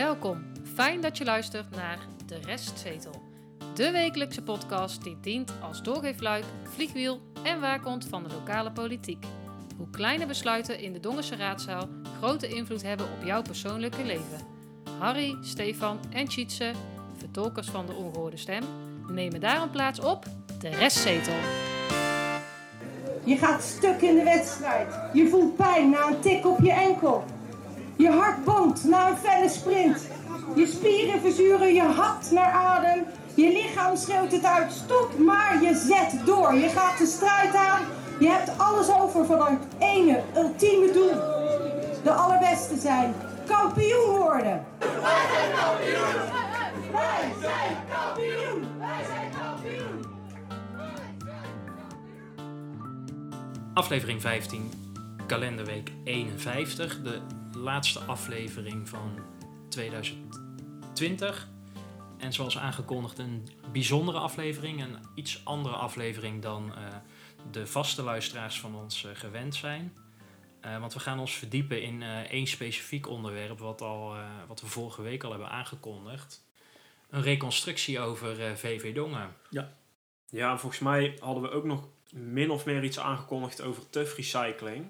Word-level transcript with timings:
Welkom. 0.00 0.42
Fijn 0.74 1.00
dat 1.00 1.18
je 1.18 1.24
luistert 1.24 1.70
naar 1.70 1.98
De 2.26 2.38
Restzetel. 2.44 3.22
De 3.74 3.90
wekelijkse 3.90 4.42
podcast 4.42 5.02
die 5.02 5.16
dient 5.20 5.52
als 5.62 5.82
doorgeefluik, 5.82 6.44
vliegwiel 6.62 7.20
en 7.42 7.60
waakhond 7.60 8.04
van 8.04 8.22
de 8.22 8.34
lokale 8.34 8.72
politiek. 8.72 9.24
Hoe 9.76 9.90
kleine 9.90 10.26
besluiten 10.26 10.78
in 10.78 10.92
de 10.92 11.00
Dongense 11.00 11.36
raadzaal 11.36 11.88
grote 12.18 12.48
invloed 12.48 12.82
hebben 12.82 13.06
op 13.06 13.24
jouw 13.24 13.42
persoonlijke 13.42 14.04
leven. 14.04 14.46
Harry, 14.98 15.36
Stefan 15.40 15.98
en 16.10 16.28
Tjitse, 16.28 16.72
vertolkers 17.16 17.68
van 17.68 17.86
de 17.86 17.94
ongehoorde 17.94 18.36
stem, 18.36 18.62
nemen 19.08 19.40
daarom 19.40 19.70
plaats 19.70 20.00
op 20.00 20.24
De 20.58 20.68
Restzetel. 20.68 21.38
Je 23.24 23.36
gaat 23.36 23.62
stuk 23.62 24.00
in 24.00 24.14
de 24.14 24.24
wedstrijd. 24.24 24.94
Je 25.12 25.28
voelt 25.28 25.56
pijn 25.56 25.90
na 25.90 26.06
een 26.06 26.20
tik 26.20 26.46
op 26.46 26.58
je 26.60 26.72
enkel. 26.72 27.24
Je 28.00 28.10
hart 28.10 28.44
bonkt 28.44 28.84
na 28.84 29.08
een 29.10 29.16
felle 29.16 29.48
sprint. 29.48 30.08
Je 30.54 30.66
spieren 30.66 31.20
verzuren, 31.20 31.74
je 31.74 31.82
hapt 31.82 32.30
naar 32.30 32.52
adem. 32.52 33.04
Je 33.34 33.52
lichaam 33.52 33.96
schreeuwt 33.96 34.32
het 34.32 34.44
uit. 34.44 34.72
Stop, 34.72 35.18
maar 35.18 35.62
je 35.62 35.74
zet 35.74 36.26
door. 36.26 36.54
Je 36.54 36.68
gaat 36.68 36.98
de 36.98 37.06
strijd 37.06 37.54
aan. 37.54 37.80
Je 38.18 38.28
hebt 38.28 38.58
alles 38.58 38.90
over 38.90 39.24
voor 39.26 39.36
dat 39.36 39.50
ene 39.78 40.22
ultieme 40.36 40.92
doel. 40.92 41.12
De 42.02 42.10
allerbeste 42.10 42.76
zijn. 42.76 43.14
Kampioen 43.46 44.16
worden. 44.16 44.64
Wij 44.78 45.26
zijn 45.32 45.52
kampioen. 45.56 46.38
Wij 46.92 47.34
zijn 47.40 47.74
kampioen. 47.90 48.78
Wij 48.78 49.04
zijn 49.06 49.30
kampioen. 49.40 50.04
Aflevering 53.74 54.20
15, 54.20 54.70
kalenderweek 55.26 55.92
51, 56.04 57.02
de 57.02 57.20
laatste 57.60 57.98
aflevering 57.98 58.88
van 58.88 59.18
2020. 59.68 61.48
En 62.18 62.32
zoals 62.32 62.58
aangekondigd 62.58 63.18
een 63.18 63.48
bijzondere 63.72 64.18
aflevering, 64.18 64.82
een 64.82 64.96
iets 65.14 65.44
andere 65.44 65.74
aflevering 65.74 66.42
dan 66.42 66.74
eh, 66.74 66.82
de 67.50 67.66
vaste 67.66 68.02
luisteraars 68.02 68.60
van 68.60 68.74
ons 68.74 69.04
eh, 69.04 69.10
gewend 69.14 69.54
zijn. 69.54 69.96
Eh, 70.60 70.80
want 70.80 70.92
we 70.92 71.00
gaan 71.00 71.18
ons 71.18 71.32
verdiepen 71.32 71.82
in 71.82 72.02
één 72.30 72.46
specifiek 72.46 73.08
onderwerp 73.08 73.58
wat, 73.58 73.82
al, 73.82 74.14
wat 74.46 74.60
we 74.60 74.66
vorige 74.66 75.02
week 75.02 75.24
al 75.24 75.30
hebben 75.30 75.50
aangekondigd. 75.50 76.44
Een 77.10 77.22
reconstructie 77.22 78.00
over 78.00 78.56
VV 78.56 78.94
Dongen. 78.94 79.36
Ja, 80.30 80.50
en 80.50 80.58
volgens 80.58 80.80
mij 80.80 81.16
hadden 81.20 81.42
we 81.42 81.50
ook 81.50 81.64
nog 81.64 81.88
min 82.12 82.50
of 82.50 82.64
meer 82.64 82.84
iets 82.84 82.98
aangekondigd 82.98 83.62
over 83.62 83.90
TUF 83.90 84.16
recycling. 84.16 84.86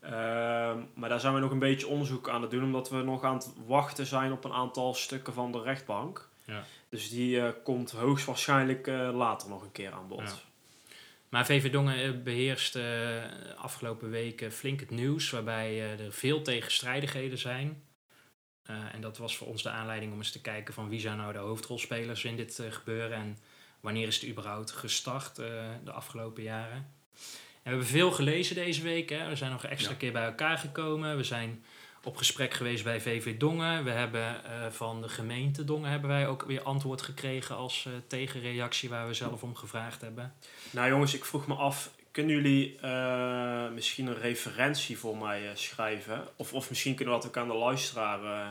Ehm, 0.00 0.78
maar 0.94 1.08
daar 1.08 1.20
zijn 1.20 1.34
we 1.34 1.40
nog 1.40 1.50
een 1.50 1.58
beetje 1.58 1.86
onderzoek 1.86 2.28
aan 2.28 2.42
het 2.42 2.50
doen, 2.50 2.64
omdat 2.64 2.90
we 2.90 3.02
nog 3.02 3.24
aan 3.24 3.34
het 3.34 3.50
wachten 3.66 4.06
zijn 4.06 4.32
op 4.32 4.44
een 4.44 4.52
aantal 4.52 4.94
stukken 4.94 5.32
van 5.32 5.52
de 5.52 5.62
rechtbank. 5.62 6.28
Ja. 6.44 6.64
Dus 6.88 7.10
die 7.10 7.40
eh, 7.40 7.52
komt 7.64 7.90
hoogstwaarschijnlijk 7.90 8.86
eh, 8.86 9.10
later 9.12 9.48
nog 9.48 9.62
een 9.62 9.72
keer 9.72 9.92
aan 9.92 10.08
bod. 10.08 10.20
Ja. 10.20 10.50
Maar 11.30 11.46
VV 11.46 11.70
Dongen 11.70 12.04
eh, 12.04 12.22
beheerst 12.22 12.76
eh, 12.76 12.84
afgelopen 13.56 14.10
weken 14.10 14.52
flink 14.52 14.80
het 14.80 14.90
nieuws, 14.90 15.30
waarbij 15.30 15.90
er 15.90 16.12
veel 16.12 16.42
tegenstrijdigheden 16.42 17.38
zijn. 17.38 17.82
En 18.92 19.00
dat 19.00 19.18
was 19.18 19.36
voor 19.36 19.46
ons 19.46 19.62
de 19.62 19.70
aanleiding 19.70 20.12
om 20.12 20.18
eens 20.18 20.30
te 20.30 20.40
kijken 20.40 20.74
van 20.74 20.88
wie 20.88 21.00
zijn 21.00 21.16
nou 21.16 21.32
de 21.32 21.38
hoofdrolspelers 21.38 22.24
in 22.24 22.36
dit 22.36 22.62
gebeuren 22.70 23.16
en 23.16 23.38
wanneer 23.80 24.06
is 24.06 24.20
het 24.20 24.30
überhaupt 24.30 24.70
gestart 24.70 25.36
de 25.84 25.92
afgelopen 25.92 26.42
jaren. 26.42 26.92
We 27.70 27.76
hebben 27.76 27.94
veel 27.94 28.10
gelezen 28.10 28.54
deze 28.54 28.82
week. 28.82 29.08
Hè. 29.10 29.28
We 29.28 29.36
zijn 29.36 29.50
nog 29.50 29.62
een 29.64 29.70
extra 29.70 29.90
Ja. 29.90 29.96
keer 29.96 30.12
bij 30.12 30.24
elkaar 30.24 30.58
gekomen. 30.58 31.16
We 31.16 31.24
zijn 31.24 31.64
op 32.04 32.16
gesprek 32.16 32.54
geweest 32.54 32.84
bij 32.84 33.00
VV 33.00 33.36
Dongen. 33.38 33.84
We 33.84 33.90
hebben 33.90 34.44
eh, 34.44 34.52
van 34.70 35.02
de 35.02 35.08
gemeente 35.08 35.64
Dongen 35.64 35.90
hebben 35.90 36.10
wij 36.10 36.26
ook 36.28 36.42
weer 36.46 36.62
antwoord 36.62 37.02
gekregen 37.02 37.56
als 37.56 37.84
eh, 37.86 37.92
tegenreactie 38.06 38.88
waar 38.88 39.06
we 39.06 39.14
zelf 39.14 39.42
om 39.42 39.54
gevraagd 39.56 40.00
hebben. 40.00 40.34
Nou 40.70 40.88
jongens, 40.88 41.14
ik 41.14 41.24
vroeg 41.24 41.46
me 41.46 41.54
af, 41.54 41.90
kunnen 42.10 42.34
jullie 42.36 42.78
eh, 42.80 43.70
misschien 43.70 44.06
een 44.06 44.20
referentie 44.20 44.98
voor 44.98 45.16
mij 45.16 45.48
eh, 45.48 45.54
schrijven? 45.54 46.28
Of, 46.36 46.52
of 46.52 46.68
misschien 46.68 46.94
kunnen 46.94 47.14
we 47.14 47.20
dat 47.20 47.28
ook 47.28 47.36
aan 47.36 47.48
de 47.48 47.54
luisteraar 47.54 48.24
eh, 48.24 48.48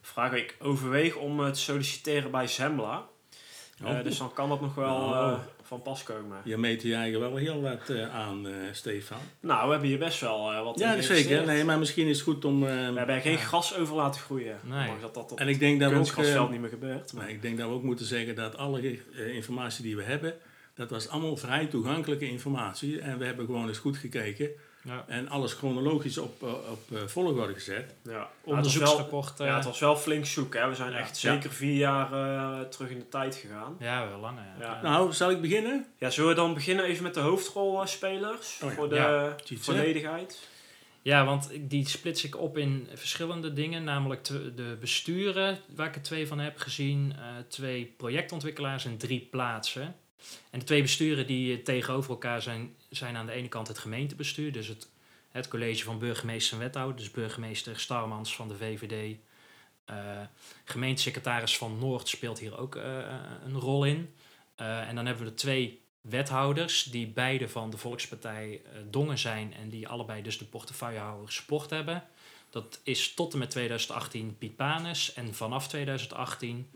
vragen. 0.00 0.38
Ik 0.38 0.56
overweeg 0.60 1.14
om 1.14 1.52
te 1.52 1.60
solliciteren 1.60 2.30
bij 2.30 2.46
Zembla. 2.46 2.96
Eh, 2.96 3.86
Oh. 3.86 4.02
dus 4.02 4.18
dan 4.18 4.32
kan 4.32 4.48
dat 4.48 4.60
nog 4.60 4.74
wel 4.74 5.14
eh, 5.14 5.38
van 5.66 5.82
pas 5.82 6.02
komen. 6.02 6.38
Je 6.44 6.56
meet 6.56 6.82
je 6.82 6.94
eigen 6.94 7.20
wel 7.20 7.36
heel 7.36 7.60
wat 7.60 7.88
eh, 7.90 8.14
aan, 8.14 8.46
eh, 8.46 8.52
Stefan. 8.72 9.18
Nou, 9.40 9.64
we 9.64 9.70
hebben 9.70 9.88
hier 9.88 9.98
best 9.98 10.20
wel 10.20 10.52
eh, 10.52 10.62
wat 10.64 10.78
Ja, 10.78 11.00
zeker. 11.02 11.46
Nee, 11.46 11.64
maar 11.64 11.78
misschien 11.78 12.06
is 12.06 12.16
het 12.16 12.24
goed 12.26 12.44
om... 12.44 12.62
eh, 12.62 12.68
We 12.68 12.96
hebben 12.98 13.14
er 13.14 13.20
geen 13.20 13.38
gras 13.38 13.76
over 13.76 13.96
laten 13.96 14.20
groeien. 14.20 14.58
Nee. 14.62 14.90
Dat 15.00 15.14
dat 15.14 15.32
op 15.32 15.40
en 15.40 15.48
ik 15.48 15.58
denk 15.58 15.80
dat 15.80 15.92
ook... 15.92 16.50
niet 16.50 16.60
meer 16.60 16.68
gebeurt. 16.70 17.12
Maar 17.12 17.22
maar 17.22 17.30
ik 17.34 17.42
denk 17.42 17.58
dat 17.58 17.68
we 17.68 17.74
ook 17.74 17.82
moeten 17.82 18.06
zeggen 18.06 18.34
dat 18.34 18.56
alle 18.56 18.80
eh, 18.80 19.34
informatie 19.34 19.82
die 19.82 19.96
we 19.96 20.02
hebben... 20.02 20.34
Dat 20.74 20.90
was 20.90 21.08
allemaal 21.08 21.36
vrij 21.36 21.66
toegankelijke 21.66 22.28
informatie. 22.30 23.00
En 23.00 23.18
we 23.18 23.24
hebben 23.24 23.46
gewoon 23.46 23.68
eens 23.68 23.78
goed 23.78 23.96
gekeken. 23.96 24.50
Ja. 24.86 25.04
En 25.08 25.28
alles 25.28 25.52
chronologisch 25.52 26.18
op, 26.18 26.42
eh, 26.42 26.48
op 26.48 26.80
eh, 26.92 26.98
volgorde 27.06 27.52
gezet. 27.54 27.94
ja. 28.02 28.28
Onderzoeksrapport. 28.44 29.40
eh, 29.40 29.46
ja, 29.46 29.54
het 29.56 29.64
was 29.64 29.78
wel 29.78 29.96
flink 29.96 30.26
zoeken. 30.26 30.60
Hè. 30.60 30.68
We 30.68 30.74
zijn 30.74 30.90
Ja. 30.92 30.98
echt 30.98 31.16
zeker 31.16 31.52
vier 31.52 31.74
jaar 31.76 32.12
eh, 32.12 32.60
terug 32.68 32.90
in 32.90 32.98
de 32.98 33.08
tijd 33.08 33.34
gegaan. 33.34 33.76
Ja, 33.80 34.08
wel 34.08 34.18
langer. 34.20 34.44
Ja. 34.60 34.82
Nou, 34.82 35.12
zal 35.12 35.30
ik 35.30 35.40
beginnen? 35.40 35.86
Ja, 35.98 36.10
zullen 36.10 36.30
we 36.30 36.36
dan 36.36 36.54
beginnen 36.54 36.84
even 36.84 37.02
met 37.02 37.14
de 37.14 37.20
hoofdrolspelers? 37.20 38.60
Oh 38.62 38.68
ja. 38.70 38.74
Voor 38.76 38.88
de 38.88 39.34
volledigheid. 39.58 40.48
Ja, 41.02 41.24
want 41.24 41.52
ik- 41.52 41.70
die 41.70 41.88
splits 41.88 42.24
ik 42.24 42.40
op 42.40 42.58
in 42.58 42.88
verschillende 42.94 43.52
dingen. 43.52 43.84
Namelijk 43.84 44.24
de 44.24 44.76
besturen, 44.80 45.58
waar 45.74 45.86
ik 45.86 45.94
er 45.94 46.02
twee 46.02 46.26
van 46.26 46.38
heb 46.38 46.58
gezien. 46.58 47.12
eh, 47.16 47.22
twee 47.48 47.94
projectontwikkelaars 47.96 48.84
en 48.84 48.96
drie 48.96 49.28
plaatsen. 49.30 49.94
En 50.50 50.58
de 50.58 50.64
twee 50.64 50.82
besturen 50.82 51.26
die 51.26 51.56
eh, 51.56 51.62
tegenover 51.64 52.10
elkaar 52.10 52.42
zijn, 52.42 52.74
zijn 52.96 53.16
aan 53.16 53.26
de 53.26 53.32
ene 53.32 53.48
kant 53.48 53.68
het 53.68 53.78
gemeentebestuur. 53.78 54.52
Dus 54.52 54.68
het, 54.68 54.88
het 55.30 55.48
college 55.48 55.84
van 55.84 55.98
burgemeester 55.98 56.54
en 56.54 56.62
wethouder. 56.62 56.96
Dus 56.96 57.10
burgemeester 57.10 57.80
Starmans 57.80 58.36
van 58.36 58.48
de 58.48 58.56
VVD. 58.56 59.16
Eh, 59.84 59.96
gemeentesecretaris 60.64 61.58
van 61.58 61.78
Noord 61.78 62.08
speelt 62.08 62.38
hier 62.38 62.58
ook 62.58 62.76
eh, 62.76 62.98
een 63.44 63.58
rol 63.58 63.84
in. 63.84 64.14
Eh, 64.54 64.88
en 64.88 64.94
dan 64.94 65.06
hebben 65.06 65.24
we 65.24 65.30
de 65.30 65.36
twee 65.36 65.80
wethouders, 66.00 66.82
die 66.82 67.06
beide 67.06 67.48
van 67.48 67.70
de 67.70 67.78
Volkspartij 67.78 68.60
Dongen 68.90 69.18
zijn 69.18 69.54
en 69.54 69.68
die 69.68 69.88
allebei 69.88 70.22
dus 70.22 70.38
de 70.38 70.44
portefeuillehouder 70.44 71.32
sport 71.32 71.70
hebben. 71.70 72.04
Dat 72.50 72.80
is 72.82 73.14
tot 73.14 73.32
en 73.32 73.38
met 73.38 73.50
2018 73.50 74.38
Piet 74.38 74.56
Panes 74.56 75.12
en 75.14 75.34
vanaf 75.34 75.68
2018 75.68 76.70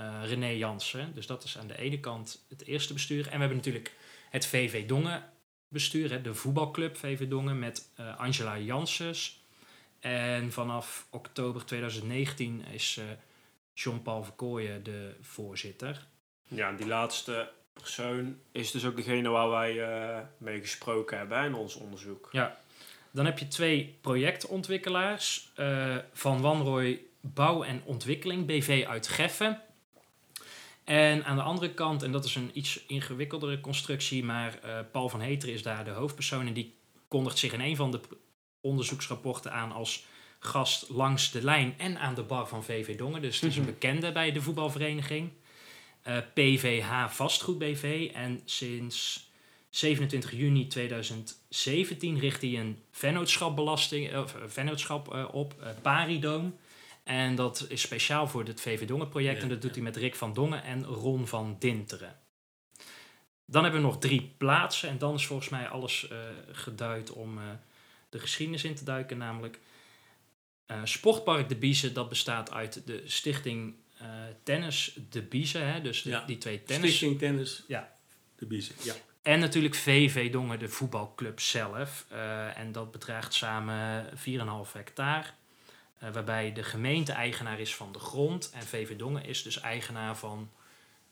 eh, 0.00 0.20
René 0.24 0.48
Jansen. 0.48 1.14
Dus 1.14 1.26
dat 1.26 1.44
is 1.44 1.58
aan 1.58 1.66
de 1.66 1.78
ene 1.78 2.00
kant 2.00 2.44
het 2.48 2.66
eerste 2.66 2.92
bestuur. 2.92 3.24
En 3.24 3.32
we 3.32 3.38
hebben 3.38 3.56
natuurlijk 3.56 3.94
het 4.30 4.46
VV 4.46 4.86
Dongen 4.86 5.29
bestuur, 5.70 6.10
hè, 6.10 6.22
de 6.22 6.34
voetbalclub 6.34 6.96
VV 6.96 7.28
Dongen 7.28 7.58
met 7.58 7.90
eh, 7.96 8.18
Angela 8.18 8.58
Janssens. 8.58 9.40
En 10.00 10.52
vanaf 10.52 11.06
oktober 11.10 11.64
2019 11.64 12.64
is 12.72 12.96
eh, 12.98 13.04
Jean-Paul 13.74 14.24
Verkooyen 14.24 14.82
de 14.82 15.14
voorzitter. 15.20 16.06
Ja, 16.48 16.72
die 16.72 16.86
laatste 16.86 17.50
persoon 17.72 18.38
is 18.52 18.70
dus 18.70 18.84
ook 18.84 18.96
degene 18.96 19.28
waar 19.28 19.50
wij 19.50 19.82
eh, 19.82 20.18
mee 20.38 20.60
gesproken 20.60 21.18
hebben 21.18 21.44
in 21.44 21.54
ons 21.54 21.74
onderzoek. 21.74 22.28
Ja, 22.32 22.58
dan 23.10 23.24
heb 23.24 23.38
je 23.38 23.48
twee 23.48 23.98
projectontwikkelaars. 24.00 25.52
van 26.12 26.40
Wanrooy 26.40 27.02
Bouw 27.20 27.62
en 27.62 27.82
Ontwikkeling, 27.84 28.46
BV 28.46 28.84
uit 28.88 29.08
Geffen. 29.08 29.62
En 30.90 31.24
aan 31.24 31.36
de 31.36 31.42
andere 31.42 31.74
kant, 31.74 32.02
en 32.02 32.12
dat 32.12 32.24
is 32.24 32.34
een 32.34 32.50
iets 32.52 32.84
ingewikkeldere 32.86 33.60
constructie, 33.60 34.24
maar 34.24 34.58
eh, 34.62 34.78
Paul 34.92 35.08
van 35.08 35.20
Heteren 35.20 35.54
is 35.54 35.62
daar 35.62 35.84
de 35.84 35.90
hoofdpersoon 35.90 36.46
en 36.46 36.52
die 36.52 36.74
kondigt 37.08 37.38
zich 37.38 37.52
in 37.52 37.60
een 37.60 37.76
van 37.76 37.90
de 37.90 38.00
onderzoeksrapporten 38.60 39.52
aan 39.52 39.72
als 39.72 40.04
gast 40.38 40.88
langs 40.88 41.30
de 41.30 41.42
lijn 41.42 41.74
en 41.78 41.98
aan 41.98 42.14
de 42.14 42.22
bar 42.22 42.48
van 42.48 42.64
VV 42.64 42.96
Dongen. 42.96 43.22
Dus 43.22 43.40
het 43.40 43.50
is 43.50 43.56
een 43.56 43.64
bekende 43.64 44.12
bij 44.12 44.32
de 44.32 44.42
voetbalvereniging. 44.42 45.30
Eh, 46.02 46.16
PVH 46.34 47.08
Vastgoed 47.08 47.58
BV 47.58 48.10
en 48.14 48.40
sinds 48.44 49.30
27 49.70 50.30
juni 50.30 50.66
2017 50.66 52.18
richt 52.18 52.40
hij 52.40 52.58
een 52.58 52.78
vennootschapbelasting, 52.90 54.16
of 54.16 54.34
eh, 54.34 54.42
vennootschap 54.46 55.14
eh, 55.14 55.24
op, 55.32 55.54
eh, 55.60 55.68
Paridoom. 55.82 56.56
En 57.10 57.34
dat 57.34 57.66
is 57.68 57.80
speciaal 57.80 58.28
voor 58.28 58.44
het 58.44 58.60
VV 58.60 58.86
Dongen 58.86 59.08
project. 59.08 59.36
Ja, 59.36 59.42
en 59.42 59.48
dat 59.48 59.60
doet 59.62 59.70
ja. 59.70 59.76
hij 59.76 59.84
met 59.84 59.96
Rick 59.96 60.14
van 60.14 60.32
Dongen 60.32 60.62
en 60.62 60.84
Ron 60.84 61.26
van 61.26 61.56
Dinteren. 61.58 62.18
Dan 63.46 63.62
hebben 63.62 63.80
we 63.80 63.86
nog 63.86 63.98
drie 63.98 64.34
plaatsen. 64.36 64.88
En 64.88 64.98
dan 64.98 65.14
is 65.14 65.26
volgens 65.26 65.48
mij 65.48 65.68
alles 65.68 66.08
eh, 66.08 66.18
geduid 66.52 67.12
om 67.12 67.38
eh, 67.38 67.44
de 68.08 68.18
geschiedenis 68.18 68.64
in 68.64 68.74
te 68.74 68.84
duiken. 68.84 69.18
Namelijk 69.18 69.58
eh, 70.66 70.80
Sportpark 70.84 71.48
De 71.48 71.56
Biezen. 71.56 71.94
Dat 71.94 72.08
bestaat 72.08 72.52
uit 72.52 72.86
de 72.86 73.02
stichting 73.06 73.74
Tennis 74.42 74.98
De 75.10 75.22
Biezen. 75.22 75.72
Hè, 75.72 75.80
dus 75.80 76.02
de- 76.02 76.10
Ja. 76.10 76.24
die 76.24 76.38
twee 76.38 76.62
tennis... 76.62 76.96
Stichting 76.96 77.18
Tennis. 77.18 77.64
Ja. 77.68 77.96
De 78.36 78.46
Biezen. 78.46 78.74
Ja. 78.82 78.94
En 79.22 79.40
natuurlijk 79.40 79.74
VV 79.74 80.32
Dongen, 80.32 80.58
de 80.58 80.68
voetbalclub 80.68 81.40
zelf. 81.40 82.06
En 82.54 82.72
dat 82.72 82.90
bedraagt 82.90 83.34
samen 83.34 84.06
4,5 84.16 84.72
hectare. 84.72 85.26
Eh, 86.00 86.10
waarbij 86.12 86.52
de 86.52 86.62
gemeente 86.62 87.12
eigenaar 87.12 87.60
is 87.60 87.74
van 87.74 87.92
de 87.92 87.98
grond 87.98 88.50
en 88.54 88.62
VV 88.62 88.96
Dongen 88.96 89.24
is 89.24 89.42
dus 89.42 89.60
eigenaar 89.60 90.16
van, 90.16 90.50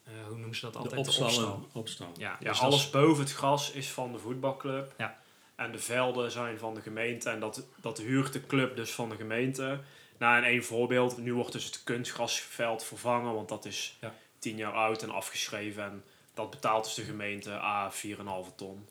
eh, 0.04 0.12
hoe 0.26 0.36
noemen 0.36 0.54
ze 0.56 0.60
dat 0.60 0.72
De 0.72 0.78
altijd? 0.78 0.98
opstal. 1.08 1.68
opstal. 1.72 2.12
Ja, 2.16 2.36
Ja, 2.40 2.48
dus 2.50 2.60
alles 2.60 2.90
boven 2.90 3.24
het 3.24 3.32
gras 3.32 3.70
is 3.70 3.88
van 3.90 4.12
de 4.12 4.18
voetbalclub. 4.18 4.92
Ja. 4.98 5.18
En 5.56 5.72
de 5.72 5.78
velden 5.78 6.30
zijn 6.30 6.58
van 6.58 6.74
de 6.74 6.80
gemeente. 6.80 7.30
En 7.30 7.40
dat, 7.40 7.64
dat 7.76 7.98
huurt 7.98 8.32
de 8.32 8.46
club 8.46 8.76
dus 8.76 8.90
van 8.90 9.08
de 9.08 9.16
gemeente. 9.16 9.80
Nou, 10.18 10.36
en 10.36 10.44
één 10.44 10.64
voorbeeld. 10.64 11.18
Nu 11.18 11.34
wordt 11.34 11.52
dus 11.52 11.64
het 11.64 11.84
kunstgrasveld 11.84 12.84
vervangen. 12.84 13.34
Want 13.34 13.48
dat 13.48 13.64
is 13.64 13.96
Ja. 14.00 14.14
tien 14.38 14.56
jaar 14.56 14.72
oud 14.72 15.02
en 15.02 15.10
afgeschreven. 15.10 15.84
En 15.84 16.04
dat 16.34 16.50
betaalt 16.50 16.84
dus 16.84 16.94
de 16.94 17.02
gemeente 17.02 17.50
A 17.52 17.90
4,5 17.92 18.54
ton. 18.56 18.86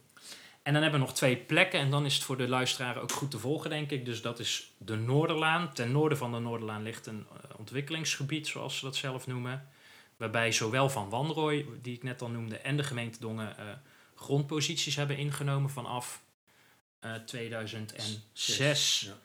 En 0.67 0.73
dan 0.73 0.81
hebben 0.81 0.99
we 0.99 1.05
nog 1.05 1.15
twee 1.15 1.37
plekken 1.37 1.79
en 1.79 1.89
dan 1.89 2.05
is 2.05 2.13
het 2.13 2.23
voor 2.23 2.37
de 2.37 2.47
luisteraar 2.47 3.01
ook 3.01 3.11
goed 3.11 3.31
te 3.31 3.39
volgen, 3.39 3.69
denk 3.69 3.91
ik. 3.91 4.05
Dus 4.05 4.21
dat 4.21 4.39
is 4.39 4.71
de 4.77 4.95
Noorderlaan. 4.95 5.73
Ten 5.73 5.91
noorden 5.91 6.17
van 6.17 6.31
de 6.31 6.39
Noorderlaan 6.39 6.83
ligt 6.83 7.05
een 7.05 7.25
eh, 7.31 7.59
ontwikkelingsgebied, 7.59 8.47
zoals 8.47 8.77
ze 8.77 8.85
dat 8.85 8.95
zelf 8.95 9.27
noemen. 9.27 9.69
Waarbij 10.17 10.51
zowel 10.51 10.89
Van 10.89 11.09
Wanrooy, 11.09 11.65
die 11.81 11.95
ik 11.95 12.03
net 12.03 12.21
al 12.21 12.29
noemde, 12.29 12.57
en 12.57 12.77
de 12.77 12.83
gemeente 12.83 13.19
Dongen 13.19 13.57
eh, 13.57 13.65
grondposities 14.15 14.95
hebben 14.95 15.17
ingenomen 15.17 15.69
vanaf 15.69 16.21
eh 16.99 17.13
2006. 17.13 19.09
Ja. 19.09 19.17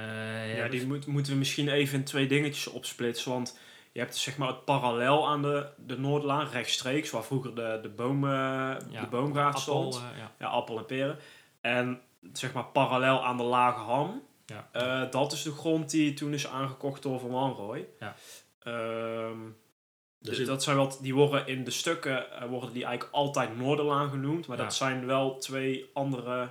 Eh, 0.00 0.56
Ja, 0.56 0.68
die 0.68 0.86
moet, 0.86 1.06
moeten 1.06 1.32
we 1.32 1.38
misschien 1.38 1.68
even 1.68 1.98
in 1.98 2.04
twee 2.04 2.26
dingetjes 2.26 2.66
opsplitsen. 2.66 3.30
Want 3.32 3.58
je 3.94 4.00
hebt 4.00 4.16
zeg 4.16 4.36
maar 4.36 4.48
het 4.48 4.64
parallel 4.64 5.28
aan 5.28 5.42
de, 5.42 5.66
de 5.76 5.98
Noordlaan, 5.98 6.48
rechtstreeks. 6.48 7.10
Waar 7.10 7.24
vroeger 7.24 7.54
de, 7.54 7.78
de, 7.82 7.88
boom, 7.88 8.26
Ja, 8.26 8.78
de 8.78 9.06
boomgaard 9.10 9.46
appel, 9.56 9.60
stond. 9.92 9.94
eh, 10.12 10.18
ja. 10.18 10.32
Ja, 10.38 10.46
appel 10.46 10.78
en 10.78 10.86
peren. 10.86 11.18
En 11.60 12.00
zeg 12.32 12.52
maar 12.52 12.64
parallel 12.64 13.24
aan 13.24 13.36
de 13.36 13.42
Lage 13.42 13.80
Ham. 13.80 14.22
Ja. 14.46 14.68
Eh, 14.72 15.10
dat 15.10 15.32
is 15.32 15.42
de 15.42 15.52
grond 15.52 15.90
die 15.90 16.14
toen 16.14 16.32
is 16.34 16.46
aangekocht 16.46 17.02
door 17.02 17.20
Van 17.20 17.30
Wanrooy. 17.30 17.86
Ja. 18.00 18.14
Ehm, 18.62 19.38
Dus 20.18 20.36
dus 20.36 20.46
dat 20.46 20.62
zijn 20.62 20.76
wat, 20.76 20.98
die 21.02 21.14
worden 21.14 21.46
in 21.46 21.64
de 21.64 21.70
stukken 21.70 22.32
eh, 22.32 22.48
worden 22.48 22.72
die 22.72 22.84
eigenlijk 22.84 23.14
altijd 23.14 23.56
Noorderlaan 23.56 24.10
genoemd. 24.10 24.46
Maar 24.46 24.56
Ja. 24.56 24.62
dat 24.62 24.74
zijn 24.74 25.06
wel 25.06 25.38
twee 25.38 25.90
andere 25.92 26.48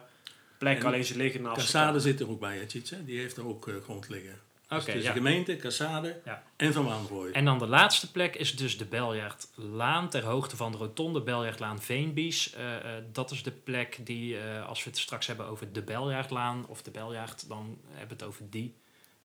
plekken, 0.57 0.85
En 0.85 0.91
alleen 0.91 1.05
ze 1.05 1.17
liggen 1.17 1.41
naast 1.41 1.57
Cassade 1.57 1.99
zit 1.99 2.19
er 2.19 2.29
ook 2.29 2.39
bij, 2.39 2.57
hè, 2.57 2.65
Tjitse? 2.65 3.05
Die 3.05 3.19
heeft 3.19 3.37
er 3.37 3.47
ook 3.47 3.69
grond 3.83 4.09
liggen. 4.09 4.39
Oké, 4.81 4.93
dus 4.93 5.01
ja. 5.03 5.07
de 5.07 5.17
gemeente, 5.17 5.55
Cassade 5.55 6.21
Ja. 6.25 6.43
en 6.55 6.73
Van 6.73 6.85
Wanrooy. 6.85 7.31
En 7.31 7.45
dan 7.45 7.59
de 7.59 7.67
laatste 7.67 8.11
plek 8.11 8.35
is 8.35 8.55
dus 8.55 8.77
de 8.77 8.85
Beljaardlaan, 8.85 10.09
ter 10.09 10.23
hoogte 10.23 10.55
van 10.55 10.71
de 10.71 10.77
rotonde 10.77 11.21
Beljaardlaan 11.21 11.81
Veenbies. 11.81 12.53
Eh, 12.53 12.75
eh, 12.75 13.03
dat 13.11 13.31
is 13.31 13.43
de 13.43 13.51
plek 13.51 13.97
die, 14.05 14.37
eh, 14.39 14.67
als 14.67 14.83
we 14.83 14.89
het 14.89 14.99
straks 14.99 15.27
hebben 15.27 15.45
over 15.45 15.71
de 15.73 15.81
Beljaardlaan 15.81 16.65
of 16.67 16.81
de 16.83 16.91
Beljaard, 16.91 17.47
dan 17.47 17.77
hebben 17.89 18.17
we 18.17 18.23
het 18.23 18.33
over 18.33 18.49
die 18.49 18.75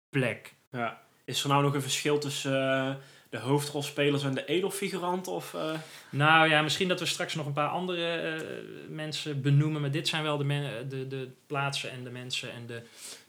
plek. 0.10 0.54
Ja. 0.72 1.01
Is 1.25 1.44
er 1.44 1.50
nou 1.50 1.63
nog 1.63 1.74
een 1.74 1.81
verschil 1.81 2.18
tussen 2.19 2.69
eh, 2.72 2.95
de 3.30 3.38
hoofdrolspelers 3.40 4.24
en 4.24 4.33
de 4.33 4.45
edelfiguranten? 4.45 5.31
Of, 5.31 5.54
eh, 5.54 5.72
Nou 6.10 6.50
ja, 6.50 6.62
misschien 6.62 6.88
dat 6.88 7.00
we 7.00 7.06
straks 7.06 7.36
nog 7.36 7.45
een 7.45 7.54
paar 7.54 7.69
andere 7.69 8.16
eh, 8.18 8.42
mensen 8.90 9.42
benoemen, 9.42 9.81
maar 9.81 9.92
dit 9.92 10.07
zijn 10.07 10.24
wel 10.24 10.38
de, 10.38 10.44
men- 10.44 10.90
de, 10.90 11.07
de 11.07 11.30
plaatsen 11.48 11.92
en 11.92 12.04
de 12.04 12.10
mensen 12.10 12.51
en 12.54 12.66
de 12.68 12.81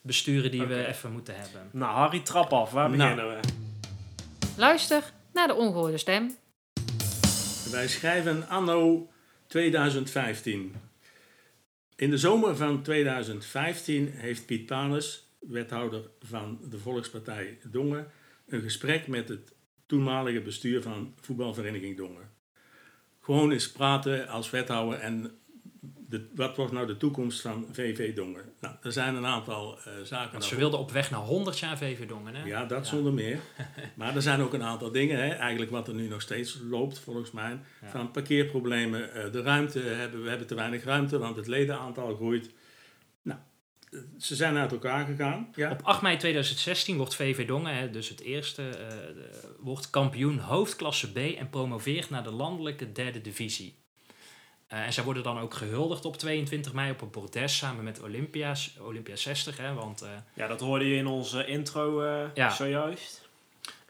besturen 0.08 0.50
die 0.50 0.64
we 0.66 0.86
even 0.86 1.12
moeten 1.12 1.34
hebben. 1.36 1.68
Nou, 1.72 1.92
Harry, 1.94 2.20
trap 2.20 2.52
af. 2.52 2.70
Waar 2.70 2.90
Nou. 2.90 3.14
beginnen 3.14 3.40
we? 3.40 3.48
Luister 4.56 5.12
naar 5.32 5.46
de 5.46 5.54
ongehoorde 5.54 5.98
stem. 5.98 6.36
Wij 7.70 7.88
schrijven 7.88 8.48
anno 8.48 9.10
2015. 9.46 10.74
In 11.96 12.10
de 12.10 12.18
zomer 12.18 12.56
van 12.56 12.82
2015 12.82 14.08
heeft 14.12 14.46
Piet 14.46 14.66
Panes, 14.66 15.28
wethouder 15.40 16.10
van 16.20 16.58
de 16.70 16.78
Volkspartij 16.78 17.58
Dongen, 17.70 18.06
een 18.46 18.60
gesprek 18.62 19.06
met 19.06 19.28
het 19.28 19.52
toenmalige 19.86 20.40
bestuur 20.40 20.82
van 20.82 21.14
voetbalvereniging 21.20 21.96
Dongen. 21.96 22.30
Gewoon 23.20 23.50
eens 23.50 23.70
praten 23.72 24.28
als 24.28 24.50
wethouder 24.50 24.98
en 24.98 25.38
de, 26.08 26.26
wat 26.34 26.56
wordt 26.56 26.72
nou 26.72 26.86
de 26.86 26.96
toekomst 26.96 27.40
van 27.40 27.66
VV 27.72 28.14
Dongen? 28.14 28.52
Nou, 28.60 28.74
er 28.82 28.92
zijn 28.92 29.14
een 29.14 29.26
aantal 29.26 29.78
eh, 29.78 29.92
zaken. 30.04 30.32
Want 30.32 30.44
ze 30.44 30.56
wilden 30.56 30.78
op 30.78 30.90
weg 30.90 31.10
naar 31.10 31.20
100 31.20 31.58
jaar 31.58 31.78
VV 31.78 32.06
Dongen, 32.06 32.34
hè? 32.34 32.44
ja, 32.44 32.64
dat 32.64 32.86
zonder 32.86 33.12
meer. 33.12 33.38
Maar 33.94 34.14
er 34.14 34.22
zijn 34.22 34.40
ook 34.40 34.52
een 34.52 34.62
aantal 34.62 34.90
dingen, 34.90 35.18
hè, 35.18 35.28
eigenlijk 35.28 35.70
wat 35.70 35.88
er 35.88 35.94
nu 35.94 36.08
nog 36.08 36.22
steeds 36.22 36.58
loopt, 36.68 36.98
volgens 36.98 37.30
mij. 37.30 37.58
Ja. 37.82 37.88
Van 37.88 38.10
parkeerproblemen, 38.10 39.14
eh, 39.14 39.32
de 39.32 39.42
ruimte, 39.42 39.80
hebben, 39.80 40.22
we 40.22 40.28
hebben 40.28 40.46
te 40.46 40.54
weinig 40.54 40.84
ruimte, 40.84 41.18
want 41.18 41.36
het 41.36 41.46
ledenaantal 41.46 42.14
groeit. 42.14 42.50
Nou, 43.22 43.38
ze 44.18 44.34
zijn 44.34 44.56
uit 44.56 44.72
elkaar 44.72 45.06
gegaan. 45.06 45.48
Ja. 45.54 45.70
Op 45.70 45.80
8 45.82 46.02
mei 46.02 46.16
2016 46.16 46.96
wordt 46.96 47.14
VV 47.14 47.46
Dongen, 47.46 47.74
hè, 47.74 47.90
dus 47.90 48.08
het 48.08 48.20
eerste, 48.20 48.68
eh, 48.68 48.86
wordt 49.58 49.90
kampioen 49.90 50.38
hoofdklasse 50.38 51.12
B 51.12 51.16
en 51.16 51.50
promoveert 51.50 52.10
naar 52.10 52.22
de 52.22 52.32
landelijke 52.32 52.92
derde 52.92 53.20
divisie. 53.20 53.77
Eh, 54.68 54.82
en 54.86 54.92
zij 54.92 55.04
worden 55.04 55.22
dan 55.22 55.38
ook 55.38 55.54
gehuldigd 55.54 56.04
op 56.04 56.16
22 56.16 56.72
mei 56.72 56.90
op 56.90 57.00
een 57.00 57.10
bordes 57.10 57.56
samen 57.56 57.84
met 57.84 58.02
Olympia's, 58.02 58.74
Olympia 58.80 59.16
60. 59.16 59.56
Hè, 59.56 59.74
want, 59.74 60.02
eh, 60.02 60.08
Ja, 60.34 60.46
dat 60.46 60.60
hoorde 60.60 60.88
je 60.88 60.96
in 60.96 61.06
onze 61.06 61.46
intro 61.46 62.00
eh, 62.02 62.24
Ja. 62.34 62.50
zojuist. 62.50 63.26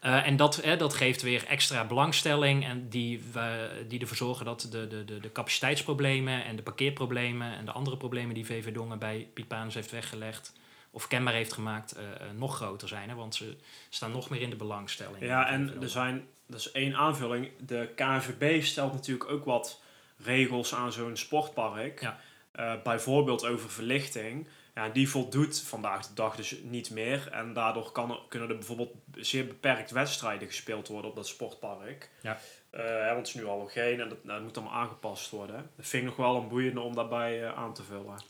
en 0.01 0.37
dat, 0.37 0.63
dat 0.79 0.95
geeft 0.95 1.23
weer 1.23 1.45
extra 1.47 1.85
belangstelling 1.85 2.65
en 2.65 2.89
die, 2.89 3.23
we- 3.33 3.85
die 3.89 4.01
ervoor 4.01 4.17
zorgen 4.17 4.45
dat 4.45 4.69
de, 4.71 4.87
de, 4.89 5.05
de, 5.05 5.21
de 5.21 5.33
capaciteitsproblemen 5.33 6.45
en 6.45 6.57
de 6.57 6.63
parkeerproblemen 6.63 7.53
en 7.57 7.65
de 7.65 7.73
andere 7.73 7.97
problemen 7.97 8.35
die 8.35 8.47
VV 8.47 8.73
Dongen 8.73 8.99
bij 8.99 9.29
Piet 9.35 9.49
Panus 9.49 9.75
heeft 9.75 9.91
weggelegd 9.91 10.53
of 10.91 11.07
kenbaar 11.09 11.35
heeft 11.35 11.53
gemaakt, 11.53 11.95
nog 12.37 12.57
groter 12.57 12.89
zijn. 12.89 13.09
Hè, 13.09 13.15
want 13.15 13.35
ze 13.35 13.57
staan 13.89 14.11
nog 14.13 14.31
meer 14.31 14.41
in 14.41 14.51
de 14.51 14.57
belangstelling. 14.57 15.23
Ja, 15.25 15.49
en 15.49 15.73
er 15.83 15.89
zijn, 15.89 16.27
dat 16.47 16.61
is 16.61 16.71
één 16.73 16.95
aanvulling. 16.97 17.51
De 17.67 17.89
KNVB 17.95 18.63
stelt 18.63 18.93
natuurlijk 18.93 19.31
ook 19.31 19.45
wat 19.45 19.81
regels 20.19 20.75
aan 20.75 20.93
zo'n 20.93 21.17
sportpark. 21.17 22.01
Ja. 22.01 22.21
Eh, 22.59 22.73
bijvoorbeeld 22.83 23.47
over 23.47 23.71
verlichting. 23.71 24.49
Ja, 24.75 24.89
die 24.89 25.09
voldoet 25.09 25.61
vandaag 25.61 26.07
de 26.07 26.15
dag 26.15 26.37
dus 26.37 26.57
niet 26.63 26.91
meer. 26.91 27.29
En 27.33 27.53
daardoor 27.53 27.93
kan 27.93 28.11
er, 28.11 28.19
kunnen 28.29 28.49
er 28.49 28.55
bijvoorbeeld 28.55 28.95
zeer 29.17 29.47
beperkt 29.47 29.91
wedstrijden 29.91 30.49
gespeeld 30.49 30.89
worden 30.89 31.11
op 31.11 31.17
dat 31.17 31.27
sportpark. 31.27 32.11
Ja. 32.21 32.39
Hè, 32.71 33.07
want 33.07 33.17
het 33.17 33.27
is 33.27 33.35
nu 33.35 33.45
al 33.45 33.67
geen 33.67 34.01
en 34.01 34.09
dat, 34.09 34.25
nou, 34.25 34.37
dat 34.37 34.43
moet 34.43 34.57
allemaal 34.57 34.81
aangepast 34.81 35.31
worden. 35.31 35.71
Dat 35.77 35.87
vind 35.87 36.03
ik 36.03 36.09
nog 36.09 36.19
wel 36.19 36.37
een 36.37 36.49
boeiende 36.49 36.81
om 36.81 36.95
daarbij 36.95 37.45
eh, 37.45 37.55
aan 37.55 37.75
te 37.75 37.83
vullen. 37.83 38.23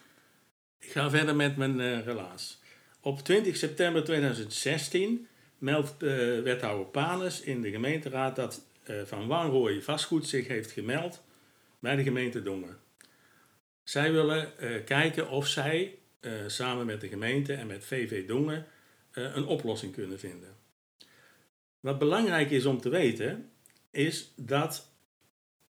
Ik 0.78 0.90
ga 0.90 1.10
verder 1.10 1.36
met 1.36 1.56
mijn 1.56 1.80
eh, 1.80 2.04
relaas. 2.04 2.60
Op 3.00 3.20
20 3.20 3.56
september 3.56 4.04
2016 4.04 5.28
meldt 5.58 5.94
wethouder 6.42 6.86
Panes 6.86 7.40
in 7.40 7.60
de 7.60 7.70
gemeenteraad 7.70 8.36
dat 8.36 8.62
Van 9.04 9.26
Wanrooy 9.26 9.82
vastgoed 9.82 10.26
zich 10.26 10.48
heeft 10.48 10.70
gemeld 10.70 11.22
bij 11.78 11.96
de 11.96 12.02
gemeente 12.02 12.42
Dongen. 12.42 12.78
Zij 13.82 14.12
willen 14.12 14.58
eh, 14.58 14.84
kijken 14.84 15.28
of 15.28 15.46
zij 15.46 15.98
eh, 16.20 16.32
samen 16.46 16.86
met 16.86 17.00
de 17.00 17.08
gemeente 17.08 17.54
en 17.54 17.66
met 17.66 17.84
VV 17.84 18.26
Dongen 18.26 18.66
eh, 19.10 19.34
een 19.34 19.46
oplossing 19.46 19.92
kunnen 19.92 20.18
vinden. 20.18 20.56
Wat 21.80 21.98
belangrijk 21.98 22.50
is 22.50 22.64
om 22.64 22.80
te 22.80 22.88
weten, 22.88 23.50
is 23.90 24.32
dat 24.36 24.90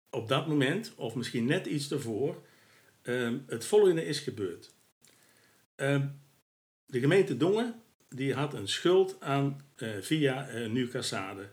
op 0.10 0.28
dat 0.28 0.48
moment, 0.48 0.94
of 0.96 1.16
misschien 1.16 1.46
net 1.46 1.66
iets 1.66 1.92
ervoor, 1.92 2.44
ehm, 3.02 3.38
het 3.48 3.66
volgende 3.66 4.06
is 4.06 4.20
gebeurd. 4.20 4.74
Ehm, 5.76 6.08
de 6.86 7.00
gemeente 7.00 7.38
Dongen 7.38 7.82
die 8.10 8.34
had 8.34 8.54
een 8.54 8.68
schuld 8.68 9.22
aan 9.22 9.62
via 10.00 10.50
Cassade. 10.92 11.50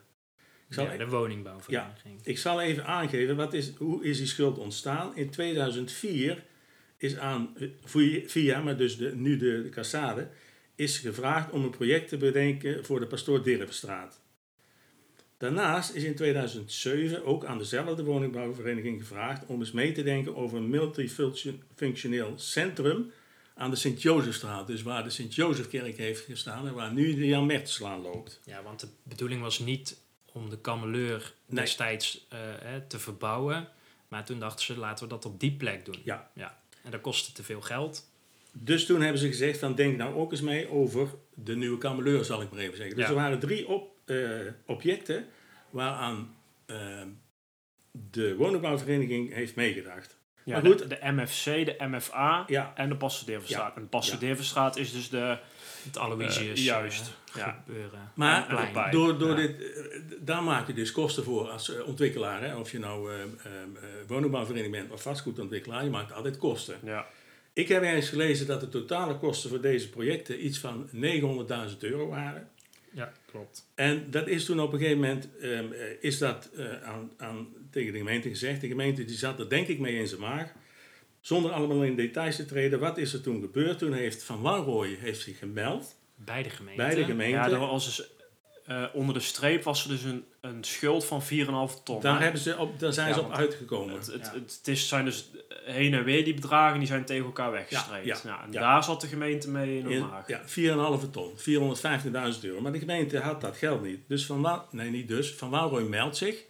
Ik 0.68 0.74
zal, 0.74 0.84
Ja, 0.84 0.96
de 0.96 1.08
woningbouwvereniging. 1.08 2.20
ik 2.24 2.38
zal 2.38 2.60
even 2.60 2.86
aangeven, 2.86 3.36
wat 3.36 3.52
is, 3.54 3.72
hoe 3.76 4.04
is 4.04 4.18
die 4.18 4.26
schuld 4.26 4.58
ontstaan? 4.58 5.16
In 5.16 5.30
2004 5.30 6.44
is 6.96 7.16
aan, 7.16 7.56
eh, 7.58 7.68
via- 8.26 8.60
maar 8.62 8.76
dus 8.76 8.96
de, 8.96 9.16
nu 9.16 9.36
de, 9.36 9.62
de 9.62 9.68
Cassade, 9.68 10.28
is 10.74 10.98
gevraagd 10.98 11.50
om 11.50 11.64
een 11.64 11.70
project 11.70 12.08
te 12.08 12.16
bedenken 12.16 12.84
voor 12.84 13.00
de 13.00 13.06
Pastoor 13.06 13.42
Dirfstraat. 13.42 14.20
Daarnaast 15.36 15.94
is 15.94 16.02
in 16.02 16.14
2007 16.14 17.24
ook 17.24 17.44
aan 17.44 17.58
dezelfde 17.58 18.04
woningbouwvereniging 18.04 19.00
gevraagd 19.00 19.46
om 19.46 19.58
eens 19.60 19.72
mee 19.72 19.92
te 19.92 20.02
denken 20.02 20.36
over 20.36 20.58
een 20.58 20.70
multifunctioneel 20.70 22.32
centrum 22.36 23.10
aan 23.54 23.70
de 23.70 23.76
Sint-Jozefstraat. 23.76 24.66
Dus 24.66 24.82
waar 24.82 25.04
de 25.04 25.10
Sint-Jozefkerk 25.10 25.96
heeft 25.96 26.24
gestaan 26.24 26.66
en 26.66 26.74
waar 26.74 26.92
nu 26.92 27.14
de 27.14 27.26
Jan 27.26 27.46
Mertenslaan 27.46 28.00
loopt. 28.00 28.40
Ja, 28.44 28.62
want 28.62 28.80
de 28.80 28.88
bedoeling 29.02 29.40
was 29.40 29.58
niet 29.58 30.00
om 30.38 30.50
de 30.50 30.58
kameleur 30.60 31.34
Nee. 31.46 31.60
destijds 31.64 32.26
eh, 32.28 32.38
hè, 32.62 32.80
te 32.80 32.98
verbouwen. 32.98 33.68
Maar 34.08 34.24
toen 34.24 34.38
dachten 34.38 34.64
ze, 34.64 34.78
laten 34.78 35.04
we 35.04 35.10
dat 35.10 35.24
op 35.24 35.40
die 35.40 35.52
plek 35.52 35.84
doen. 35.84 36.00
Ja. 36.04 36.30
ja. 36.34 36.58
En 36.82 36.90
dat 36.90 37.00
kostte 37.00 37.32
te 37.32 37.42
veel 37.42 37.60
geld. 37.60 38.10
Dus 38.52 38.86
toen 38.86 39.00
hebben 39.00 39.20
ze 39.20 39.26
gezegd 39.26 39.58
van 39.58 39.74
denk 39.74 39.96
nou 39.96 40.14
ook 40.14 40.30
eens 40.32 40.40
mee 40.40 40.70
over 40.70 41.08
de 41.34 41.56
nieuwe 41.56 41.78
kameleur, 41.78 42.24
zal 42.24 42.42
ik 42.42 42.50
maar 42.50 42.60
even 42.60 42.76
zeggen. 42.76 42.96
Dus 42.96 43.04
Ja. 43.04 43.10
er 43.10 43.16
waren 43.16 43.38
drie 43.38 43.68
op, 43.68 43.90
eh, 44.04 44.16
objecten 44.66 45.26
waaraan 45.70 46.34
eh, 46.66 46.76
de 47.90 48.36
woningbouwvereniging 48.36 49.34
heeft 49.34 49.54
meegedacht. 49.54 50.16
Ja, 50.44 50.52
Maar 50.60 50.70
goed. 50.70 50.88
De, 50.88 50.98
MFC, 51.00 51.44
de 51.44 51.74
MFA 51.78 52.44
Ja, 52.46 52.72
en 52.76 52.88
de 52.88 52.96
Passendeverstraat. 52.96 53.70
Ja. 53.70 53.76
En 53.76 53.82
de 53.82 53.88
Passendeverstraat 53.88 54.76
is 54.76 54.92
dus 54.92 55.08
de... 55.08 55.38
Het 55.88 55.98
Aloysius 55.98 56.58
Eh, 56.58 56.64
juist, 56.64 57.12
ja. 57.34 57.62
gebeuren. 57.66 58.12
maar 58.14 58.88
door, 58.90 59.18
door 59.18 59.28
Ja. 59.28 59.34
dit, 59.46 59.62
eh, 59.62 60.00
daar 60.20 60.42
maak 60.42 60.66
je 60.66 60.72
dus 60.72 60.92
kosten 60.92 61.24
voor 61.24 61.48
als 61.48 61.74
eh, 61.74 61.86
ontwikkelaar. 61.86 62.42
Hè? 62.42 62.56
Of 62.56 62.70
je 62.72 62.78
nou 62.78 63.12
eh, 63.12 63.22
eh, 63.22 63.22
eh, 63.24 63.28
woningbouwvereniging 64.06 64.74
bent 64.76 64.92
of 64.92 65.02
vastgoedontwikkelaar, 65.02 65.84
je 65.84 65.90
maakt 65.90 66.12
altijd 66.12 66.36
kosten. 66.38 66.76
Ja. 66.84 67.06
Ik 67.52 67.68
heb 67.68 67.82
eens 67.82 68.08
gelezen 68.08 68.46
dat 68.46 68.60
de 68.60 68.68
totale 68.68 69.18
kosten 69.18 69.50
voor 69.50 69.60
deze 69.60 69.90
projecten 69.90 70.44
iets 70.46 70.58
van 70.58 70.88
900.000 70.92 71.78
euro 71.78 72.08
waren. 72.08 72.48
Ja, 72.92 73.12
klopt. 73.30 73.66
En 73.74 74.10
dat 74.10 74.28
is 74.28 74.44
toen 74.44 74.60
op 74.60 74.72
een 74.72 74.78
gegeven 74.78 75.00
moment 75.00 75.28
ehm, 75.40 75.72
eh, 75.72 75.80
is 76.00 76.18
dat, 76.18 76.50
eh, 76.56 76.82
aan, 76.82 77.10
aan, 77.16 77.48
tegen 77.70 77.92
de 77.92 77.98
gemeente 77.98 78.28
gezegd. 78.28 78.60
De 78.60 78.66
gemeente 78.68 79.04
die 79.04 79.16
zat 79.16 79.38
er 79.40 79.48
denk 79.48 79.66
ik 79.68 79.78
mee 79.78 79.94
in 79.98 80.06
zijn 80.08 80.20
maag. 80.20 80.52
Zonder 81.28 81.52
allemaal 81.52 81.82
in 81.82 81.96
details 81.96 82.36
te 82.36 82.44
treden. 82.44 82.78
Wat 82.80 82.98
is 82.98 83.12
er 83.12 83.20
toen 83.20 83.40
gebeurd? 83.40 83.78
Toen 83.78 83.92
heeft 83.92 84.22
Van 84.22 84.40
Wanrooy 84.40 84.96
heeft 85.00 85.20
zich 85.20 85.38
gemeld 85.38 85.96
Bij 86.16 86.42
de 86.42 86.50
gemeente. 86.50 86.82
bij 86.82 86.94
de 86.94 87.04
gemeente. 87.04 87.36
Ja, 87.36 87.50
er 87.50 87.58
was 87.58 87.84
dus, 87.84 88.10
eh, 88.66 88.84
onder 88.92 89.14
de 89.14 89.20
streep 89.20 89.62
was 89.62 89.82
er 89.84 89.88
dus 89.90 90.02
een, 90.02 90.24
een 90.40 90.64
schuld 90.64 91.04
van 91.04 91.22
4,5 91.22 91.26
ton. 91.84 92.00
daar, 92.00 92.16
hè? 92.16 92.22
hebben 92.22 92.40
ze 92.40 92.58
op, 92.58 92.78
daar 92.80 92.92
zijn 92.92 93.08
Ja, 93.08 93.14
ze 93.14 93.20
op 93.20 93.32
uitgekomen. 93.32 93.94
Het, 93.94 94.06
het, 94.06 94.24
Ja. 94.26 94.32
het, 94.32 94.56
het 94.58 94.68
is, 94.68 94.88
zijn 94.88 95.04
dus 95.04 95.30
heen 95.64 95.94
en 95.94 96.04
weer 96.04 96.24
die 96.24 96.34
bedragen, 96.34 96.78
die 96.78 96.88
zijn 96.88 97.04
tegen 97.04 97.24
elkaar 97.24 97.50
weggestreept. 97.50 98.06
Ja, 98.06 98.16
ja, 98.22 98.28
Nou, 98.30 98.42
en 98.44 98.52
ja. 98.52 98.60
daar 98.60 98.84
zat 98.84 99.00
de 99.00 99.06
gemeente 99.06 99.50
mee 99.50 99.78
in 99.78 99.84
de 99.84 99.90
In- 99.90 100.00
maag. 100.08 100.28
ja, 100.28 100.40
4,5 100.46 101.10
ton, 101.10 101.32
450.000 101.36 102.44
euro. 102.44 102.60
Maar 102.60 102.72
de 102.72 102.78
gemeente 102.78 103.18
had 103.18 103.40
dat 103.40 103.56
geld 103.56 103.82
niet. 103.82 104.00
Dus 104.08 104.26
Van 104.26 104.40
Wa- 104.40 104.66
nee 104.70 104.90
niet 104.90 105.08
dus, 105.08 105.32
Van 105.34 105.88
meldt 105.88 106.16
zich. 106.16 106.44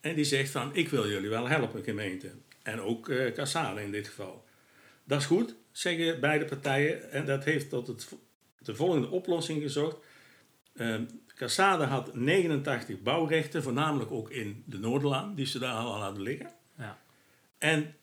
En 0.00 0.14
die 0.14 0.24
zegt 0.24 0.50
van, 0.50 0.70
ik 0.72 0.88
wil 0.88 1.08
jullie 1.08 1.28
wel 1.28 1.48
helpen 1.48 1.84
gemeente. 1.84 2.30
En 2.62 2.80
ook 2.80 3.10
Cassale 3.34 3.82
in 3.82 3.90
dit 3.90 4.08
geval. 4.08 4.44
Dat 5.04 5.20
is 5.20 5.26
goed, 5.26 5.54
zeggen 5.70 6.20
beide 6.20 6.44
partijen. 6.44 7.10
En 7.10 7.26
dat 7.26 7.44
heeft 7.44 7.68
tot 7.68 7.86
het, 7.86 8.08
de 8.58 8.74
volgende 8.74 9.10
oplossing 9.10 9.62
gezocht. 9.62 9.96
Ehm 10.74 11.04
Cassade 11.42 11.84
had 11.84 12.14
89 12.14 13.02
bouwrechten, 13.02 13.62
voornamelijk 13.62 14.10
ook 14.10 14.30
in 14.30 14.62
de 14.66 14.78
Noorderlaan, 14.78 15.34
die 15.34 15.46
ze 15.46 15.58
daar 15.58 15.74
al 15.74 16.00
hadden 16.00 16.22
liggen. 16.22 16.50
Ja. 16.78 17.02
En 17.58 17.94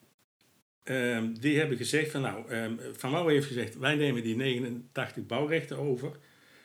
ehm, 0.82 1.32
die 1.32 1.58
hebben 1.58 1.76
gezegd 1.76 2.10
van 2.10 2.20
nou, 2.20 2.48
ehm, 2.48 2.76
Van 2.92 3.10
Wouwen 3.10 3.34
heeft 3.34 3.46
gezegd, 3.46 3.78
wij 3.78 3.94
nemen 3.94 4.22
die 4.22 4.36
89 4.36 5.26
bouwrechten 5.26 5.78
over. 5.78 6.16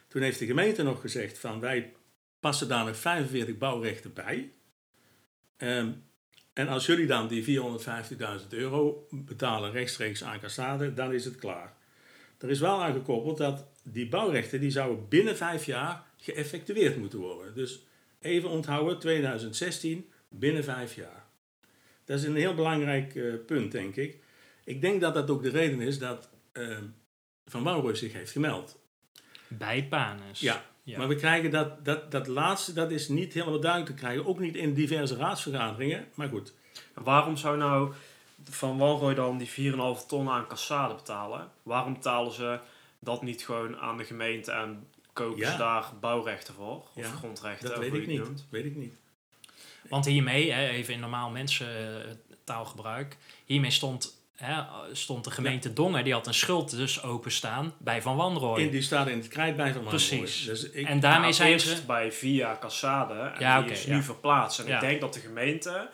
Toen 0.07 0.21
heeft 0.21 0.39
de 0.39 0.45
gemeente 0.45 0.83
nog 0.83 1.01
gezegd 1.01 1.39
van 1.39 1.59
wij 1.59 1.93
passen 2.39 2.67
daar 2.67 2.85
nog 2.85 2.97
45 2.97 3.57
bouwrechten 3.57 4.13
bij. 4.13 4.51
Ehm, 5.57 5.91
en 6.55 6.67
als 6.67 6.85
jullie 6.85 7.07
dan 7.07 7.27
die 7.27 7.61
450.000 8.41 8.47
euro 8.49 9.07
betalen 9.11 9.71
rechtstreeks 9.71 10.23
aan 10.23 10.39
Cassade, 10.39 10.93
dan 10.93 11.13
is 11.13 11.25
het 11.25 11.35
klaar. 11.35 11.73
Er 12.37 12.49
is 12.49 12.59
wel 12.59 12.83
aangekoppeld 12.83 13.37
dat 13.37 13.65
die 13.83 14.09
bouwrechten 14.09 14.59
die 14.59 14.69
zouden 14.69 15.07
binnen 15.07 15.37
vijf 15.37 15.65
jaar 15.65 16.03
geëffectueerd 16.17 16.97
moeten 16.97 17.19
worden. 17.19 17.55
Dus 17.55 17.85
even 18.19 18.49
onthouden, 18.49 18.99
2016, 18.99 20.09
binnen 20.29 20.63
vijf 20.63 20.95
jaar. 20.95 21.25
Dat 22.05 22.19
is 22.19 22.25
een 22.25 22.35
heel 22.35 22.55
belangrijk 22.55 23.15
eh, 23.15 23.33
punt, 23.45 23.71
denk 23.71 23.95
ik. 23.95 24.17
Ik 24.63 24.81
denk 24.81 25.01
dat 25.01 25.13
dat 25.13 25.29
ook 25.29 25.43
de 25.43 25.49
reden 25.49 25.81
is 25.81 25.99
dat 25.99 26.29
ehm, 26.51 26.83
Van 27.45 27.63
Wanrooy 27.63 27.95
zich 27.95 28.13
heeft 28.13 28.31
gemeld. 28.31 28.79
Bij 29.47 29.87
Panus. 29.87 30.39
Ja, 30.39 30.65
Ja. 30.85 30.97
maar 30.97 31.07
we 31.07 31.15
krijgen 31.15 31.51
dat, 31.51 31.85
dat, 31.85 32.11
dat 32.11 32.27
laatste, 32.27 32.73
dat 32.73 32.91
is 32.91 33.07
niet 33.07 33.33
helemaal 33.33 33.59
duidelijk 33.59 33.91
te 33.91 33.97
krijgen. 33.97 34.25
Ook 34.25 34.39
niet 34.39 34.55
in 34.55 34.73
diverse 34.73 35.15
raadsvergaderingen, 35.15 36.07
maar 36.13 36.27
goed. 36.29 36.53
Waarom 36.93 37.37
zou 37.37 37.57
nou 37.57 37.93
Van 38.49 38.77
Wanrooy 38.77 39.13
dan 39.13 39.37
die 39.37 39.73
4,5 39.73 40.05
ton 40.07 40.29
aan 40.29 40.47
Cassade 40.47 40.93
betalen? 40.95 41.51
Waarom 41.63 41.93
betalen 41.93 42.31
ze 42.31 42.59
dat 42.99 43.21
niet 43.21 43.45
gewoon 43.45 43.77
aan 43.77 43.97
de 43.97 44.03
gemeente 44.03 44.51
en 44.51 44.87
kopen 45.13 45.39
Ja. 45.39 45.51
ze 45.51 45.57
daar 45.57 45.85
bouwrechten 45.99 46.53
voor? 46.53 46.75
Of 46.75 46.89
Ja, 46.95 47.09
grondrechten, 47.11 47.67
Dat 47.69 47.77
of 47.77 47.83
weet 47.83 47.93
ik 47.93 47.95
je 47.95 47.99
het 48.01 48.09
niet. 48.09 48.19
noemt. 48.27 48.45
Weet 48.49 48.65
ik 48.65 48.75
niet. 48.75 48.93
Want 49.89 50.05
hiermee, 50.05 50.51
hè, 50.51 50.67
even 50.67 50.93
in 50.93 50.99
normaal 50.99 51.29
mensentaalgebruik, 51.29 53.17
hiermee 53.45 53.71
stond, 53.71 54.24
hè, 54.35 54.63
stond 54.91 55.23
de 55.23 55.31
gemeente 55.31 55.73
Dongen, 55.73 56.03
die 56.03 56.13
had 56.13 56.27
een 56.27 56.33
schuld 56.33 56.75
dus 56.75 57.03
openstaan 57.03 57.73
bij 57.77 58.01
Van 58.01 58.15
Wanrooy. 58.15 58.61
In, 58.61 58.69
die 58.69 58.81
staat 58.81 59.07
in 59.07 59.17
het 59.17 59.27
krijt 59.27 59.55
bij 59.55 59.73
Van 59.73 59.83
Wanrooy. 59.83 59.97
Precies. 59.97 60.45
Dus 60.45 60.69
ik, 60.69 60.87
en 60.87 60.99
daarmee 60.99 61.21
Nou, 61.21 61.33
zijn 61.33 61.51
eerst 61.51 61.67
ze... 61.67 61.85
bij 61.85 62.11
via 62.11 62.57
Cassade 62.59 63.13
en 63.13 63.39
Ja, 63.39 63.61
die 63.61 63.71
is 63.71 63.83
ja. 63.83 63.95
nu 63.95 64.03
verplaatst. 64.03 64.59
En 64.59 64.67
Ja. 64.67 64.75
ik 64.75 64.81
denk 64.81 65.01
dat 65.01 65.13
de 65.13 65.19
gemeente 65.19 65.89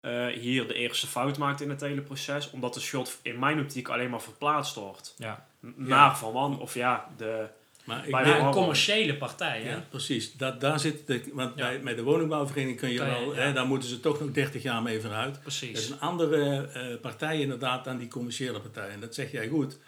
eh, 0.00 0.26
hier 0.26 0.66
de 0.66 0.74
eerste 0.74 1.06
fout 1.06 1.38
maakt 1.38 1.60
in 1.60 1.70
het 1.70 1.80
hele 1.80 2.00
proces, 2.00 2.50
omdat 2.50 2.74
de 2.74 2.80
schuld 2.80 3.18
in 3.22 3.38
mijn 3.38 3.60
optiek 3.60 3.88
alleen 3.88 4.10
maar 4.10 4.22
verplaatst 4.22 4.74
wordt. 4.74 5.14
Ja. 5.18 5.46
Naar 5.60 6.18
Van 6.18 6.32
Wan, 6.32 6.60
of 6.60 6.74
ja, 6.74 7.08
de... 7.16 7.48
maar 7.88 8.06
ik 8.08 8.24
denk- 8.24 8.38
een 8.40 8.50
commerciële 8.50 9.14
partij, 9.16 9.60
hè? 9.62 9.70
Ja, 9.70 9.84
precies. 9.90 10.32
Dat, 10.36 10.60
daar 10.60 10.80
zit 10.80 11.06
de, 11.06 11.30
want 11.32 11.52
Ja. 11.58 11.66
bij, 11.68 11.80
bij 11.80 11.94
de 11.94 12.02
woningbouwvereniging 12.02 12.78
kun 12.80 12.88
je 12.90 12.98
Kan 12.98 13.06
je- 13.08 13.12
wel, 13.12 13.34
ja. 13.34 13.40
hè, 13.40 13.52
daar 13.52 13.66
moeten 13.66 13.88
ze 13.88 14.00
toch 14.00 14.20
nog 14.20 14.30
30 14.30 14.62
jaar 14.62 14.82
mee 14.82 15.00
vooruit. 15.00 15.34
Dat 15.34 15.52
is 15.52 15.58
Precies. 15.58 15.90
een 15.90 16.00
andere 16.00 16.66
eh, 16.74 17.00
partij 17.00 17.40
inderdaad 17.40 17.84
dan 17.84 17.98
die 17.98 18.08
commerciële 18.08 18.60
partij. 18.60 18.88
En 18.88 19.00
dat 19.00 19.14
zeg 19.14 19.32
jij 19.32 19.48
goed. 19.48 19.78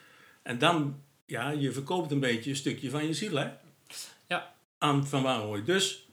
En 0.43 0.59
dan, 0.59 1.01
ja, 1.27 1.51
je 1.51 1.73
verkoopt 1.73 2.11
een 2.11 2.21
beetje 2.21 2.51
een 2.51 2.57
stukje 2.57 2.91
van 2.91 3.07
je 3.07 3.15
ziel, 3.15 3.37
hè? 3.37 3.47
Ja. 4.29 4.53
Aan 4.79 5.07
Van 5.07 5.23
Wanrooy. 5.23 5.65
Dus, 5.65 6.05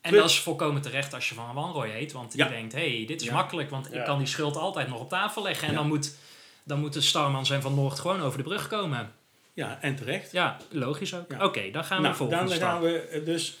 En 0.00 0.14
dat 0.14 0.30
is 0.30 0.38
volkomen 0.40 0.82
terecht 0.82 1.14
als 1.14 1.28
je 1.28 1.34
Van 1.34 1.54
Wanrooy 1.54 1.88
heet, 1.90 2.12
want 2.12 2.34
Ja. 2.34 2.44
je 2.46 2.50
denkt, 2.52 2.72
hé, 2.72 2.96
hey, 2.96 3.06
dit 3.06 3.20
is 3.20 3.26
Ja. 3.26 3.34
makkelijk, 3.34 3.70
want 3.70 3.88
Ja. 3.92 3.98
ik 3.98 4.04
kan 4.04 4.18
die 4.18 4.26
schuld 4.26 4.56
altijd 4.56 4.88
nog 4.88 5.00
op 5.00 5.08
tafel 5.08 5.42
leggen. 5.42 5.66
En 5.68 5.72
Ja. 5.72 5.78
dan, 5.78 5.88
moet, 5.88 6.16
dan 6.64 6.80
moeten 6.80 7.02
Starmans 7.02 7.50
en 7.50 7.62
Van 7.62 7.74
Noord 7.74 7.98
gewoon 7.98 8.20
over 8.20 8.38
de 8.38 8.44
brug 8.44 8.68
komen. 8.68 9.12
Ja, 9.54 9.78
en 9.80 9.96
terecht. 9.96 10.32
Ja, 10.32 10.56
logisch 10.70 11.14
ook. 11.14 11.30
Ja. 11.30 11.44
Oké, 11.44 11.70
dan 11.70 11.84
gaan 11.84 11.96
we 11.96 12.02
nou, 12.02 12.16
volgende 12.16 12.44
dan 12.44 12.54
stap. 12.54 12.68
gaan 12.68 12.80
we 12.80 12.98
eh, 12.98 13.24
dus... 13.24 13.58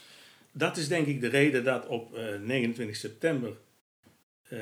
Dat 0.52 0.76
is 0.76 0.88
denk 0.88 1.06
ik 1.06 1.20
de 1.20 1.28
reden 1.28 1.64
dat 1.64 1.86
op 1.86 2.14
eh, 2.14 2.38
29 2.38 2.96
september 2.96 3.56
eh, 4.48 4.58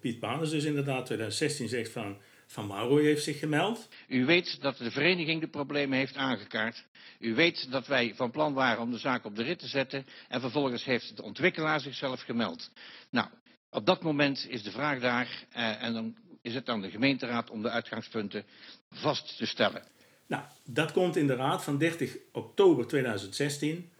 Piet 0.00 0.18
Panus 0.18 0.50
dus 0.50 0.64
inderdaad 0.64 1.06
2016 1.06 1.68
zegt 1.68 1.90
van... 1.90 2.16
Van 2.50 2.66
Wanrooy 2.66 3.04
heeft 3.04 3.22
zich 3.22 3.38
gemeld. 3.38 3.88
U 4.08 4.24
weet 4.24 4.60
dat 4.60 4.76
de 4.76 4.90
vereniging 4.90 5.40
de 5.40 5.48
problemen 5.48 5.98
heeft 5.98 6.16
aangekaart. 6.16 6.84
U 7.18 7.34
weet 7.34 7.70
dat 7.70 7.86
wij 7.86 8.12
van 8.14 8.30
plan 8.30 8.54
waren 8.54 8.82
om 8.82 8.90
de 8.90 8.98
zaak 8.98 9.24
op 9.24 9.36
de 9.36 9.42
rit 9.42 9.58
te 9.58 9.66
zetten. 9.66 10.06
En 10.28 10.40
vervolgens 10.40 10.84
heeft 10.84 11.16
de 11.16 11.22
ontwikkelaar 11.22 11.80
zichzelf 11.80 12.22
gemeld. 12.22 12.70
Nou, 13.10 13.28
op 13.70 13.86
dat 13.86 14.02
moment 14.02 14.46
is 14.48 14.62
de 14.62 14.70
vraag 14.70 15.00
daar. 15.00 15.46
eh, 15.50 15.82
en 15.82 15.92
dan 15.92 16.16
is 16.42 16.54
het 16.54 16.68
aan 16.68 16.80
de 16.80 16.90
gemeenteraad 16.90 17.50
om 17.50 17.62
de 17.62 17.70
uitgangspunten 17.70 18.44
vast 18.90 19.36
te 19.36 19.46
stellen. 19.46 19.82
Nou, 20.28 20.42
dat 20.64 20.92
komt 20.92 21.16
in 21.16 21.26
de 21.26 21.34
raad 21.34 21.64
van 21.64 21.78
30 21.78 22.16
oktober 22.32 22.86
2016. 22.86 23.90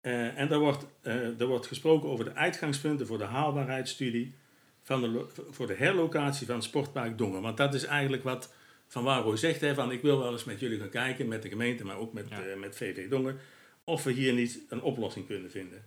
Eh, 0.00 0.38
en 0.38 0.48
daar 0.48 0.58
wordt, 0.58 0.86
eh, 1.02 1.40
er 1.40 1.46
wordt 1.46 1.66
gesproken 1.66 2.08
over 2.08 2.24
de 2.24 2.34
uitgangspunten 2.34 3.06
voor 3.06 3.18
de 3.18 3.24
haalbaarheidsstudie 3.24 4.34
van 4.82 5.00
de, 5.00 5.26
voor 5.50 5.66
de 5.66 5.74
herlocatie 5.74 6.46
van 6.46 6.62
Sportpark 6.62 7.18
Dongen. 7.18 7.42
Want 7.42 7.56
dat 7.56 7.74
is 7.74 7.84
eigenlijk 7.84 8.22
wat 8.22 8.52
Van 8.86 9.04
Wanrooy 9.04 9.36
zegt, 9.36 9.60
hè, 9.60 9.74
van 9.74 9.92
ik 9.92 10.02
wil 10.02 10.18
wel 10.18 10.32
eens 10.32 10.44
met 10.44 10.60
jullie 10.60 10.78
gaan 10.78 10.88
kijken, 10.88 11.28
met 11.28 11.42
de 11.42 11.48
gemeente, 11.48 11.84
maar 11.84 11.96
ook 11.96 12.12
met, 12.12 12.28
Ja. 12.28 12.42
eh, 12.42 12.56
met 12.58 12.76
VV 12.76 13.08
Dongen, 13.08 13.38
of 13.84 14.04
we 14.04 14.12
hier 14.12 14.32
niet 14.32 14.60
een 14.68 14.82
oplossing 14.82 15.26
kunnen 15.26 15.50
vinden. 15.50 15.84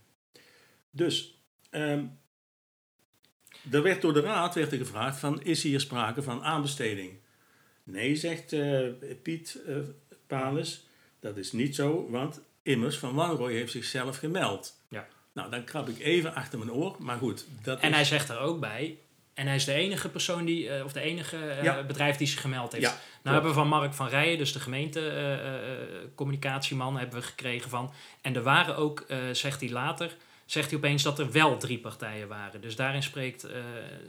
Dus, 0.92 1.42
ehm, 1.70 2.06
er 3.72 3.82
werd 3.84 4.02
door 4.02 4.14
de 4.14 4.20
raad 4.22 4.56
werd 4.56 4.72
er 4.72 4.78
gevraagd 4.78 5.20
van, 5.20 5.42
is 5.44 5.64
hier 5.64 5.80
sprake 5.80 6.24
van 6.24 6.44
aanbesteding? 6.44 7.21
Nee, 7.84 8.16
zegt 8.16 8.54
eh, 8.54 8.80
Piet 9.24 9.58
eh 9.68 9.76
Palis, 10.28 10.86
dat 11.20 11.38
is 11.38 11.52
niet 11.52 11.76
zo, 11.76 12.08
want 12.10 12.42
immers 12.64 12.98
Van 12.98 13.14
Wanrooy 13.16 13.54
heeft 13.54 13.72
zichzelf 13.72 14.18
gemeld. 14.18 14.76
Ja. 14.90 15.08
Nou, 15.34 15.52
dan 15.52 15.64
krab 15.64 15.88
ik 15.90 16.00
even 16.00 16.36
achter 16.36 16.60
mijn 16.60 16.72
oor, 16.72 16.96
maar 17.00 17.18
goed. 17.18 17.46
Dat 17.64 17.80
En 17.80 17.90
is- 17.90 17.96
hij 17.96 18.06
zegt 18.06 18.30
er 18.30 18.40
ook 18.40 18.60
bij, 18.60 18.98
en 19.34 19.46
hij 19.48 19.56
is 19.56 19.66
de 19.66 19.74
enige 19.74 20.10
persoon 20.10 20.46
die, 20.46 20.70
eh, 20.70 20.84
of 20.86 20.94
de 20.94 21.00
enige 21.02 21.38
Ja. 21.62 21.84
bedrijf 21.84 22.18
die 22.18 22.28
zich 22.28 22.42
gemeld 22.42 22.72
heeft. 22.72 22.84
Ja, 22.84 22.90
nou 22.92 23.02
klopt. 23.22 23.34
hebben 23.34 23.52
we 23.52 23.58
van 23.58 23.68
Mark 23.68 23.94
van 23.94 24.08
Rijen, 24.08 24.38
dus 24.38 24.54
de 24.54 24.60
gemeentecommunicatieman, 24.60 26.98
hebben 26.98 27.20
we 27.20 27.26
gekregen 27.26 27.70
van. 27.70 27.92
En 28.22 28.36
er 28.36 28.44
waren 28.44 28.76
ook, 28.76 29.06
zegt 29.32 29.60
hij 29.62 29.70
later, 29.70 30.16
zegt 30.52 30.70
hij 30.70 30.78
opeens 30.78 31.04
dat 31.04 31.20
er 31.20 31.32
wel 31.32 31.58
drie 31.58 31.80
partijen 31.80 32.28
waren. 32.28 32.62
Dus 32.62 32.76
daarin 32.76 33.04
spreekt, 33.04 33.44
eh, 33.44 33.52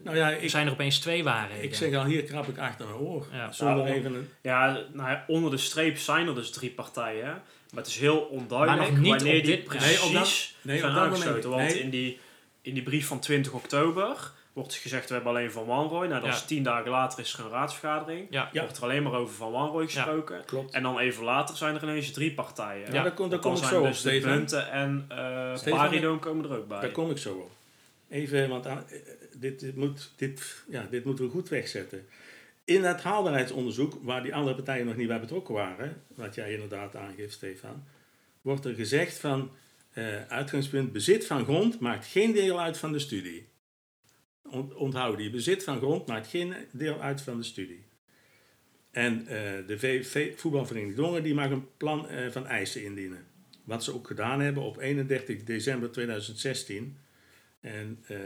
Nou 0.04 0.16
ja, 0.16 0.30
ik, 0.30 0.50
zijn 0.50 0.66
er 0.66 0.72
opeens 0.72 0.99
twee 0.99 1.25
waarheden. 1.25 1.64
ik 1.64 1.75
zeg 1.75 1.94
al, 1.94 2.04
hier 2.04 2.22
krab 2.22 2.49
ik 2.49 2.58
achter 2.58 2.87
mijn 2.87 2.99
oor. 2.99 3.26
Ja. 3.32 3.52
Zonder 3.52 3.76
Nou, 3.84 3.88
even 3.96 4.14
een... 4.14 4.28
Ja, 4.42 4.80
nou 4.92 5.18
onder 5.26 5.50
de 5.50 5.56
streep 5.56 5.99
zijn 5.99 6.26
er 6.26 6.34
dus 6.34 6.50
drie 6.50 6.70
partijen. 6.70 7.42
Maar 7.72 7.82
het 7.82 7.87
is 7.87 7.99
heel 7.99 8.18
onduidelijk 8.18 8.80
Maar 8.80 8.90
nog 8.90 8.99
niet 9.00 9.08
wanneer 9.14 9.38
op 9.38 9.44
die 9.44 9.56
dit 9.56 9.64
precies 9.64 9.99
Nee, 10.00 10.06
op 10.08 10.12
dat- 10.12 10.52
nee, 10.62 10.78
zijn 10.78 10.90
op 10.90 10.96
dat 10.96 11.04
moment 11.11 11.22
aangesloten. 11.28 11.50
niet. 11.50 11.58
Want 11.58 11.72
Nee. 11.72 11.82
in, 11.82 11.90
die, 11.90 12.18
in 12.62 12.75
die 12.75 12.82
brief 12.82 13.06
van 13.06 13.18
20 13.20 13.52
oktober 13.52 14.30
wordt 14.52 14.75
gezegd, 14.75 15.09
we 15.09 15.14
hebben 15.14 15.32
alleen 15.32 15.50
Van 15.52 15.66
Wanrooy. 15.66 16.06
Nou, 16.06 16.21
dat 16.21 16.30
Ja. 16.30 16.37
is 16.37 16.44
tien 16.44 16.62
dagen 16.62 16.90
later 16.90 17.18
is 17.18 17.32
er 17.35 17.44
een 17.44 17.50
raadsvergadering. 17.50 18.26
Ja. 18.30 18.49
Ja. 18.52 18.61
Wordt 18.62 18.76
er 18.76 18.82
alleen 18.82 19.02
maar 19.02 19.12
over 19.12 19.35
Van 19.35 19.52
Wanrooy 19.52 19.85
gesproken. 19.85 20.44
Klopt. 20.44 20.73
En 20.75 20.82
dan 20.82 20.99
even 20.99 21.25
later 21.25 21.56
zijn 21.56 21.75
er 21.75 21.82
ineens 21.82 22.11
drie 22.11 22.35
partijen. 22.35 22.92
Ja, 22.92 23.02
daar 23.02 23.12
kom, 23.12 23.28
daar 23.30 23.38
kom 23.38 23.56
ik 23.56 23.64
zo 23.64 23.80
op, 23.80 23.87
dus 23.87 24.02
de 24.02 24.09
Stefan. 24.09 24.30
Punten 24.37 24.71
en 24.71 25.04
eh 25.09 25.62
Paridoom 25.64 26.18
komen 26.18 26.50
er 26.50 26.56
ook 26.56 26.68
bij. 26.68 26.80
Daar 26.80 26.90
kom 26.90 27.11
ik 27.11 27.18
zo 27.18 27.35
op. 27.35 27.50
Even, 28.09 28.49
want 28.49 28.66
ah, 28.66 28.73
eh, 28.73 28.82
dit, 29.37 29.61
dit, 29.61 29.76
moet, 29.76 30.12
dit, 30.16 30.62
ja, 30.68 30.87
dit 30.90 31.04
moeten 31.04 31.25
we 31.25 31.30
goed 31.30 31.49
wegzetten. 31.49 32.06
In 32.64 32.85
het 32.85 33.02
haalbaarheidsonderzoek, 33.02 33.99
waar 34.02 34.23
die 34.23 34.35
andere 34.35 34.54
partijen 34.54 34.87
nog 34.87 34.97
niet 34.97 35.09
bij 35.09 35.21
betrokken 35.21 35.54
waren, 35.54 36.02
wat 36.14 36.35
jij 36.35 36.52
inderdaad 36.52 36.97
aangeeft, 36.97 37.32
Stefan, 37.32 37.85
wordt 38.42 38.64
er 38.64 38.75
gezegd 38.75 39.18
van 39.18 39.50
eh, 39.92 40.04
uitgangspunt 40.28 40.92
bezit 40.92 41.26
van 41.26 41.44
grond 41.44 41.80
maakt 41.80 42.06
geen 42.06 42.32
deel 42.32 42.61
uit 42.61 42.78
van 42.78 42.92
de 42.92 42.99
studie. 42.99 43.47
Ont, 44.52 44.75
onthoud 44.75 45.16
die, 45.16 45.30
bezit 45.30 45.64
van 45.64 45.78
grond 45.78 46.06
maakt 46.06 46.26
geen 46.26 46.54
deel 46.73 47.00
uit 47.00 47.23
van 47.23 47.37
de 47.37 47.42
studie. 47.42 47.85
En 48.90 49.26
eh, 49.26 49.66
de 49.66 49.78
VV, 49.78 50.38
voetbalvereniging 50.38 50.97
Dongen 50.97 51.23
die 51.23 51.35
mag 51.35 51.50
een 51.50 51.68
plan 51.76 52.09
eh, 52.09 52.30
van 52.30 52.47
eisen 52.47 52.85
indienen. 52.85 53.26
Wat 53.64 53.85
ze 53.85 53.94
ook 53.94 54.06
gedaan 54.06 54.40
hebben 54.40 54.62
op 54.62 54.78
31 54.78 55.44
december 55.44 55.90
2016. 55.90 56.99
En 57.61 58.04
eh, 58.06 58.16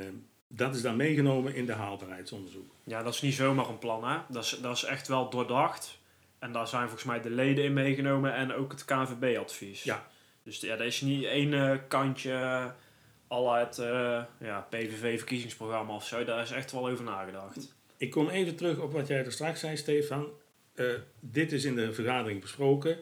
dat 0.49 0.75
is 0.75 0.83
dan 0.83 0.97
meegenomen 0.97 1.54
in 1.54 1.66
de 1.66 1.73
haalbaarheidsonderzoek. 1.73 2.71
Ja, 2.85 3.02
dat 3.02 3.14
is 3.14 3.21
niet 3.21 3.35
zomaar 3.35 3.68
een 3.68 3.78
plan, 3.78 4.04
hè. 4.04 4.18
Dat 4.28 4.45
is, 4.45 4.59
dat 4.62 4.76
is 4.76 4.85
echt 4.85 5.09
wel 5.09 5.30
doordacht. 5.30 5.99
En 6.38 6.52
daar 6.52 6.68
zijn 6.68 6.83
volgens 6.83 7.04
mij 7.04 7.21
de 7.21 7.30
leden 7.30 7.64
in 7.64 7.73
meegenomen 7.73 8.35
en 8.35 8.52
ook 8.52 8.73
het 8.73 8.85
KNVB-advies. 8.85 9.83
Ja. 9.83 10.06
Dus 10.42 10.61
ja, 10.61 10.76
dat 10.76 10.87
is 10.87 11.00
niet 11.00 11.25
één 11.25 11.80
kantje 11.88 12.73
al 13.28 13.52
het 13.54 13.78
eh, 13.78 14.23
ja, 14.40 14.66
PVV-verkiezingsprogramma 14.71 15.95
of 15.95 16.06
zo. 16.06 16.25
Daar 16.25 16.42
is 16.42 16.50
echt 16.50 16.73
wel 16.73 16.88
over 16.88 17.04
nagedacht. 17.04 17.75
Ik 17.97 18.11
kom 18.11 18.28
even 18.28 18.56
terug 18.56 18.78
op 18.78 18.92
wat 18.92 19.06
jij 19.06 19.25
er 19.25 19.33
straks 19.33 19.61
zei, 19.61 19.76
Stefan. 19.76 20.28
Eh, 20.75 20.87
dit 21.21 21.52
is 21.52 21.64
in 21.64 21.75
de 21.76 21.92
vergadering 21.92 22.40
besproken. 22.40 22.99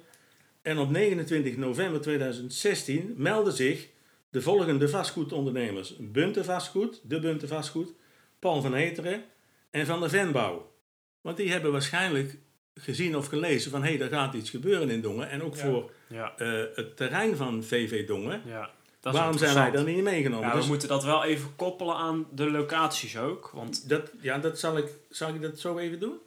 En 0.63 0.79
op 0.79 0.91
29 0.91 1.57
november 1.57 2.01
2016 2.01 3.15
melden 3.17 3.53
zich 3.53 3.89
de 4.31 4.43
volgende 4.43 4.89
vastgoedondernemers. 4.89 5.97
Bunte 5.99 6.45
Vastgoed, 6.45 7.01
de 7.03 7.19
Bunte 7.21 7.47
Vastgoed, 7.47 7.93
Paul 8.39 8.63
van 8.63 8.75
Heteren 8.75 9.25
en 9.71 9.87
Van 9.87 10.01
der 10.01 10.11
Venbouw. 10.11 10.73
Want 11.21 11.37
die 11.37 11.51
hebben 11.51 11.73
waarschijnlijk 11.73 12.37
gezien 12.75 13.17
of 13.17 13.27
gelezen 13.27 13.71
van 13.71 13.83
hé, 13.83 13.93
hey, 13.93 14.01
er 14.01 14.09
gaat 14.09 14.35
iets 14.35 14.51
gebeuren 14.51 14.91
in 14.91 15.01
Dongen. 15.01 15.31
En 15.31 15.43
ook 15.43 15.57
Ja. 15.57 15.61
voor 15.63 15.91
Ja, 16.07 16.35
eh, 16.37 16.63
het 16.75 16.97
terrein 16.97 17.37
van 17.37 17.65
VV 17.65 18.07
Dongen. 18.07 18.43
ja. 18.47 18.71
Dat 19.05 19.15
Waarom 19.15 19.39
zijn 19.39 19.55
wij 19.55 19.71
dan 19.71 19.85
niet 19.85 20.03
meegenomen? 20.03 20.47
Ja, 20.47 20.53
we 20.53 20.59
Dus 20.59 20.69
moeten 20.69 20.89
dat 20.89 21.05
wel 21.05 21.25
even 21.25 21.57
koppelen 21.57 21.95
aan 21.97 22.27
de 22.31 22.51
locaties 22.51 23.17
ook. 23.19 23.51
Want 23.55 23.89
dat, 23.89 24.11
ja, 24.21 24.39
dat 24.39 24.59
zal 24.59 24.77
ik, 24.77 24.87
zal 25.11 25.29
ik 25.35 25.43
dat 25.43 25.59
zo 25.59 25.79
even 25.79 25.99
doen? 26.01 26.19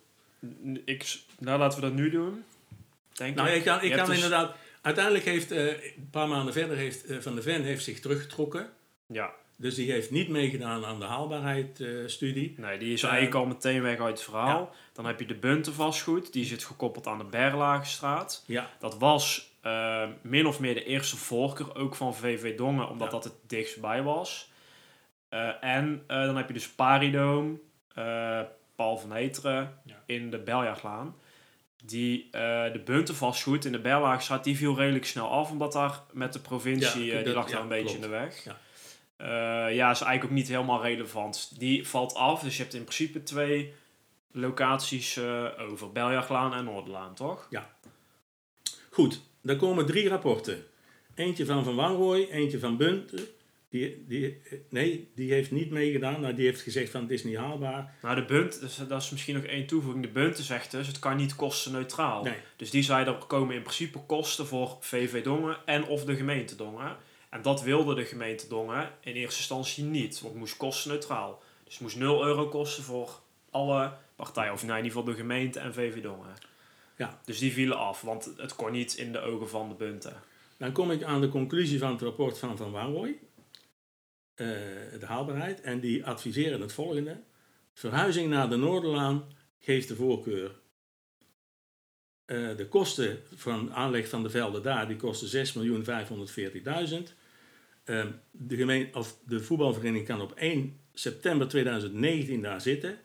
ik, 0.85 1.17
nou, 1.39 1.59
laten 1.59 1.79
we 1.81 1.85
dat 1.85 1.95
nu 1.95 2.09
doen. 2.09 2.43
Denk 3.13 3.35
Nou, 3.35 3.49
ik 3.49 3.63
kan, 3.63 3.81
ik 3.81 3.91
kan 3.91 4.05
dus- 4.05 4.15
inderdaad. 4.15 4.55
Uiteindelijk 4.81 5.25
heeft 5.25 5.51
eh, 5.51 5.65
een 5.67 6.07
paar 6.11 6.27
maanden 6.27 6.53
verder 6.53 6.77
heeft 6.77 7.05
eh, 7.05 7.17
Van 7.19 7.35
de 7.35 7.41
Ven 7.41 7.63
heeft 7.63 7.83
zich 7.83 7.99
teruggetrokken. 7.99 8.69
Ja, 9.05 9.31
Dus 9.55 9.75
die 9.75 9.91
heeft 9.91 10.11
niet 10.11 10.29
meegedaan 10.29 10.85
aan 10.85 10.99
de 10.99 11.05
haalbaarheid-studie. 11.05 12.53
nee, 12.57 12.77
die 12.79 12.93
is 12.93 13.03
Eh, 13.03 13.09
eigenlijk 13.09 13.37
al 13.39 13.45
meteen 13.45 13.81
weg 13.81 13.99
uit 13.99 14.09
het 14.17 14.21
verhaal. 14.23 14.59
ja. 14.59 14.77
Dan 14.93 15.05
heb 15.05 15.19
je 15.19 15.25
de 15.25 15.35
Bunten 15.35 15.73
vastgoed. 15.73 16.33
Die 16.33 16.45
zit 16.45 16.63
gekoppeld 16.63 17.07
aan 17.07 17.17
de 17.17 17.23
Berlagestraat. 17.23 18.43
ja, 18.45 18.69
Dat 18.79 18.97
was 18.97 19.51
eh, 19.67 20.07
min 20.21 20.45
of 20.47 20.59
meer 20.59 20.73
de 20.73 20.83
eerste 20.83 21.17
voorkeur 21.17 21.75
ook 21.75 21.95
van 21.95 22.15
VV 22.15 22.57
Dongen, 22.57 22.89
omdat 22.89 23.07
Ja. 23.07 23.13
dat 23.13 23.23
het 23.23 23.33
dichtstbij 23.47 24.03
was. 24.03 24.51
Eh, 25.29 25.63
en 25.63 26.03
eh, 26.07 26.25
dan 26.25 26.35
heb 26.37 26.47
je 26.47 26.53
dus 26.53 26.69
Paridoom, 26.69 27.59
Paul 28.75 28.97
van 28.97 29.11
Heteren 29.11 29.79
Ja. 29.85 30.03
in 30.05 30.29
de 30.29 30.37
Beljaaglaan. 30.39 31.15
Die, 31.83 32.27
de 32.31 32.81
bunten 32.85 33.15
vastgoed 33.15 33.65
in 33.65 33.71
de 33.71 33.79
Berlaagstraat, 33.79 34.43
die 34.43 34.57
viel 34.57 34.75
redelijk 34.75 35.05
snel 35.05 35.29
af, 35.29 35.51
omdat 35.51 35.71
daar 35.73 36.01
met 36.13 36.33
de 36.33 36.39
provincie, 36.39 37.03
Ja, 37.05 37.15
die 37.15 37.23
dat- 37.23 37.33
lag 37.35 37.45
daar 37.45 37.55
ja, 37.55 37.61
een 37.61 37.67
beetje 37.67 37.95
in 37.95 38.01
de 38.01 38.07
weg. 38.07 38.43
Ja. 38.43 38.57
Ja, 39.67 39.91
is 39.91 40.01
eigenlijk 40.01 40.23
ook 40.23 40.29
niet 40.37 40.47
helemaal 40.47 40.81
relevant. 40.81 41.59
Die 41.59 41.87
valt 41.87 42.13
af, 42.15 42.41
dus 42.41 42.55
je 42.57 42.61
hebt 42.61 42.73
in 42.73 42.81
principe 42.83 43.23
twee 43.23 43.73
locaties 44.31 45.19
over. 45.59 45.91
Beljaaglaan 45.91 46.53
en 46.53 46.63
Noorderlaan, 46.63 47.13
toch? 47.15 47.47
goed. 48.91 49.21
Dan 49.41 49.57
komen 49.57 49.85
drie 49.85 50.09
rapporten. 50.09 50.63
Eentje 51.15 51.45
van 51.45 51.63
Van 51.63 51.75
Wanrooy, 51.75 52.27
eentje 52.31 52.59
van 52.59 52.77
Bunte. 52.77 53.27
Die, 53.69 54.05
die, 54.07 54.41
eh, 54.49 54.59
nee, 54.69 55.11
die 55.15 55.33
heeft 55.33 55.51
niet 55.51 55.69
meegedaan. 55.69 56.21
Nou, 56.21 56.33
die 56.33 56.45
heeft 56.45 56.61
gezegd 56.61 56.91
van 56.91 57.01
het 57.01 57.11
is 57.11 57.23
niet 57.23 57.35
haalbaar. 57.35 57.95
Nou, 58.01 58.15
de 58.15 58.25
bunt, 58.25 58.59
dus 58.59 58.79
dat 58.87 59.01
is 59.01 59.09
misschien 59.09 59.35
nog 59.35 59.43
één 59.43 59.65
toevoeging. 59.65 60.03
De 60.03 60.11
bunten 60.11 60.43
zegt 60.43 60.71
dus, 60.71 60.87
het 60.87 60.99
kan 60.99 61.17
niet 61.17 61.35
kostenneutraal. 61.35 62.23
Nee. 62.23 62.37
Dus 62.55 62.69
die 62.69 62.83
zei, 62.83 63.05
er 63.05 63.13
komen 63.13 63.55
in 63.55 63.61
principe 63.61 63.99
kosten 63.99 64.47
voor 64.47 64.77
VV 64.79 65.23
Dongen 65.23 65.57
en 65.65 65.85
of 65.85 66.05
de 66.05 66.15
gemeente 66.15 66.55
Dongen. 66.55 66.97
En 67.29 67.41
dat 67.41 67.61
wilde 67.61 67.95
de 67.95 68.05
gemeente 68.05 68.47
Dongen 68.47 68.91
in 69.01 69.13
eerste 69.13 69.39
instantie 69.39 69.83
niet, 69.83 70.19
want 70.19 70.33
het 70.33 70.41
moest 70.41 70.57
kostenneutraal. 70.57 71.41
Dus 71.63 71.73
het 71.73 71.81
moest 71.81 71.95
0 71.95 72.25
euro 72.25 72.47
kosten 72.47 72.83
voor 72.83 73.19
alle 73.51 73.93
partijen, 74.15 74.53
of 74.53 74.63
nou, 74.63 74.77
in 74.77 74.83
ieder 74.83 74.97
geval 74.97 75.13
de 75.13 75.19
gemeente 75.19 75.59
en 75.59 75.73
VV 75.73 76.01
Dongen. 76.01 76.33
Ja. 76.97 77.21
Dus 77.25 77.39
die 77.39 77.51
vielen 77.51 77.77
af, 77.77 78.01
want 78.01 78.33
het 78.37 78.55
kon 78.55 78.71
niet 78.71 78.93
in 78.93 79.11
de 79.11 79.19
ogen 79.19 79.49
van 79.49 79.69
de 79.69 79.75
bunten. 79.75 80.13
Dan 80.57 80.71
kom 80.71 80.91
ik 80.91 81.03
aan 81.03 81.21
de 81.21 81.29
conclusie 81.29 81.79
van 81.79 81.91
het 81.91 82.01
rapport 82.01 82.37
van 82.37 82.57
Van 82.57 82.71
Wanrooy. 82.71 83.17
Eh, 84.33 84.47
de 84.99 85.05
haalbaarheid. 85.05 85.61
En 85.61 85.79
die 85.79 86.05
adviseren 86.05 86.61
het 86.61 86.73
volgende. 86.73 87.21
Verhuizing 87.73 88.29
naar 88.29 88.49
de 88.49 88.55
Noorderlaan 88.55 89.23
geeft 89.59 89.87
de 89.87 89.95
voorkeur. 89.95 90.51
Eh, 92.25 92.57
de 92.57 92.67
kosten 92.67 93.19
van 93.35 93.73
aanleg 93.73 94.09
van 94.09 94.23
de 94.23 94.29
velden 94.29 94.63
daar, 94.63 94.87
die 94.87 94.97
kosten 94.97 95.27
6.540.000. 95.27 97.13
Eh, 97.83 98.05
de, 98.31 98.55
gemeen, 98.55 98.95
of 98.95 99.17
de 99.25 99.43
voetbalvereniging 99.43 100.07
kan 100.07 100.21
op 100.21 100.31
1 100.31 100.79
september 100.93 101.47
2019 101.47 102.41
daar 102.41 102.61
zitten. 102.61 102.99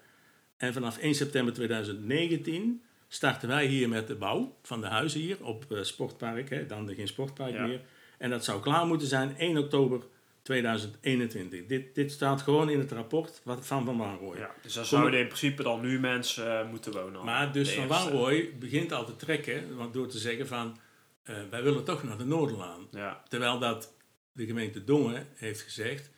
En 0.57 0.72
vanaf 0.72 0.98
1 0.98 1.14
september 1.14 1.55
2019 1.55 2.83
starten 3.14 3.48
wij 3.48 3.66
hier 3.66 3.88
met 3.88 4.07
de 4.07 4.14
bouw 4.14 4.57
van 4.62 4.81
de 4.81 4.87
huizen 4.87 5.20
hier 5.20 5.44
op 5.44 5.72
eh, 5.72 5.83
Sportpark. 5.83 6.51
Hè, 6.51 6.66
dan 6.66 6.94
geen 6.94 7.09
Sportpark 7.09 7.53
Ja. 7.53 7.66
meer. 7.66 7.81
En 8.18 8.31
dat 8.31 8.44
zou 8.44 8.61
klaar 8.61 8.87
moeten 8.87 9.09
zijn 9.09 9.37
1 9.38 9.59
oktober 9.59 10.03
2021. 10.42 11.66
Dit, 11.66 11.94
dit 11.94 12.12
staat 12.12 12.42
gewoon 12.42 12.70
in 12.70 12.79
het 12.79 12.92
rapport 12.92 13.40
wat, 13.44 13.66
van 13.66 13.85
Van 13.85 13.96
Wanrooy. 13.96 14.38
Ja, 14.38 14.51
dus 14.62 14.75
daar 14.75 14.85
zouden 14.85 15.20
in 15.20 15.27
principe 15.27 15.62
dan 15.62 15.81
nu 15.81 16.01
mensen 16.01 16.59
eh, 16.61 16.68
moeten 16.70 16.92
wonen. 16.92 17.25
Maar 17.25 17.53
dus 17.53 17.72
Van. 17.75 17.87
Wanrooy 17.87 18.53
begint 18.59 18.92
al 18.92 19.05
te 19.05 19.16
trekken 19.16 19.77
want 19.77 19.92
door 19.92 20.07
te 20.09 20.18
zeggen 20.18 20.46
van... 20.46 20.77
eh, 21.22 21.37
wij 21.51 21.62
willen 21.62 21.85
toch 21.85 22.03
naar 22.03 22.18
de 22.18 22.25
Noorderlaan. 22.25 22.87
Ja, 22.90 23.22
Terwijl 23.29 23.59
dat 23.59 23.94
de 24.33 24.46
gemeente 24.46 24.85
Dongen 24.85 25.27
heeft 25.35 25.61
gezegd... 25.61 26.11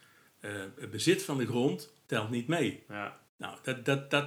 het 0.81 0.91
bezit 0.91 1.23
van 1.25 1.39
de 1.39 1.47
grond 1.47 1.95
telt 2.07 2.31
niet 2.31 2.49
mee. 2.49 2.83
ja. 2.89 3.23
Nou, 3.37 3.57
dat, 3.63 3.85
dat, 3.85 4.11
dat 4.11 4.27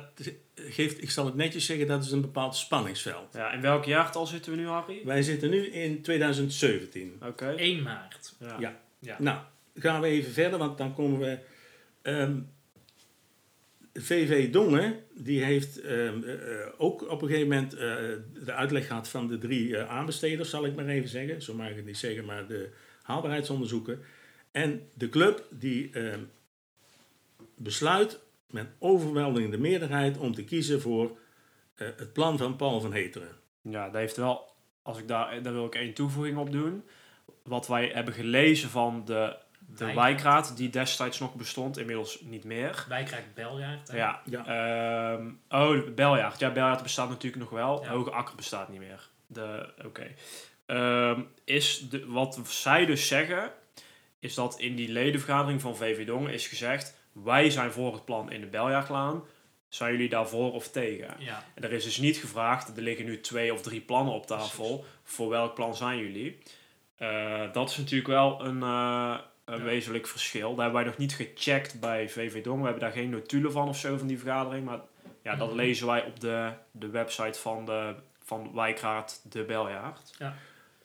geeft, 0.56 1.02
ik 1.02 1.10
zal 1.10 1.26
het 1.26 1.36
netjes 1.36 1.66
zeggen, 1.66 1.88
dat 1.88 2.04
is 2.04 2.12
een 2.12 2.22
bepaald 2.22 2.56
spanningsveld. 2.56 3.34
ja, 3.34 3.52
in 3.52 3.62
welk 3.62 3.86
jaartal 3.86 4.26
zitten 4.26 4.52
we 4.52 4.58
nu, 4.58 4.68
Harry? 4.68 5.02
Wij 5.06 5.22
zitten 5.22 5.50
nu 5.50 5.66
in 5.68 6.02
2017. 6.02 7.20
Oké. 7.24 7.46
1 7.46 7.82
maart. 7.82 8.36
Ja. 8.40 8.56
Ja. 8.60 8.80
Ja. 9.00 9.16
Nou, 9.20 9.40
gaan 9.76 10.02
we 10.02 10.08
even 10.08 10.32
verder, 10.32 10.60
want 10.60 10.78
dan 10.78 10.94
komen 10.94 11.20
we... 11.20 11.40
ehm, 12.02 12.40
VV 14.00 14.52
Dongen, 14.52 15.04
die 15.14 15.44
heeft 15.44 15.82
ehm, 15.82 16.24
eh, 16.24 16.62
eh, 16.62 16.68
ook 16.78 17.10
op 17.10 17.22
een 17.22 17.28
gegeven 17.28 17.50
moment 17.50 17.74
eh, 17.74 17.80
de 18.44 18.54
uitleg 18.54 18.88
gehad 18.88 19.10
van 19.10 19.28
de 19.28 19.38
drie 19.38 19.78
aanbesteders, 19.78 20.50
zal 20.50 20.66
ik 20.66 20.76
maar 20.76 20.88
even 20.88 21.10
zeggen. 21.10 21.42
Zo 21.42 21.54
mag 21.54 21.70
ik 21.70 21.76
het 21.76 21.86
niet 21.86 21.98
zeggen, 21.98 22.26
maar 22.26 22.48
de 22.48 22.70
haalbaarheidsonderzoeken. 23.02 24.00
En 24.52 24.90
de 24.94 25.10
club 25.10 25.48
die 25.50 25.90
ehm, 25.94 26.20
besluit 27.56 28.20
met 28.50 28.68
overweldigende 28.80 29.58
meerderheid 29.58 30.18
om 30.18 30.34
te 30.34 30.44
kiezen 30.44 30.82
voor 30.82 31.18
eh, 31.76 31.88
het 31.98 32.14
plan 32.14 32.38
van 32.38 32.56
Paul 32.56 32.82
van 32.82 32.94
Heteren. 32.94 33.36
Ja, 33.62 33.86
dat 33.86 33.94
heeft 34.02 34.18
wel, 34.18 34.52
als 34.82 34.98
ik 34.98 35.08
daar, 35.08 35.42
daar 35.42 35.54
wil 35.54 35.66
ik 35.66 35.76
één 35.76 35.94
toevoeging 35.94 36.38
op 36.38 36.52
doen. 36.52 36.84
Wat 37.44 37.68
wij 37.68 37.92
hebben 37.94 38.14
gelezen 38.14 38.70
van 38.70 39.02
de, 39.06 39.36
de 39.60 39.86
Wijkraad. 39.86 39.96
wijkraad, 39.96 40.58
die 40.58 40.70
destijds 40.70 41.20
nog 41.20 41.36
bestond, 41.36 41.78
inmiddels 41.78 42.22
niet 42.22 42.44
meer. 42.44 42.86
Wijkrijk 42.90 43.34
Beljaard. 43.34 43.88
hè? 43.88 43.98
Ja. 43.98 44.22
Ja. 44.26 44.46
Ehm, 45.18 45.30
oh, 45.50 45.94
Beljaard. 45.96 46.40
Ja, 46.40 46.52
Beljaard 46.52 46.84
bestaat 46.84 47.10
natuurlijk 47.10 47.42
nog 47.42 47.52
wel. 47.52 47.84
Ja. 47.84 47.90
Hoge 47.90 48.12
Akker 48.12 48.36
bestaat 48.36 48.70
niet 48.70 48.80
meer. 48.80 49.10
De, 49.28 49.74
oké. 49.86 50.08
Ehm, 50.66 51.22
is 51.44 51.90
de, 51.90 52.06
wat 52.06 52.40
zij 52.44 52.86
dus 52.86 53.08
zeggen, 53.08 53.52
is 54.20 54.34
dat 54.34 54.60
in 54.60 54.76
die 54.76 54.92
ledenvergadering 54.92 55.62
van 55.62 55.76
VV 55.78 56.06
Dongen 56.06 56.34
is 56.34 56.48
gezegd, 56.48 56.97
wij 57.24 57.50
zijn 57.50 57.72
voor 57.72 57.94
het 57.94 58.06
plan 58.06 58.32
in 58.32 58.42
de 58.42 58.48
Beljaardlaan. 58.48 59.24
Zijn 59.70 59.92
jullie 59.92 60.10
daarvoor 60.10 60.54
of 60.54 60.68
tegen? 60.68 61.16
Ja. 61.18 61.44
En 61.56 61.64
er 61.64 61.72
is 61.74 61.84
dus 61.84 61.98
niet 61.98 62.18
gevraagd, 62.18 62.78
er 62.78 62.84
liggen 62.84 63.06
nu 63.06 63.22
twee 63.22 63.54
of 63.54 63.62
drie 63.62 63.82
plannen 63.82 64.14
op 64.14 64.26
tafel. 64.28 64.78
Precies. 64.78 64.96
Voor 65.04 65.30
welk 65.30 65.54
plan 65.56 65.76
zijn 65.76 65.98
jullie? 65.98 66.38
Eh, 66.96 67.52
dat 67.54 67.70
is 67.70 67.78
natuurlijk 67.78 68.08
wel 68.10 68.46
een, 68.46 68.64
eh, 68.64 69.18
een 69.46 69.58
Ja. 69.58 69.64
wezenlijk 69.64 70.08
verschil. 70.08 70.50
Daar 70.56 70.64
hebben 70.64 70.82
wij 70.82 70.90
nog 70.92 70.98
niet 71.00 71.14
gecheckt 71.16 71.80
bij 71.80 72.10
VV 72.10 72.44
Dong. 72.44 72.58
We 72.60 72.64
hebben 72.64 72.84
daar 72.84 72.92
geen 72.92 73.10
notulen 73.10 73.52
van 73.52 73.68
of 73.68 73.78
zo 73.78 73.98
van 73.98 74.08
die 74.08 74.20
vergadering. 74.20 74.66
Maar 74.66 74.80
ja, 75.24 75.36
dat 75.36 75.48
Mhm. 75.48 75.58
lezen 75.58 75.88
wij 75.88 76.04
op 76.04 76.20
de, 76.20 76.52
de 76.72 76.90
website 76.90 77.40
van, 77.40 77.66
de, 77.66 77.96
van 78.24 78.52
Wijkraad 78.54 79.22
de 79.30 79.44
Beljaard. 79.44 80.18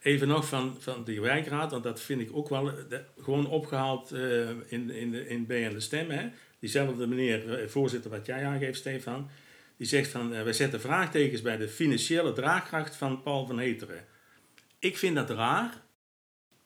Even 0.02 0.28
nog 0.28 0.48
van, 0.48 0.76
van 0.78 1.04
die 1.04 1.20
wijkraad, 1.20 1.70
want 1.70 1.82
dat 1.82 2.00
vind 2.00 2.20
ik 2.20 2.36
ook 2.36 2.48
wel 2.48 2.68
eh, 2.68 2.74
de- 2.88 3.04
gewoon 3.20 3.46
opgehaald 3.46 4.12
eh, 4.12 4.48
in, 4.48 4.90
in, 4.90 5.10
de, 5.10 5.28
in 5.28 5.46
B 5.46 5.50
en 5.50 5.72
de 5.72 5.80
Stem. 5.80 6.10
Hè. 6.10 6.28
Diezelfde 6.58 7.06
meneer, 7.06 7.58
eh, 7.60 7.68
voorzitter 7.68 8.10
wat 8.10 8.26
jij 8.26 8.44
aangeeft, 8.44 8.78
Stefan, 8.78 9.30
die 9.76 9.86
zegt 9.86 10.10
van 10.10 10.34
eh, 10.34 10.42
wij 10.42 10.52
zetten 10.52 10.80
vraagtekens 10.80 11.42
bij 11.42 11.56
de 11.56 11.68
financiële 11.68 12.32
draagkracht 12.32 12.96
van 12.96 13.22
Paul 13.22 13.46
van 13.46 13.58
Heteren. 13.58 14.04
Ik 14.78 14.98
vind 14.98 15.14
dat 15.16 15.30
raar 15.30 15.82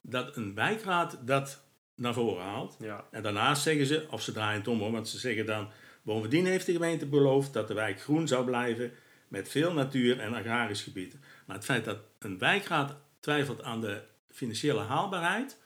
dat 0.01 0.35
een 0.35 0.53
wijkraad 0.55 1.19
dat 1.25 1.63
naar 1.95 2.13
voren 2.13 2.43
haalt. 2.43 2.77
Ja. 2.79 3.05
En 3.11 3.23
daarnaast 3.23 3.61
zeggen 3.63 3.85
ze, 3.85 4.05
of 4.09 4.21
ze 4.21 4.31
draaien 4.31 4.59
het 4.59 4.67
om 4.67 4.79
hoor, 4.79 4.91
want 4.91 5.07
ze 5.09 5.17
zeggen 5.17 5.45
dan... 5.45 5.69
Bovendien 6.01 6.45
heeft 6.45 6.65
de 6.65 6.71
gemeente 6.71 7.05
beloofd 7.05 7.53
dat 7.53 7.67
de 7.67 7.73
wijk 7.73 8.01
groen 8.01 8.27
zou 8.27 8.45
blijven 8.45 8.91
met 9.27 9.49
veel 9.49 9.73
natuur 9.73 10.19
en 10.19 10.33
agrarisch 10.33 10.81
gebied. 10.81 11.15
Maar 11.45 11.55
het 11.55 11.65
feit 11.65 11.85
dat 11.85 11.97
een 12.19 12.37
wijkraad 12.37 12.95
twijfelt 13.27 13.63
aan 13.63 13.81
de 13.81 14.01
financiële 14.31 14.79
haalbaarheid, 14.79 15.57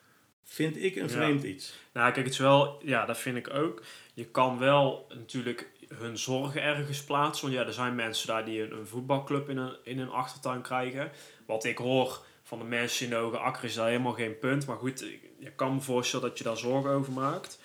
vind 0.44 0.84
ik 0.84 0.96
een 0.96 1.02
Ja. 1.08 1.10
vreemd 1.10 1.44
iets. 1.44 1.74
Nou, 1.94 2.12
kijk, 2.12 2.26
het 2.26 2.34
is 2.34 2.40
wel, 2.40 2.82
ja, 2.84 3.06
dat 3.06 3.18
vind 3.18 3.38
ik 3.38 3.54
ook. 3.54 3.84
Je 4.14 4.26
kan 4.26 4.58
wel 4.60 5.08
natuurlijk 5.10 5.70
hun 5.88 6.18
zorgen 6.18 6.62
ergens 6.62 7.04
plaatsen. 7.04 7.46
Want 7.48 7.60
ja, 7.60 7.66
er 7.68 7.74
zijn 7.74 7.96
mensen 7.96 8.28
daar 8.28 8.46
die 8.46 8.62
een, 8.64 8.72
een 8.72 8.88
voetbalclub 8.88 9.50
in 9.50 9.58
een, 9.58 9.76
in 9.84 9.98
hun 9.98 10.10
achtertuin 10.10 10.62
krijgen. 10.62 11.12
Wat 11.46 11.64
ik 11.64 11.78
hoor 11.78 12.26
van 12.44 12.60
de 12.60 12.66
mensen 12.66 13.04
in 13.06 13.10
de 13.12 13.18
Hoge 13.18 13.38
Akker 13.38 13.64
is 13.64 13.74
daar 13.74 13.88
helemaal 13.88 14.14
geen 14.14 14.40
punt. 14.40 14.66
Maar 14.66 14.78
goed, 14.78 15.00
je 15.40 15.52
kan 15.56 15.74
me 15.74 15.82
voorstellen 15.82 16.28
dat 16.28 16.38
je 16.38 16.44
daar 16.44 16.58
zorgen 16.58 16.90
over 16.92 17.14
maakt. 17.14 17.60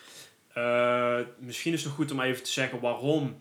Eh, 0.53 1.21
misschien 1.39 1.73
is 1.73 1.79
het 1.79 1.89
nog 1.89 1.97
goed 1.97 2.11
om 2.11 2.21
even 2.21 2.43
te 2.43 2.51
zeggen 2.51 2.81
waarom 2.81 3.39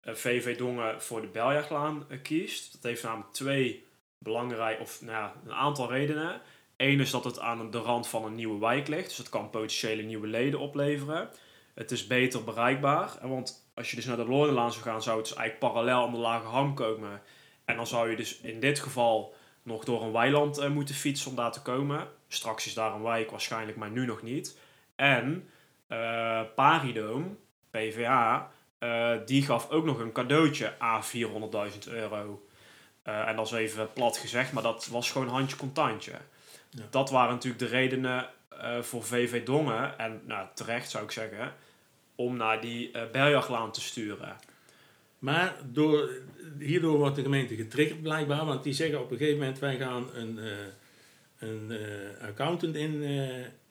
eh, 0.00 0.14
VV 0.14 0.56
Dongen 0.56 1.02
voor 1.02 1.20
de 1.20 1.26
Beljachtlaan 1.26 2.04
eh, 2.08 2.18
kiest. 2.22 2.72
Dat 2.72 2.82
heeft 2.82 3.02
namelijk 3.02 3.32
twee 3.32 3.90
belangrijke, 4.22 4.82
of 4.82 5.02
nou 5.02 5.30
een 5.44 5.52
aantal 5.52 5.90
redenen. 5.90 6.40
Eén 6.76 7.00
is 7.00 7.10
dat 7.10 7.24
het 7.24 7.38
aan 7.38 7.70
de 7.70 7.78
rand 7.78 8.08
van 8.08 8.24
een 8.24 8.34
nieuwe 8.34 8.58
wijk 8.58 8.88
ligt. 8.88 9.08
Dus 9.08 9.16
het 9.16 9.28
kan 9.28 9.50
potentiële 9.50 10.02
nieuwe 10.02 10.26
leden 10.26 10.60
opleveren. 10.60 11.28
Het 11.74 11.90
is 11.90 12.06
beter 12.06 12.44
bereikbaar. 12.44 13.18
Want 13.22 13.70
als 13.74 13.90
je 13.90 13.96
dus 13.96 14.04
naar 14.04 14.16
de 14.16 14.28
Loordenlaan 14.28 14.72
zou 14.72 14.84
gaan, 14.84 15.02
zou 15.02 15.18
het 15.18 15.28
dus 15.28 15.36
eigenlijk 15.36 15.72
parallel 15.72 16.02
aan 16.02 16.12
de 16.12 16.18
Lage 16.18 16.46
Ham 16.46 16.74
komen. 16.74 17.22
En 17.64 17.76
dan 17.76 17.86
zou 17.86 18.10
je 18.10 18.16
dus 18.16 18.40
in 18.40 18.60
dit 18.60 18.78
geval 18.78 19.34
nog 19.62 19.84
door 19.84 20.02
een 20.02 20.12
weiland 20.12 20.58
eh, 20.58 20.70
moeten 20.70 20.94
fietsen 20.94 21.30
om 21.30 21.36
daar 21.36 21.52
te 21.52 21.62
komen. 21.62 22.08
Straks 22.28 22.66
is 22.66 22.74
daar 22.74 22.94
een 22.94 23.02
wijk 23.02 23.30
waarschijnlijk, 23.30 23.76
maar 23.76 23.90
nu 23.90 24.06
nog 24.06 24.22
niet. 24.22 24.58
En 24.96 25.48
eh 25.86 26.40
Paridoom, 26.54 27.38
PVA, 27.70 28.50
eh, 28.78 29.12
die 29.26 29.42
gaf 29.42 29.70
ook 29.70 29.84
nog 29.84 29.98
een 29.98 30.12
cadeautje 30.12 30.74
à 30.80 31.02
400.000 31.02 31.88
euro. 31.88 32.46
Eh, 33.02 33.28
en 33.28 33.36
dat 33.36 33.46
is 33.46 33.52
even 33.52 33.92
plat 33.92 34.16
gezegd, 34.16 34.52
maar 34.52 34.62
dat 34.62 34.86
was 34.86 35.10
gewoon 35.10 35.28
handje 35.28 35.56
contantje. 35.56 36.12
Ja. 36.70 36.82
Dat 36.90 37.10
waren 37.10 37.32
natuurlijk 37.32 37.62
de 37.62 37.76
redenen 37.76 38.28
eh, 38.48 38.80
voor 38.80 39.04
VV 39.04 39.44
Dongen, 39.44 39.98
en 39.98 40.20
nou, 40.24 40.46
terecht 40.54 40.90
zou 40.90 41.04
ik 41.04 41.10
zeggen, 41.10 41.54
om 42.14 42.36
naar 42.36 42.60
die 42.60 42.90
Berjachtlaan 43.12 43.72
te 43.72 43.80
sturen. 43.80 44.36
Maar 45.18 45.56
door, 45.64 46.10
hierdoor 46.58 46.98
wordt 46.98 47.16
de 47.16 47.22
gemeente 47.22 47.56
getriggerd 47.56 48.02
blijkbaar, 48.02 48.44
want 48.44 48.62
die 48.62 48.72
zeggen 48.72 49.00
op 49.00 49.10
een 49.10 49.16
gegeven 49.16 49.38
moment 49.38 49.58
wij 49.58 49.76
gaan 49.76 50.10
een, 50.14 50.38
een 51.38 51.72
accountant 52.22 52.76
in, 52.76 53.02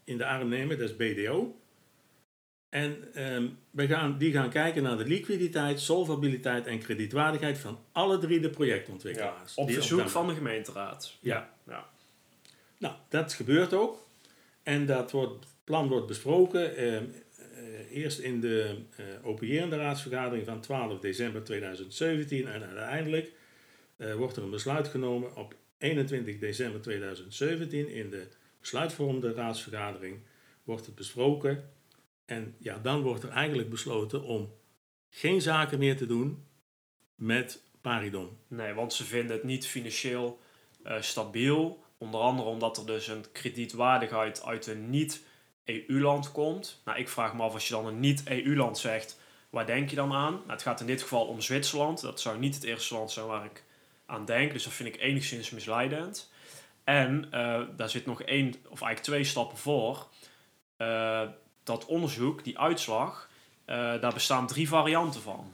in 0.03 0.17
de 0.17 0.25
arm 0.25 0.47
nemen, 0.47 0.79
dat 0.79 0.89
is 0.89 0.95
BDO. 0.95 1.60
En 2.71 3.13
ehm, 3.13 3.47
wij 3.71 3.87
gaan, 3.87 4.17
die 4.17 4.31
gaan 4.31 4.49
kijken 4.49 4.83
naar 4.83 4.97
de 4.97 5.05
liquiditeit, 5.05 5.79
solvabiliteit 5.79 6.65
en 6.65 6.79
kredietwaardigheid 6.79 7.57
van 7.57 7.79
alle 7.91 8.17
drie 8.17 8.39
de 8.39 8.49
projectontwikkelaars. 8.49 9.55
op 9.55 9.67
Die 9.67 9.75
verzoek 9.75 10.09
van 10.09 10.27
de 10.27 10.33
gemeenteraad. 10.33 11.17
Ja. 11.19 11.53
ja. 11.67 11.89
Nou, 12.77 12.95
dat 13.09 13.33
gebeurt 13.33 13.73
ook. 13.73 14.07
En 14.63 14.85
dat 14.85 15.11
wordt, 15.11 15.45
plan 15.63 15.87
wordt 15.87 16.07
besproken 16.07 16.75
ehm, 16.75 17.03
eh, 17.37 17.97
eerst 17.97 18.19
in 18.19 18.39
de 18.39 18.75
eh 18.95 19.05
opererende 19.23 19.77
raadsvergadering 19.77 20.45
van 20.45 20.61
12 20.61 20.99
december 20.99 21.43
2017 21.43 22.47
en 22.47 22.63
uiteindelijk 22.63 23.31
eh, 23.97 24.13
wordt 24.15 24.37
er 24.37 24.43
een 24.43 24.49
besluit 24.49 24.87
genomen 24.87 25.35
op 25.35 25.55
21 25.77 26.37
december 26.37 26.81
2017 26.81 27.89
in 27.89 28.09
de 28.09 28.27
besluitvormende 28.59 29.33
raadsvergadering 29.33 30.19
wordt 30.63 30.85
het 30.85 30.95
besproken 30.95 31.63
en 32.31 32.55
ja, 32.57 32.77
dan 32.77 33.01
wordt 33.01 33.23
er 33.23 33.29
eigenlijk 33.29 33.69
besloten 33.69 34.23
om 34.23 34.53
geen 35.09 35.41
zaken 35.41 35.79
meer 35.79 35.97
te 35.97 36.05
doen 36.05 36.45
met 37.15 37.63
Paridon. 37.81 38.37
Nee, 38.47 38.73
want 38.73 38.93
ze 38.93 39.03
vinden 39.03 39.35
het 39.35 39.43
niet 39.43 39.67
financieel 39.67 40.39
eh, 40.83 41.01
stabiel. 41.01 41.83
Onder 41.97 42.21
andere 42.21 42.49
omdat 42.49 42.77
er 42.77 42.85
dus 42.85 43.07
een 43.07 43.25
kredietwaardigheid 43.31 44.43
uit 44.45 44.67
een 44.67 44.89
niet-EU-land 44.89 46.31
komt. 46.31 46.81
Nou, 46.85 46.99
ik 46.99 47.09
vraag 47.09 47.33
me 47.33 47.43
af 47.43 47.53
als 47.53 47.67
je 47.67 47.73
dan 47.73 47.85
een 47.85 47.99
niet-EU-land 47.99 48.77
zegt, 48.77 49.19
waar 49.49 49.65
denk 49.65 49.89
je 49.89 49.95
dan 49.95 50.13
aan? 50.13 50.33
Nou, 50.33 50.51
het 50.51 50.61
gaat 50.61 50.79
in 50.79 50.87
dit 50.87 51.01
geval 51.01 51.25
om 51.25 51.41
Zwitserland. 51.41 52.01
Dat 52.01 52.19
zou 52.19 52.39
niet 52.39 52.55
het 52.55 52.63
eerste 52.63 52.93
land 52.93 53.11
zijn 53.11 53.25
waar 53.25 53.45
ik 53.45 53.63
aan 54.05 54.25
denk. 54.25 54.53
Dus 54.53 54.63
dat 54.63 54.73
vind 54.73 54.95
ik 54.95 55.01
enigszins 55.01 55.49
misleidend. 55.49 56.31
En 56.83 57.27
eh, 57.31 57.61
daar 57.75 57.89
zit 57.89 58.05
nog 58.05 58.21
één, 58.21 58.47
of 58.47 58.81
eigenlijk 58.81 59.03
twee 59.03 59.23
stappen 59.23 59.57
voor. 59.57 60.07
Eh, 60.77 61.27
dat 61.71 61.85
onderzoek, 61.85 62.43
die 62.43 62.59
uitslag, 62.59 63.29
eh, 63.65 63.75
daar 63.75 64.13
bestaan 64.13 64.47
drie 64.47 64.67
varianten 64.67 65.21
van. 65.21 65.53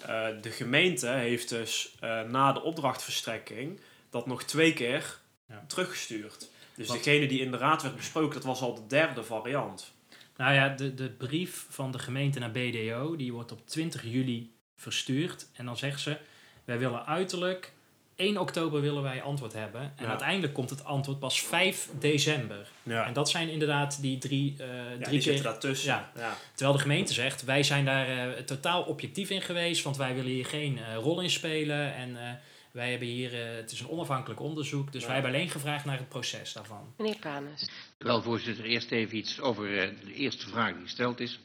Eh, 0.00 0.26
de 0.42 0.50
gemeente 0.50 1.06
heeft 1.08 1.48
dus 1.48 1.94
eh, 2.00 2.22
na 2.22 2.52
de 2.52 2.62
opdrachtverstrekking 2.62 3.80
dat 4.10 4.26
nog 4.26 4.42
twee 4.42 4.72
keer 4.72 5.18
Ja. 5.48 5.64
teruggestuurd. 5.66 6.48
Dus 6.74 6.88
Wat- 6.88 6.96
degene 6.96 7.26
die 7.26 7.40
in 7.40 7.50
de 7.50 7.56
raad 7.56 7.82
werd 7.82 7.96
besproken, 7.96 8.34
dat 8.34 8.44
was 8.44 8.60
al 8.60 8.74
de 8.74 8.86
derde 8.86 9.24
variant. 9.24 9.92
Nou 10.36 10.54
ja, 10.54 10.68
de, 10.68 10.94
de 10.94 11.08
brief 11.10 11.66
van 11.68 11.90
de 11.92 11.98
gemeente 11.98 12.38
naar 12.38 12.50
BDO, 12.50 13.16
die 13.16 13.32
wordt 13.32 13.52
op 13.52 13.66
20 13.68 14.02
juli 14.04 14.52
verstuurd. 14.76 15.46
En 15.52 15.64
dan 15.64 15.76
zeggen 15.76 16.00
ze, 16.00 16.16
wij 16.64 16.78
willen 16.78 17.06
uiterlijk 17.06 17.72
1 18.18 18.38
oktober 18.38 18.80
willen 18.80 19.02
wij 19.02 19.22
antwoord 19.22 19.52
hebben. 19.52 19.80
En 19.80 20.04
Ja. 20.04 20.08
uiteindelijk 20.08 20.52
komt 20.54 20.70
het 20.70 20.84
antwoord 20.84 21.18
pas 21.18 21.40
5 21.42 21.88
december. 21.98 22.68
Ja, 22.82 23.06
En 23.06 23.12
dat 23.12 23.30
zijn 23.30 23.48
inderdaad 23.48 24.00
die 24.00 24.18
drie, 24.18 24.54
eh 24.58 24.66
ja 24.66 24.74
drie 24.90 24.98
die 24.98 25.20
zitten 25.20 25.32
keer... 25.32 25.42
daartussen. 25.42 25.88
Ja. 25.88 26.10
Ja. 26.16 26.36
Terwijl 26.54 26.76
de 26.76 26.82
gemeente 26.82 27.12
zegt, 27.12 27.44
wij 27.44 27.62
zijn 27.62 27.84
daar 27.84 28.08
eh, 28.36 28.42
totaal 28.44 28.82
objectief 28.82 29.30
in 29.30 29.42
geweest, 29.42 29.82
want 29.82 29.96
wij 29.96 30.14
willen 30.14 30.30
hier 30.30 30.46
geen 30.46 30.78
eh, 30.78 30.94
rol 30.94 31.20
in 31.20 31.30
spelen. 31.30 31.94
En 31.94 32.16
eh, 32.26 32.30
wij 32.70 32.90
hebben 32.90 33.08
hier, 33.08 33.30
het 33.56 33.70
is 33.72 33.80
een 33.80 33.88
onafhankelijk 33.88 34.40
onderzoek, 34.40 34.92
dus 34.92 35.00
Ja. 35.00 35.06
wij 35.06 35.16
hebben 35.16 35.34
alleen 35.34 35.50
gevraagd 35.50 35.84
naar 35.84 35.98
het 35.98 36.08
proces 36.08 36.52
daarvan. 36.52 36.92
Meneer 36.96 37.16
Panes. 37.20 37.70
Wel, 37.98 38.22
voorzitter, 38.22 38.64
eerst 38.64 38.90
even 38.90 39.16
iets 39.16 39.40
over 39.40 39.78
eh, 39.78 39.88
de 40.04 40.14
eerste 40.14 40.48
vraag 40.48 40.72
die 40.72 40.82
gesteld 40.82 41.20
is. 41.20 41.40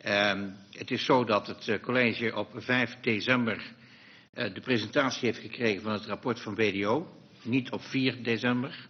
Ehm, 0.00 0.48
het 0.70 0.90
is 0.90 1.04
zo 1.04 1.24
dat 1.24 1.46
het 1.46 1.80
college 1.82 2.36
op 2.36 2.50
5 2.56 2.96
december 3.00 3.62
de 4.32 4.60
presentatie 4.60 5.26
heeft 5.26 5.40
gekregen 5.40 5.82
van 5.82 5.92
het 5.92 6.04
rapport 6.04 6.40
van 6.40 6.54
BDO. 6.54 7.16
Niet 7.42 7.70
op 7.70 7.82
4 7.82 8.22
december. 8.22 8.88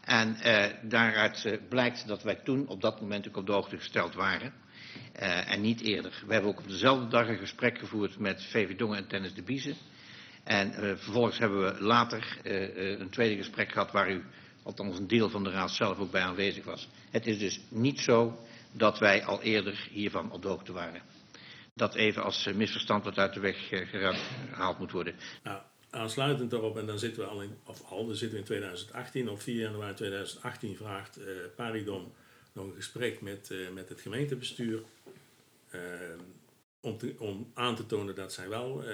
En 0.00 0.34
eh, 0.34 0.72
daaruit 0.82 1.44
eh, 1.44 1.58
blijkt 1.68 2.06
dat 2.06 2.22
wij 2.22 2.34
toen 2.34 2.68
op 2.68 2.80
dat 2.80 3.00
moment 3.00 3.28
ook 3.28 3.36
op 3.36 3.46
de 3.46 3.52
hoogte 3.52 3.76
gesteld 3.76 4.14
waren. 4.14 4.52
Eh, 5.12 5.52
en 5.52 5.60
niet 5.60 5.80
eerder. 5.80 6.22
We 6.26 6.32
hebben 6.32 6.50
ook 6.50 6.60
op 6.60 6.68
dezelfde 6.68 7.08
dag 7.08 7.28
een 7.28 7.38
gesprek 7.38 7.78
gevoerd 7.78 8.18
met 8.18 8.44
VV 8.44 8.76
Dongen 8.76 8.96
en 8.96 9.06
Tennis 9.06 9.34
de 9.34 9.42
Biezen. 9.42 9.76
En 10.44 10.72
eh, 10.72 10.80
vervolgens 10.80 11.38
hebben 11.38 11.62
we 11.62 11.82
later 11.82 12.38
eh, 12.42 12.62
eh, 12.62 13.00
een 13.00 13.10
tweede 13.10 13.36
gesprek 13.36 13.72
gehad 13.72 13.92
waar 13.92 14.10
u, 14.10 14.24
althans 14.62 14.98
een 14.98 15.06
deel 15.06 15.30
van 15.30 15.44
de 15.44 15.50
raad 15.50 15.70
zelf 15.70 15.98
ook 15.98 16.10
bij 16.10 16.22
aanwezig 16.22 16.64
was. 16.64 16.88
Het 17.10 17.26
is 17.26 17.38
dus 17.38 17.60
niet 17.68 18.00
zo 18.00 18.38
dat 18.72 18.98
wij 18.98 19.24
al 19.24 19.42
eerder 19.42 19.88
hiervan 19.90 20.32
op 20.32 20.42
de 20.42 20.48
hoogte 20.48 20.72
waren. 20.72 21.02
Dat 21.74 21.94
even 21.94 22.22
als 22.22 22.46
eh, 22.46 22.54
misverstand 22.54 23.04
wat 23.04 23.18
uit 23.18 23.34
de 23.34 23.40
weg 23.40 23.70
eh, 23.72 23.86
gehaald 23.88 24.78
moet 24.78 24.90
worden. 24.92 25.14
Nou, 25.42 25.60
aansluitend 25.90 26.50
daarop, 26.50 26.76
en 26.76 26.86
dan 26.86 26.98
zitten 26.98 27.22
we 27.22 27.28
al 27.28 27.42
in, 27.42 27.56
of 27.66 27.82
al, 27.90 28.06
dan 28.06 28.14
zitten 28.16 28.30
we 28.30 28.38
in 28.38 28.44
2018, 28.48 29.28
op 29.28 29.40
4 29.40 29.60
januari 29.60 29.94
2018 29.94 30.76
vraagt 30.76 31.16
eh 31.16 31.24
Paridom 31.56 32.12
nog 32.52 32.64
een 32.66 32.74
gesprek 32.74 33.20
met, 33.20 33.50
eh, 33.50 33.58
met 33.74 33.88
het 33.88 34.00
gemeentebestuur. 34.00 34.82
om, 36.80 36.98
te- 36.98 37.14
om 37.18 37.50
aan 37.54 37.76
te 37.76 37.86
tonen 37.86 38.14
dat 38.14 38.32
zij 38.32 38.48
wel 38.48 38.84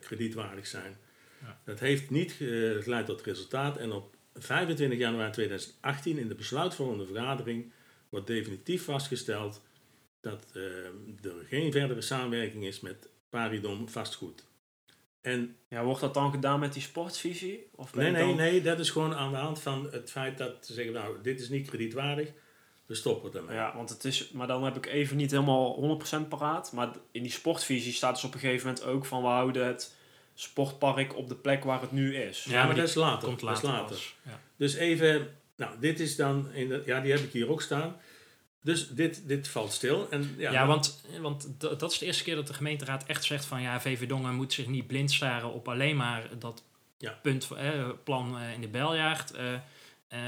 kredietwaardig 0.00 0.66
zijn. 0.66 0.96
Ja. 1.42 1.60
Dat 1.64 1.80
heeft 1.80 2.10
niet 2.10 2.32
ge- 2.32 2.78
geleid 2.82 3.06
tot 3.06 3.22
resultaat. 3.22 3.76
En 3.76 3.92
op 3.92 4.14
25 4.34 4.98
januari 4.98 5.30
2018 5.32 6.18
in 6.18 6.28
de 6.28 6.34
besluitvormende 6.34 7.06
vergadering 7.06 7.72
wordt 8.08 8.26
definitief 8.26 8.84
vastgesteld 8.84 9.62
dat 10.30 10.44
eh, 10.54 10.62
er 11.30 11.44
geen 11.48 11.72
verdere 11.72 12.00
samenwerking 12.00 12.64
is 12.64 12.80
met 12.80 13.08
Paridom 13.30 13.88
vastgoed. 13.88 14.44
En 15.20 15.56
Ja, 15.68 15.84
wordt 15.84 16.00
dat 16.00 16.14
dan 16.14 16.30
gedaan 16.30 16.60
met 16.60 16.72
die 16.72 16.82
sportvisie? 16.82 17.68
Of 17.74 17.94
Nee, 17.94 18.10
nee, 18.10 18.26
dan- 18.26 18.36
nee, 18.36 18.62
dat 18.62 18.78
is 18.78 18.90
gewoon 18.90 19.14
aan 19.14 19.30
de 19.30 19.36
hand 19.38 19.60
van 19.62 19.88
het 19.90 20.10
feit 20.10 20.38
dat 20.38 20.66
ze 20.66 20.72
zeggen, 20.72 20.92
nou, 20.94 21.16
dit 21.22 21.40
is 21.40 21.48
niet 21.48 21.68
kredietwaardig, 21.68 22.28
we 22.86 22.94
stoppen 22.94 23.34
ermee. 23.34 23.56
Ja, 23.56 23.76
want 23.76 23.88
het 23.90 24.04
is, 24.04 24.30
maar 24.30 24.46
dan 24.46 24.64
heb 24.64 24.76
ik 24.76 24.86
even 24.86 25.16
niet 25.16 25.30
helemaal 25.30 25.74
100% 25.74 26.28
paraat. 26.28 26.72
Maar 26.72 26.90
in 27.10 27.22
die 27.22 27.32
sportvisie 27.32 27.92
staat 27.92 28.14
dus 28.14 28.24
op 28.24 28.34
een 28.34 28.40
gegeven 28.40 28.66
moment 28.66 28.84
ook 28.84 29.04
van 29.06 29.22
we 29.22 29.28
houden 29.28 29.66
het 29.66 29.94
sportpark 30.34 31.16
op 31.16 31.28
de 31.28 31.34
plek 31.34 31.64
waar 31.64 31.80
het 31.80 31.92
nu 31.92 32.16
is. 32.16 32.44
Ja, 32.44 32.66
maar 32.66 32.74
dat 32.74 32.88
is 32.88 32.94
later. 32.94 33.28
Komt 33.28 33.40
dat 33.40 33.56
is 33.56 33.62
later. 33.62 34.14
Ja. 34.24 34.40
Dus 34.56 34.74
even, 34.74 35.36
nou, 35.56 35.80
dit 35.80 36.00
is 36.00 36.16
dan, 36.16 36.52
in 36.52 36.68
de, 36.68 36.82
ja, 36.86 37.00
die 37.00 37.12
heb 37.12 37.20
ik 37.20 37.32
hier 37.32 37.50
ook 37.50 37.62
staan. 37.62 37.96
Dus 38.66 38.88
dit, 38.88 39.28
dit 39.28 39.48
valt 39.48 39.72
stil. 39.72 40.06
En, 40.10 40.34
ja, 40.36 40.50
Ja, 40.52 40.66
want, 40.66 41.04
want 41.20 41.60
dat 41.60 41.92
is 41.92 41.98
de 41.98 42.06
eerste 42.06 42.22
keer 42.24 42.34
dat 42.34 42.46
de 42.46 42.54
gemeenteraad 42.54 43.04
echt 43.06 43.24
zegt 43.24 43.44
van 43.44 43.62
ja, 43.62 43.80
VV 43.80 44.06
Dongen 44.06 44.34
moet 44.34 44.52
zich 44.52 44.66
niet 44.66 44.86
blind 44.86 45.10
staren 45.12 45.52
op 45.52 45.68
alleen 45.68 45.96
maar 45.96 46.28
dat 46.38 46.62
Ja. 46.98 47.18
punt, 47.22 47.50
eh, 47.50 47.88
plan 48.04 48.38
eh, 48.38 48.52
in 48.52 48.60
de 48.60 48.68
beljaard. 48.68 49.30
eh, 49.30 49.52
eh, 49.54 49.60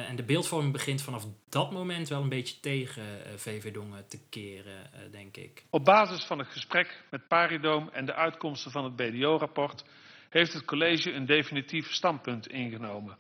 en 0.09 0.17
de 0.17 0.23
beeldvorming 0.23 0.73
begint 0.73 1.03
vanaf 1.03 1.27
dat 1.49 1.73
moment 1.73 2.09
wel 2.09 2.23
een 2.23 2.29
beetje 2.29 2.61
tegen 2.61 3.03
VV 3.37 3.73
Dongen 3.73 4.09
te 4.09 4.19
keren, 4.29 4.93
eh, 4.93 5.01
denk 5.11 5.37
ik. 5.37 5.65
Op 5.71 5.85
basis 5.85 6.25
van 6.25 6.39
het 6.39 6.49
gesprek 6.49 7.03
met 7.11 7.29
Paridoom 7.29 7.89
en 7.93 8.07
de 8.07 8.15
uitkomsten 8.15 8.71
van 8.71 8.85
het 8.85 8.97
BDO-rapport 8.97 9.85
heeft 10.29 10.53
het 10.53 10.65
college 10.65 11.13
een 11.13 11.27
definitief 11.27 11.93
standpunt 11.93 12.49
ingenomen. 12.49 13.17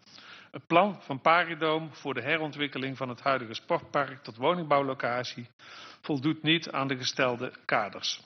Het 0.58 0.66
plan 0.66 1.02
van 1.02 1.20
Paridoom 1.20 1.94
voor 1.94 2.14
de 2.14 2.22
herontwikkeling 2.22 2.96
van 2.96 3.08
het 3.08 3.20
huidige 3.20 3.54
sportpark 3.54 4.22
tot 4.22 4.36
woningbouwlocatie 4.36 5.48
voldoet 6.00 6.42
niet 6.42 6.70
aan 6.70 6.88
de 6.88 6.96
gestelde 6.96 7.52
kaders. 7.64 8.22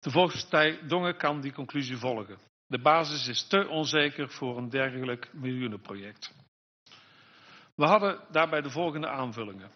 De 0.00 0.10
Volkspartij 0.10 0.86
Dongen 0.86 1.16
kan 1.16 1.40
die 1.40 1.52
conclusie 1.52 1.96
volgen. 1.96 2.38
De 2.66 2.80
basis 2.80 3.28
is 3.28 3.46
te 3.46 3.68
onzeker 3.68 4.28
voor 4.28 4.56
een 4.56 4.68
dergelijk 4.68 5.32
miljoenenproject. 5.32 6.34
We 7.74 7.84
hadden 7.84 8.20
daarbij 8.30 8.60
de 8.60 8.70
volgende 8.70 9.08
aanvullingen. 9.08 9.70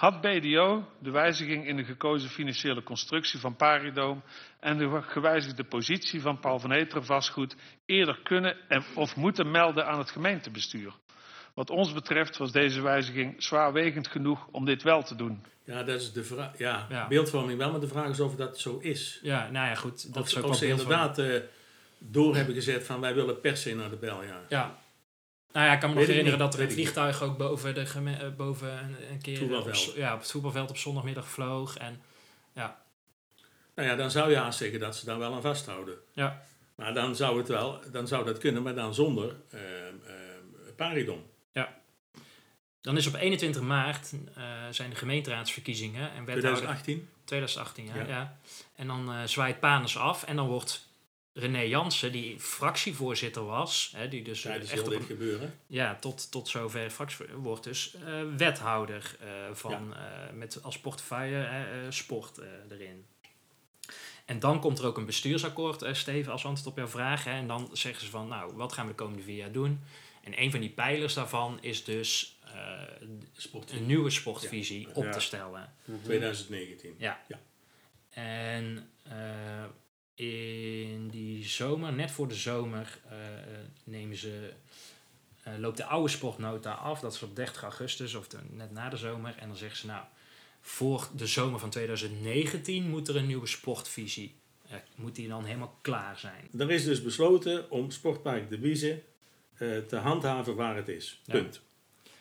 Had 0.00 0.20
BDO 0.20 0.84
de 0.98 1.10
wijziging 1.10 1.66
in 1.66 1.76
de 1.76 1.84
gekozen 1.84 2.30
financiële 2.30 2.82
constructie 2.82 3.40
van 3.40 3.56
Paridoom 3.56 4.22
en 4.60 4.78
de 4.78 5.02
gewijzigde 5.02 5.64
positie 5.64 6.20
van 6.20 6.40
Paul 6.40 6.58
van 6.58 6.70
Heteren 6.70 7.04
vastgoed 7.04 7.56
eerder 7.86 8.20
kunnen 8.22 8.56
en, 8.68 8.84
of 8.94 9.16
moeten 9.16 9.50
melden 9.50 9.86
aan 9.86 9.98
het 9.98 10.10
gemeentebestuur? 10.10 10.92
Wat 11.54 11.70
ons 11.70 11.92
betreft 11.92 12.36
was 12.36 12.52
deze 12.52 12.80
wijziging 12.80 13.42
zwaarwegend 13.42 14.08
genoeg 14.08 14.46
om 14.50 14.64
dit 14.64 14.82
wel 14.82 15.02
te 15.02 15.16
doen. 15.16 15.44
ja, 15.64 15.82
dat 15.82 16.00
is 16.00 16.12
de 16.12 16.24
vraag. 16.24 16.58
Ja, 16.58 16.86
Ja. 16.90 17.08
beeldvorming 17.08 17.58
wel, 17.58 17.70
maar 17.70 17.80
de 17.80 17.88
vraag 17.88 18.08
is 18.08 18.20
of 18.20 18.36
dat 18.36 18.58
zo 18.58 18.78
is. 18.78 19.18
Ja, 19.22 19.50
nou 19.50 19.68
ja, 19.68 19.74
goed. 19.74 20.14
Dat 20.14 20.22
of 20.22 20.28
is 20.28 20.36
ook 20.36 20.42
of 20.42 20.48
wel 20.48 20.58
ze 20.58 20.66
inderdaad 20.66 21.18
eh, 21.18 21.40
door 21.98 22.36
hebben 22.36 22.54
gezet 22.54 22.84
van 22.84 23.00
wij 23.00 23.14
willen 23.14 23.40
per 23.40 23.56
se 23.56 23.74
naar 23.74 23.90
de 23.90 23.96
beljaar. 23.96 24.42
Ja. 24.48 24.78
Nou 25.52 25.66
ja, 25.66 25.72
ik 25.72 25.80
kan 25.80 25.88
me 25.88 25.94
Weet 25.96 26.04
nog 26.06 26.14
herinneren 26.16 26.40
niet, 26.40 26.50
dat 26.50 26.60
er 26.60 26.66
een 26.66 26.72
vliegtuig 26.72 27.22
ook 27.22 27.38
boven, 27.38 27.74
de 27.74 27.86
geme- 27.86 28.16
eh, 28.16 28.28
boven 28.36 28.78
een, 28.78 28.96
een 29.10 29.20
keer 29.20 29.56
op, 29.58 29.74
ja, 29.94 30.14
op 30.14 30.20
het 30.20 30.30
voetbalveld 30.30 30.70
op 30.70 30.76
zondagmiddag 30.76 31.28
vloog. 31.28 31.76
En 31.76 32.02
Nou 33.74 33.88
ja, 33.88 33.96
dan 33.96 34.10
zou 34.10 34.30
je 34.30 34.36
haast 34.36 34.58
zeggen 34.58 34.80
dat 34.80 34.96
ze 34.96 35.04
daar 35.04 35.18
wel 35.18 35.34
aan 35.34 35.42
vasthouden. 35.42 35.94
ja, 36.12 36.42
Maar 36.74 36.94
dan 36.94 37.16
zou 37.16 37.38
het 37.38 37.48
wel, 37.48 37.80
dan 37.92 38.06
zou 38.08 38.24
dat 38.24 38.38
kunnen, 38.38 38.62
maar 38.62 38.74
dan 38.74 38.94
zonder 38.94 39.36
eh 39.50 39.88
eh, 39.88 39.94
Paridon. 40.76 41.24
dan 42.80 42.96
is 42.96 43.06
op 43.06 43.14
21 43.14 43.62
maart 43.62 44.12
eh, 44.34 44.44
zijn 44.70 44.90
de 44.90 44.96
gemeenteraadsverkiezingen. 44.96 46.12
En 46.12 46.24
wethouder, 46.24 46.40
2018. 46.40 47.08
2018, 47.24 47.86
ja. 47.86 47.94
Ja. 47.94 48.06
ja. 48.08 48.38
En 48.74 48.86
dan 48.86 49.12
eh, 49.12 49.22
zwaait 49.24 49.60
Panes 49.60 49.96
af 49.96 50.22
en 50.24 50.36
dan 50.36 50.48
wordt 50.48 50.88
René 51.40 51.62
Jansen, 51.62 52.12
die 52.12 52.40
fractievoorzitter 52.40 53.44
was, 53.44 53.92
hè, 53.96 54.08
die 54.08 54.22
dus 54.22 54.44
echt 54.44 54.80
op 54.80 54.92
een, 54.92 55.02
gebeuren. 55.02 55.54
ja, 55.66 55.96
tot, 55.96 56.30
tot 56.30 56.48
zover 56.48 56.90
fractievoorzitter 56.90 57.42
wordt 57.42 57.64
dus 57.64 57.94
eh, 57.94 58.22
wethouder 58.36 59.16
eh, 59.20 59.28
van, 59.52 59.94
eh, 59.94 60.00
met 60.34 60.62
als 60.62 60.78
portefeuille 60.78 61.46
sport 61.88 62.40
erin. 62.70 63.06
En 64.24 64.38
dan 64.38 64.60
komt 64.60 64.78
er 64.78 64.86
ook 64.86 64.96
een 64.96 65.06
bestuursakkoord, 65.06 65.84
Steven, 65.96 66.32
als 66.32 66.44
antwoord 66.44 66.70
op 66.70 66.76
jouw 66.76 66.88
vraag. 66.88 67.24
Hè, 67.24 67.30
en 67.30 67.46
dan 67.46 67.70
zeggen 67.72 68.04
ze 68.04 68.10
van, 68.10 68.28
nou, 68.28 68.54
wat 68.54 68.72
gaan 68.72 68.84
we 68.84 68.90
de 68.90 68.96
komende 68.96 69.22
vier 69.22 69.36
jaar 69.36 69.52
doen? 69.52 69.80
En 70.22 70.42
een 70.42 70.50
van 70.50 70.60
die 70.60 70.70
pijlers 70.70 71.14
daarvan 71.14 71.58
is 71.60 71.84
dus 71.84 72.38
een 73.70 73.86
nieuwe 73.86 74.10
sportvisie 74.10 74.88
op 74.94 75.12
te 75.12 75.20
stellen. 75.20 75.72
2019. 76.02 76.94
Ja. 76.98 77.20
Ja. 77.28 77.40
En 78.10 78.90
in 80.14 81.08
die 81.08 81.44
zomer, 81.48 81.92
net 81.92 82.10
voor 82.10 82.28
de 82.28 82.34
zomer, 82.34 82.98
eh, 83.10 83.16
nemen 83.84 84.16
ze, 84.16 84.52
eh, 85.42 85.52
loopt 85.58 85.76
de 85.76 85.84
oude 85.84 86.08
sportnota 86.08 86.72
af. 86.72 87.00
Dat 87.00 87.14
is 87.14 87.22
op 87.22 87.36
30 87.36 87.62
augustus 87.62 88.14
of 88.14 88.28
de- 88.28 88.38
net 88.50 88.70
na 88.70 88.88
de 88.88 88.96
zomer. 88.96 89.34
En 89.38 89.48
dan 89.48 89.56
zeggen 89.56 89.78
ze 89.78 89.86
nou, 89.86 90.04
voor 90.60 91.08
de 91.16 91.26
zomer 91.26 91.60
van 91.60 91.70
2019 91.70 92.88
moet 92.88 93.08
er 93.08 93.16
een 93.16 93.26
nieuwe 93.26 93.46
sportvisie. 93.46 94.38
moet 94.94 95.14
die 95.14 95.28
dan 95.28 95.44
helemaal 95.44 95.78
klaar 95.80 96.18
zijn. 96.18 96.48
Er 96.58 96.70
is 96.70 96.84
dus 96.84 97.02
besloten 97.02 97.70
om 97.70 97.90
Sportpark 97.90 98.50
De 98.50 99.02
eh, 99.54 99.78
te 99.78 99.96
handhaven 99.96 100.54
waar 100.56 100.76
het 100.76 100.88
is. 100.88 101.20
Ja. 101.24 101.32
Punt. 101.32 101.60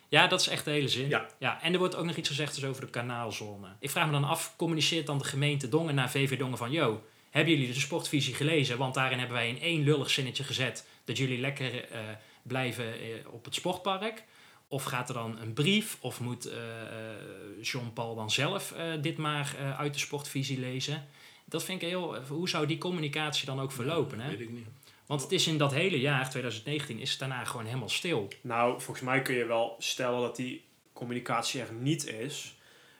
Ja, 0.08 0.28
dat 0.28 0.40
is 0.42 0.48
echt 0.48 0.66
de 0.66 0.72
hele 0.72 0.88
zin. 0.88 1.10
Ja. 1.10 1.28
ja. 1.40 1.62
En 1.62 1.74
er 1.74 1.80
wordt 1.80 1.96
ook 1.96 2.06
nog 2.06 2.16
iets 2.16 2.30
gezegd 2.30 2.56
dus 2.56 2.64
over 2.64 2.82
de 2.82 2.90
kanaalzone. 2.90 3.68
Ik 3.80 3.90
vraag 3.90 4.06
me 4.06 4.12
dan 4.12 4.24
af, 4.24 4.54
communiceert 4.56 5.06
dan 5.06 5.18
de 5.18 5.24
gemeente 5.24 5.70
Dongen 5.70 5.96
naar 5.96 6.12
VV 6.12 6.38
Dongen 6.38 6.58
van... 6.58 6.72
Yo, 6.72 7.04
hebben 7.30 7.54
jullie 7.54 7.74
de 7.74 7.80
sportvisie 7.80 8.34
gelezen? 8.34 8.78
Want 8.78 8.94
daarin 8.94 9.20
hebben 9.20 9.38
wij 9.38 9.50
in 9.50 9.62
één 9.62 9.84
lullig 9.84 10.10
zinnetje 10.10 10.44
gezet... 10.44 10.88
dat 11.04 11.18
jullie 11.18 11.40
lekker 11.40 11.90
eh, 11.90 12.00
blijven 12.44 12.94
eh, 12.94 13.34
op 13.34 13.46
het 13.46 13.56
sportpark. 13.56 14.24
Of 14.68 14.84
gaat 14.84 15.08
er 15.10 15.14
dan 15.14 15.40
een 15.40 15.54
brief? 15.54 15.98
Of 16.00 16.20
moet 16.20 16.46
eh, 16.46 16.58
eh, 16.58 17.16
Jean-Paul 17.62 18.16
dan 18.16 18.32
zelf 18.32 18.72
eh, 18.72 18.86
dit 19.02 19.18
maar 19.18 19.56
eh, 19.60 19.80
uit 19.80 19.94
de 19.94 20.00
sportvisie 20.00 20.60
lezen? 20.60 21.08
Dat 21.46 21.64
vind 21.64 21.82
ik 21.82 21.88
heel... 21.88 22.16
Hoe 22.28 22.50
zou 22.50 22.66
die 22.66 22.78
communicatie 22.78 23.46
dan 23.46 23.60
ook 23.60 23.72
verlopen? 23.72 24.20
Hè? 24.20 24.30
Weet 24.30 24.40
ik 24.40 24.50
niet. 24.50 24.68
Want 25.06 25.22
het 25.22 25.32
is 25.32 25.48
in 25.48 25.58
dat 25.58 25.74
hele 25.74 26.00
jaar, 26.00 26.30
2019, 26.30 27.00
is 27.00 27.10
het 27.10 27.20
daarna 27.20 27.44
gewoon 27.44 27.66
helemaal 27.66 27.90
stil. 27.90 28.28
Nou, 28.42 28.82
volgens 28.82 29.06
mij 29.06 29.22
kun 29.22 29.36
je 29.36 29.46
wel 29.46 29.76
stellen 29.80 30.22
dat 30.22 30.36
die 30.36 30.64
communicatie 30.94 31.62
er 31.62 31.74
niet 31.74 32.08
is. 32.08 32.56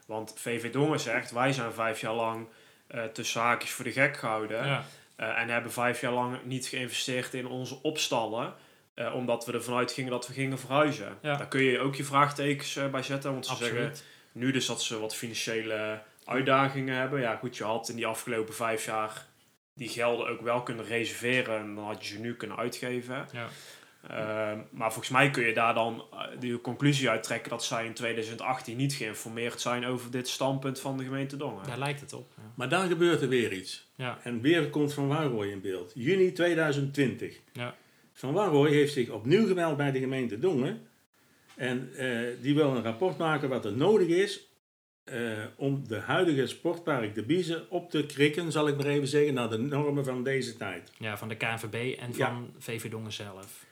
Want 0.06 0.34
VV 0.36 0.72
Dongen 0.72 1.00
zegt, 1.00 1.32
wij 1.32 1.54
zijn 1.54 1.74
vijf 1.74 2.02
jaar 2.02 2.14
lang 2.14 2.48
eh 2.90 3.04
tussen 3.04 3.42
haakjes 3.42 3.72
voor 3.72 3.86
de 3.86 3.92
gek 3.92 4.18
gehouden. 4.18 4.66
Ja. 4.68 4.84
Eh, 5.16 5.38
en 5.42 5.50
hebben 5.50 5.72
vijf 5.72 6.02
jaar 6.02 6.12
lang 6.14 6.44
niet 6.44 6.66
geïnvesteerd 6.66 7.34
in 7.34 7.48
onze 7.48 7.82
opstallen. 7.82 8.54
eh, 8.94 9.16
omdat 9.16 9.46
we 9.46 9.52
ervan 9.54 9.78
uitgingen 9.78 10.12
dat 10.12 10.28
we 10.28 10.34
gingen 10.34 10.60
verhuizen. 10.60 11.18
Ja. 11.22 11.36
Daar 11.36 11.48
kun 11.48 11.62
je 11.64 11.80
ook 11.80 11.96
je 11.96 12.04
vraagtekens 12.04 12.80
bij 12.92 13.04
zetten. 13.04 13.32
Want 13.32 13.46
ze 13.46 13.52
zeggen 13.56 13.84
nu 14.32 14.52
dus 14.52 14.66
dat 14.66 14.82
ze 14.82 15.00
wat 15.00 15.16
financiële 15.16 16.02
uitdagingen 16.26 16.96
hebben. 16.96 17.22
Ja 17.22 17.36
goed, 17.36 17.58
je 17.58 17.64
had 17.64 17.90
in 17.90 17.96
die 17.96 18.08
afgelopen 18.08 18.54
vijf 18.54 18.86
jaar 18.86 19.26
die 19.74 19.90
gelden 19.90 20.28
ook 20.28 20.42
wel 20.42 20.64
kunnen 20.64 20.86
reserveren. 20.86 21.60
En 21.60 21.76
dan 21.76 21.84
had 21.86 22.06
je 22.08 22.14
ze 22.14 22.20
nu 22.20 22.36
kunnen 22.36 22.58
uitgeven. 22.58 23.28
Ja. 23.32 23.48
Ehm, 24.08 24.60
maar 24.72 24.92
volgens 24.92 25.10
mij 25.10 25.30
kun 25.30 25.44
je 25.46 25.54
daar 25.54 25.74
dan 25.74 26.04
eh, 26.12 26.20
de 26.40 26.62
conclusie 26.62 27.10
uit 27.10 27.24
trekken 27.24 27.50
dat 27.50 27.64
zij 27.64 27.86
in 27.86 27.94
2018 27.94 28.78
niet 28.78 28.94
geïnformeerd 28.94 29.62
zijn 29.62 29.86
over 29.86 30.12
dit 30.12 30.28
standpunt 30.28 30.80
van 30.80 30.98
de 30.98 31.04
gemeente 31.04 31.38
Dongen. 31.38 31.68
Daar 31.68 31.78
lijkt 31.80 32.00
het 32.02 32.14
op. 32.14 32.32
Ja. 32.38 32.44
Maar 32.56 32.70
dan 32.70 32.88
gebeurt 32.88 33.22
er 33.22 33.28
weer 33.30 33.54
iets. 33.54 33.88
Ja. 33.96 34.20
En 34.24 34.42
weer 34.42 34.70
komt 34.70 34.94
Van 34.94 35.08
Wanrooy 35.08 35.48
in 35.48 35.62
beeld. 35.62 35.92
Juni 35.96 36.32
2020. 36.32 37.40
Ja. 37.54 37.76
Van 38.14 38.34
Wanrooy 38.34 38.70
heeft 38.72 38.94
zich 38.94 39.10
opnieuw 39.10 39.48
gemeld 39.48 39.78
bij 39.78 39.92
de 39.92 40.00
gemeente 40.00 40.40
Dongen. 40.40 40.88
En 41.56 41.90
eh, 41.96 42.20
die 42.42 42.56
wil 42.56 42.76
een 42.76 42.84
rapport 42.84 43.18
maken 43.18 43.50
wat 43.50 43.66
er 43.66 43.74
nodig 43.78 44.08
is 44.08 44.48
eh, 45.04 45.32
om 45.56 45.88
de 45.88 45.98
huidige 46.00 46.48
sportpark 46.48 47.16
De 47.16 47.24
Biezen 47.24 47.70
op 47.70 47.90
te 47.90 48.06
krikken, 48.06 48.52
zal 48.52 48.68
ik 48.68 48.78
maar 48.78 48.86
even 48.86 49.08
zeggen, 49.08 49.34
naar 49.34 49.50
de 49.50 49.58
normen 49.58 50.06
van 50.06 50.24
deze 50.24 50.58
tijd. 50.58 50.92
Ja, 50.98 51.18
van 51.18 51.28
de 51.30 51.36
KNVB 51.36 52.00
en 52.00 52.12
Ja. 52.16 52.28
van 52.28 52.54
VV 52.58 52.90
Dongen 52.90 53.14
zelf. 53.14 53.68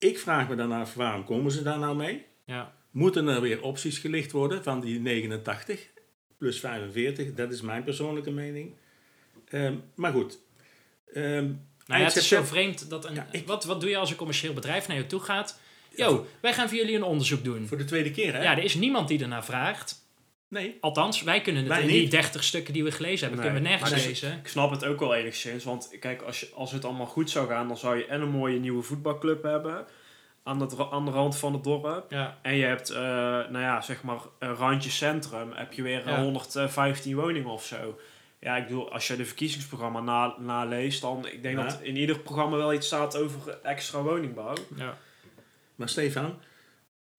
Ik 0.00 0.18
vraag 0.18 0.48
me 0.48 0.54
dan 0.54 0.72
af, 0.72 0.94
waarom 0.94 1.24
komen 1.24 1.52
ze 1.52 1.62
daar 1.62 1.78
nou 1.78 1.96
mee? 1.96 2.24
Ja. 2.44 2.72
Moeten 2.90 3.28
er 3.28 3.40
weer 3.40 3.62
opties 3.62 3.98
gelicht 3.98 4.32
worden 4.32 4.62
van 4.62 4.80
die 4.80 5.00
89 5.00 5.86
plus 6.38 6.60
45? 6.60 7.34
Dat 7.34 7.52
is 7.52 7.60
mijn 7.60 7.84
persoonlijke 7.84 8.30
mening. 8.30 8.74
Ehm, 9.48 9.74
maar 9.94 10.12
goed. 10.12 10.38
Ehm, 11.14 11.44
Nou 11.86 12.00
ja, 12.02 12.06
het 12.08 12.16
is 12.16 12.28
zo 12.28 12.42
vreemd 12.42 12.90
dat 12.90 13.04
een... 13.04 13.14
Ja, 13.14 13.28
ik- 13.32 13.46
wat, 13.46 13.64
wat 13.64 13.80
doe 13.80 13.90
je 13.90 13.96
als 13.96 14.10
een 14.10 14.16
commercieel 14.16 14.52
bedrijf 14.52 14.88
naar 14.88 14.96
je 14.96 15.06
toe 15.06 15.20
gaat? 15.20 15.60
Voor- 15.96 16.26
wij 16.40 16.52
gaan 16.54 16.68
voor 16.68 16.76
jullie 16.78 16.94
een 16.96 17.02
onderzoek 17.02 17.44
doen. 17.44 17.66
Voor 17.66 17.78
de 17.78 17.84
tweede 17.84 18.10
keer, 18.10 18.32
hè? 18.34 18.42
Ja, 18.42 18.56
er 18.56 18.64
is 18.64 18.74
niemand 18.74 19.08
die 19.08 19.22
ernaar 19.22 19.44
vraagt. 19.44 20.08
Nee. 20.50 20.76
Althans, 20.80 21.22
wij 21.22 21.40
kunnen 21.40 21.62
het 21.62 21.72
Wij 21.72 21.80
in 21.82 21.86
die 21.88 22.00
niet. 22.00 22.10
30 22.10 22.44
stukken 22.44 22.72
die 22.72 22.84
we 22.84 22.90
gelezen 22.92 23.28
hebben, 23.28 23.38
Nee, 23.44 23.46
kunnen 23.46 23.62
we 23.62 23.68
nergens 23.68 23.90
maar 23.90 23.98
dus- 23.98 24.08
lezen. 24.08 24.38
Ik 24.38 24.48
snap 24.48 24.70
het 24.70 24.84
ook 24.84 25.00
wel 25.00 25.14
enigszins, 25.14 25.64
want 25.64 25.96
kijk, 26.00 26.22
als, 26.22 26.40
je, 26.40 26.48
als 26.54 26.72
het 26.72 26.84
allemaal 26.84 27.06
goed 27.06 27.30
zou 27.30 27.48
gaan, 27.48 27.68
dan 27.68 27.76
zou 27.76 27.96
je 27.96 28.06
en 28.06 28.20
een 28.20 28.28
mooie 28.30 28.58
nieuwe 28.58 28.82
voetbalclub 28.82 29.42
hebben 29.42 29.86
aan, 30.42 30.70
ra- 30.76 30.88
aan 30.90 31.04
de 31.04 31.10
rand 31.10 31.36
van 31.36 31.52
het 31.52 31.64
dorp. 31.64 32.06
Ja, 32.08 32.38
En 32.42 32.54
je 32.56 32.64
hebt, 32.64 32.90
eh, 32.90 32.98
nou 33.00 33.58
ja, 33.58 33.80
zeg 33.80 34.02
maar, 34.02 34.18
een 34.38 34.54
randje 34.54 34.90
centrum, 34.90 35.52
heb 35.54 35.72
je 35.72 35.82
weer 35.82 36.08
Ja. 36.08 36.22
115 36.22 37.16
woningen 37.16 37.50
of 37.50 37.64
zo. 37.64 37.98
Ja, 38.40 38.56
ik 38.56 38.66
bedoel, 38.66 38.92
als 38.92 39.06
je 39.06 39.16
de 39.16 39.24
verkiezingsprogramma 39.24 40.00
na, 40.00 40.34
naleest, 40.38 41.00
dan 41.00 41.26
ik 41.26 41.42
denk 41.42 41.58
Ja. 41.58 41.64
dat 41.64 41.78
in 41.82 41.96
ieder 41.96 42.18
programma 42.18 42.56
wel 42.56 42.72
iets 42.72 42.86
staat 42.86 43.16
over 43.16 43.58
extra 43.62 44.02
woningbouw. 44.02 44.54
ja. 44.76 44.98
Maar 45.74 45.88
Stefan, 45.88 46.38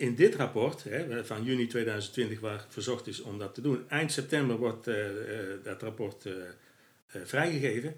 in 0.02 0.16
dit 0.16 0.36
rapport 0.36 0.84
hè, 0.84 1.26
van 1.26 1.44
juni 1.44 1.68
2020, 1.68 2.40
waar 2.40 2.66
verzocht 2.70 3.08
is 3.08 3.22
om 3.22 3.40
dat 3.40 3.54
te 3.54 3.62
doen, 3.62 3.90
eind 3.90 4.12
september 4.12 4.58
wordt 4.58 4.88
eh, 4.88 5.08
eh, 5.08 5.64
dat 5.64 5.82
rapport 5.82 6.26
eh, 6.26 6.34
vrijgegeven. 7.24 7.96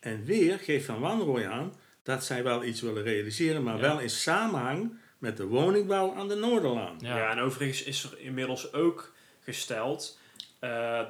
En 0.00 0.24
weer 0.24 0.58
geeft 0.58 0.84
Van 0.84 1.00
Wanrooy 1.00 1.46
aan 1.46 1.74
dat 2.02 2.24
zij 2.24 2.42
wel 2.42 2.64
iets 2.64 2.80
willen 2.80 3.02
realiseren, 3.02 3.62
maar 3.62 3.74
Ja. 3.74 3.80
wel 3.80 3.98
in 4.00 4.10
samenhang 4.10 4.92
met 5.18 5.36
de 5.36 5.44
woningbouw 5.46 6.14
aan 6.14 6.28
de 6.28 6.34
Noorderlaan. 6.34 6.96
Ja. 7.00 7.16
Ja. 7.16 7.30
en 7.30 7.38
overigens 7.38 7.82
is 7.82 8.04
er 8.04 8.18
inmiddels 8.18 8.72
ook 8.72 9.12
gesteld 9.40 10.18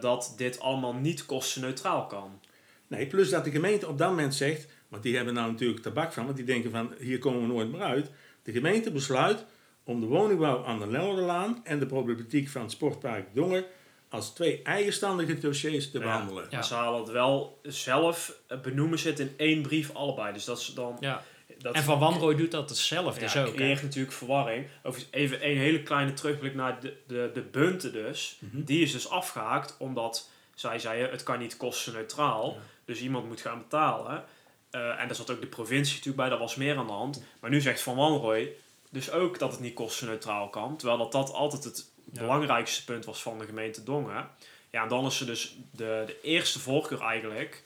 dat 0.00 0.34
dit 0.36 0.60
allemaal 0.60 0.94
niet 0.94 1.26
kostenneutraal 1.26 2.06
kan. 2.06 2.40
Nee, 2.86 3.06
plus 3.06 3.30
dat 3.30 3.44
de 3.44 3.50
gemeente 3.50 3.88
op 3.88 3.98
dat 3.98 4.08
moment 4.08 4.34
zegt, 4.34 4.66
want 4.88 5.02
die 5.02 5.16
hebben 5.16 5.34
nou 5.34 5.50
natuurlijk 5.50 5.82
tabak 5.82 6.12
van, 6.12 6.24
want 6.24 6.36
die 6.36 6.46
denken 6.46 6.70
van 6.70 6.94
hier 6.98 7.18
komen 7.18 7.40
we 7.40 7.46
nooit 7.46 7.70
meer 7.72 7.80
uit. 7.82 8.10
De 8.42 8.52
gemeente 8.52 8.90
besluit 8.90 9.44
om 9.90 10.00
de 10.00 10.06
woningbouw 10.06 10.64
aan 10.64 10.78
de 10.78 10.86
Noorderlaan 10.86 11.60
en 11.64 11.78
de 11.78 11.86
problematiek 11.86 12.48
van 12.48 12.62
het 12.62 12.70
sportpark 12.70 13.34
Dongen 13.34 13.64
als 14.08 14.30
twee 14.34 14.62
eigenstandige 14.62 15.38
dossiers 15.38 15.90
te 15.90 15.98
Ja. 15.98 16.04
behandelen. 16.04 16.46
Ja. 16.50 16.62
Ze 16.62 16.74
halen 16.74 17.00
het 17.00 17.10
wel 17.10 17.58
zelf, 17.62 18.32
benoemen 18.62 18.98
ze 18.98 19.08
het 19.08 19.18
in 19.18 19.34
één 19.36 19.62
brief 19.62 19.94
allebei. 19.94 20.32
Dus 20.32 20.44
dat 20.44 20.58
is 20.58 20.66
dan... 20.74 20.96
Ja. 21.00 21.22
Dat 21.58 21.74
En 21.74 21.82
Van 21.82 21.98
Wanrooy 21.98 22.34
doet 22.36 22.50
dat 22.50 22.68
hetzelfde 22.68 23.20
ja, 23.20 23.26
dus 23.26 23.36
ook. 23.36 23.46
hè? 23.46 23.52
creëert 23.52 23.82
natuurlijk 23.82 24.12
verwarring. 24.14 24.66
Overigens 24.82 25.14
even 25.14 25.50
een 25.50 25.56
hele 25.56 25.82
kleine 25.82 26.12
terugblik 26.12 26.54
naar 26.54 26.80
de, 26.80 26.96
de, 27.06 27.30
de 27.34 27.40
bunten 27.42 27.92
dus. 27.92 28.36
Mhm. 28.38 28.62
Die 28.64 28.82
is 28.82 28.92
dus 28.92 29.08
afgehaakt 29.08 29.76
omdat 29.78 30.28
zij 30.54 30.78
zeiden 30.78 31.10
het 31.10 31.22
kan 31.22 31.38
niet 31.38 31.56
kostenneutraal. 31.56 32.52
Ja. 32.52 32.60
Dus 32.84 33.00
iemand 33.00 33.26
moet 33.28 33.40
gaan 33.40 33.58
betalen. 33.58 34.24
Eh, 34.70 35.00
en 35.00 35.06
daar 35.06 35.14
zat 35.16 35.30
ook 35.30 35.40
de 35.40 35.46
provincie 35.46 35.90
natuurlijk 35.94 36.16
bij, 36.16 36.28
daar 36.28 36.38
was 36.38 36.54
meer 36.56 36.76
aan 36.76 36.86
de 36.86 36.92
hand. 36.92 37.22
Maar 37.40 37.50
nu 37.50 37.60
zegt 37.60 37.80
Van 37.82 37.96
Wanrooy 37.96 38.52
dus 38.90 39.10
ook 39.10 39.38
dat 39.38 39.50
het 39.50 39.60
niet 39.60 39.74
kostenneutraal 39.74 40.48
kan. 40.48 40.76
Terwijl 40.76 40.98
dat, 40.98 41.12
dat 41.12 41.32
altijd 41.32 41.64
het 41.64 41.90
Ja. 42.12 42.20
belangrijkste 42.20 42.84
punt 42.84 43.04
was 43.04 43.22
van 43.22 43.38
de 43.38 43.44
gemeente 43.44 43.82
Dongen. 43.82 44.28
Ja, 44.70 44.82
en 44.82 44.88
dan 44.88 45.06
is 45.06 45.20
er 45.20 45.26
dus 45.26 45.56
de, 45.70 46.02
de 46.06 46.20
eerste 46.22 46.58
voorkeur 46.58 47.00
eigenlijk 47.00 47.64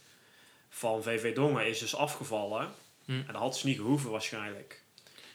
van 0.68 1.02
VV 1.02 1.34
Dongen 1.34 1.66
is 1.66 1.78
dus 1.78 1.94
afgevallen. 1.96 2.70
Hm. 3.04 3.12
En 3.12 3.26
dat 3.32 3.36
had 3.36 3.56
ze 3.56 3.66
niet 3.66 3.76
gehoeven 3.76 4.10
waarschijnlijk. 4.10 4.82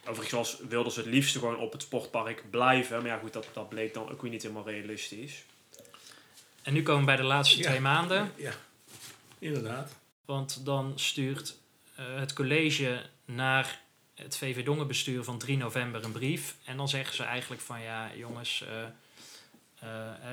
Overigens 0.00 0.32
was, 0.32 0.58
wilden 0.68 0.92
ze 0.92 1.00
het 1.00 1.08
liefst 1.08 1.32
gewoon 1.36 1.58
op 1.58 1.72
het 1.72 1.82
sportpark 1.82 2.50
blijven. 2.50 2.98
Maar 3.02 3.06
ja 3.10 3.18
goed, 3.18 3.32
dat, 3.32 3.46
dat 3.52 3.68
bleek 3.68 3.94
dan 3.94 4.10
ook 4.10 4.22
weer 4.22 4.30
niet 4.30 4.42
helemaal 4.42 4.68
realistisch. 4.68 5.44
En 6.62 6.72
nu 6.72 6.82
komen 6.82 7.00
we 7.00 7.06
bij 7.06 7.16
de 7.16 7.22
laatste 7.22 7.58
Ja. 7.58 7.62
twee 7.68 7.80
maanden. 7.80 8.32
Ja, 8.36 8.52
inderdaad. 9.38 9.92
Want 10.24 10.64
dan 10.64 10.92
stuurt 10.96 11.56
eh, 11.94 12.04
het 12.18 12.32
college 12.32 13.02
naar 13.24 13.80
het 14.22 14.36
VV 14.36 14.64
Dongenbestuur 14.64 15.24
van 15.24 15.38
3 15.38 15.56
november 15.56 16.04
een 16.04 16.12
brief. 16.12 16.56
En 16.64 16.76
dan 16.76 16.88
zeggen 16.88 17.14
ze 17.14 17.22
eigenlijk 17.22 17.62
van 17.62 17.80
ja, 17.80 18.10
jongens, 18.16 18.64
eh, 18.68 18.82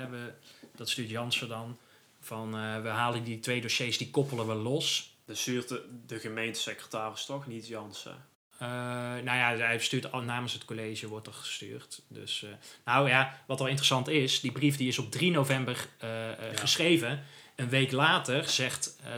eh, 0.01 0.09
we, 0.09 0.33
dat 0.75 0.89
stuurt 0.89 1.09
Jansen 1.09 1.47
dan. 1.47 1.77
Van 2.19 2.57
eh, 2.57 2.81
we 2.81 2.87
halen 2.87 3.23
die 3.23 3.39
twee 3.39 3.61
dossiers, 3.61 3.97
die 3.97 4.09
koppelen 4.09 4.47
we 4.47 4.53
los. 4.53 5.15
Dus 5.25 5.41
stuurt 5.41 5.67
de, 5.67 5.85
de 6.05 6.19
gemeentesecretaris 6.19 7.25
toch, 7.25 7.47
niet 7.47 7.67
Jansen. 7.67 8.25
Nou 8.59 9.23
ja, 9.23 9.55
hij 9.55 9.79
stuurt 9.79 10.11
al 10.11 10.21
namens 10.21 10.53
het 10.53 10.65
college, 10.65 11.07
wordt 11.07 11.27
er 11.27 11.33
gestuurd. 11.33 12.01
Dus, 12.07 12.45
nou 12.85 13.09
ja, 13.09 13.43
wat 13.47 13.59
wel 13.59 13.67
interessant 13.67 14.07
is, 14.07 14.39
die 14.39 14.51
brief 14.51 14.77
die 14.77 14.87
is 14.87 14.99
op 14.99 15.11
3 15.11 15.31
november 15.31 15.87
Ja. 15.99 16.35
geschreven. 16.53 17.23
Een 17.57 17.69
week 17.69 17.91
later 17.91 18.49
zegt 18.49 18.95
eh, 19.03 19.11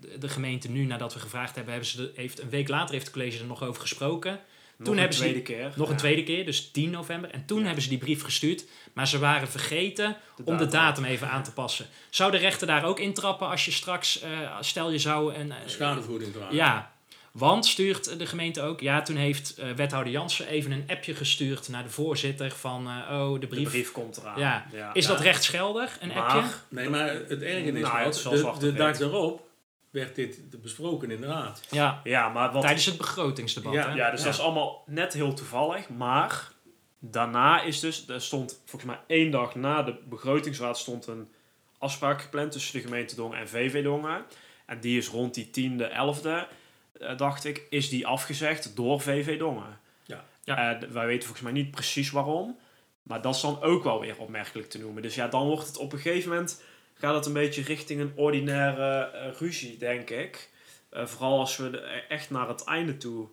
de, 0.00 0.18
de 0.18 0.28
gemeente 0.28 0.70
nu, 0.70 0.84
nadat 0.84 1.14
we 1.14 1.20
gevraagd 1.20 1.54
hebben, 1.54 1.72
hebben 1.72 1.90
ze 1.90 1.96
de, 1.96 2.12
heeft, 2.14 2.40
een 2.42 2.50
week 2.50 2.68
later 2.68 2.92
heeft 2.94 3.06
het 3.06 3.14
college 3.14 3.38
er 3.38 3.44
nog 3.46 3.62
over 3.62 3.80
gesproken. 3.80 4.30
Nog 4.32 4.86
Toen 4.86 4.92
een 4.94 5.00
hebben 5.00 5.16
ze 5.16 5.22
tweede 5.22 5.42
die- 5.42 5.54
keer. 5.56 5.72
Nog 5.76 5.88
een 5.90 5.96
tweede 5.96 6.22
keer, 6.22 6.44
dus 6.44 6.70
10 6.70 6.90
november. 6.90 7.30
En 7.30 7.46
toen 7.46 7.58
Ja. 7.58 7.64
hebben 7.64 7.82
ze 7.82 7.88
die 7.88 7.98
brief 7.98 8.22
gestuurd. 8.22 8.64
Maar 8.92 9.08
ze 9.08 9.18
waren 9.18 9.48
vergeten 9.48 10.16
de 10.36 10.42
om 10.44 10.56
de 10.56 10.66
datum 10.66 11.04
even 11.04 11.30
aan 11.30 11.42
te 11.42 11.52
passen. 11.52 11.86
Zou 12.10 12.30
de 12.30 12.36
rechter 12.36 12.66
daar 12.66 12.84
ook 12.84 12.98
intrappen 13.00 13.48
als 13.48 13.64
je 13.64 13.70
straks, 13.70 14.20
eh, 14.20 14.56
stel 14.60 14.90
je 14.90 14.98
zou 14.98 15.34
een... 15.34 15.50
eh, 15.52 15.56
Schadevergoeding 15.66 16.32
vragen. 16.34 16.54
ja, 16.54 16.92
want 17.38 17.66
stuurt 17.66 18.18
de 18.18 18.26
gemeente 18.26 18.60
ook. 18.62 18.80
Ja, 18.80 19.02
toen 19.02 19.16
heeft 19.16 19.56
eh, 19.58 19.70
wethouder 19.70 20.12
Jansen 20.12 20.46
even 20.48 20.72
een 20.72 20.84
appje 20.88 21.14
gestuurd 21.14 21.68
naar 21.68 21.82
de 21.82 21.90
voorzitter 21.90 22.50
van. 22.50 22.86
eh, 22.88 23.20
oh, 23.20 23.32
de 23.32 23.38
De 23.38 23.46
brief. 23.62 23.92
komt 23.92 24.16
eraan. 24.16 24.38
Ja. 24.40 24.66
ja. 24.72 24.94
Is 24.94 25.06
dat 25.06 25.20
rechtsgeldig, 25.20 25.98
een 26.00 26.08
Maar- 26.08 26.16
appje? 26.16 26.50
Nee, 26.68 26.88
maar 26.88 27.08
het 27.08 27.42
erge 27.42 27.72
is 27.72 27.80
Nou, 27.82 28.02
wel 28.02 28.12
zwart 28.36 28.60
de, 28.60 28.72
de 28.72 28.78
dag 28.78 28.96
daarop 28.96 29.44
werd 29.90 30.14
dit 30.14 30.62
besproken 30.62 31.10
in 31.10 31.20
de 31.20 31.26
raad. 31.26 31.60
Ja, 31.70 32.00
Ja, 32.04 32.28
maar 32.28 32.52
wat... 32.52 32.62
tijdens 32.62 32.84
het 32.86 32.96
begrotingsdebat. 32.96 33.72
Ja, 33.72 33.88
hè? 33.88 33.94
Ja, 33.94 34.10
dus 34.10 34.22
dat 34.22 34.32
is 34.34 34.40
allemaal 34.40 34.82
net 34.86 35.12
heel 35.12 35.34
toevallig. 35.34 35.88
Maar 35.88 36.48
daarna 36.98 37.62
is 37.62 37.80
dus... 37.80 38.08
Er 38.08 38.20
stond 38.20 38.60
volgens 38.64 38.90
mij 38.90 39.00
één 39.06 39.30
dag 39.30 39.54
na 39.54 39.82
de 39.82 39.94
begrotingsraad 40.08 40.78
stond 40.78 41.06
een 41.06 41.28
afspraak 41.78 42.22
gepland 42.22 42.52
tussen 42.52 42.74
de 42.74 42.84
gemeente 42.84 43.14
Dongen 43.14 43.38
en 43.38 43.48
VV 43.48 43.82
Dongen. 43.82 44.24
En 44.66 44.80
die 44.80 44.98
is 44.98 45.08
rond 45.08 45.34
die 45.34 45.46
10e, 45.46 45.82
11e, 45.90 46.24
eh, 46.26 46.42
dacht 47.16 47.44
ik, 47.44 47.62
is 47.70 47.88
die 47.88 48.06
afgezegd 48.06 48.76
door 48.76 49.00
VV 49.00 49.38
Dongen. 49.38 49.78
Ja. 50.04 50.24
Ja. 50.44 50.80
Eh, 50.80 50.88
wij 50.88 51.06
weten 51.06 51.22
volgens 51.22 51.42
mij 51.52 51.52
niet 51.62 51.70
precies 51.70 52.10
waarom. 52.10 52.58
Maar 53.02 53.22
dat 53.22 53.34
is 53.34 53.40
dan 53.40 53.62
ook 53.62 53.84
wel 53.84 54.00
weer 54.00 54.18
opmerkelijk 54.18 54.70
te 54.70 54.78
noemen. 54.78 55.02
Dus 55.02 55.14
ja, 55.14 55.28
dan 55.28 55.46
wordt 55.46 55.66
het 55.66 55.76
op 55.76 55.92
een 55.92 55.98
gegeven 55.98 56.28
moment... 56.30 56.62
gaat 56.94 57.14
het 57.14 57.26
een 57.26 57.32
beetje 57.32 57.62
richting 57.62 58.00
een 58.00 58.12
ordinaire 58.14 59.00
eh, 59.10 59.32
ruzie, 59.38 59.76
denk 59.78 60.10
ik. 60.10 60.50
Eh, 60.90 61.06
vooral 61.06 61.38
als 61.38 61.56
we 61.56 61.70
de- 61.70 61.78
echt 62.08 62.30
naar 62.30 62.48
het 62.48 62.64
einde 62.64 62.96
toe 62.96 63.26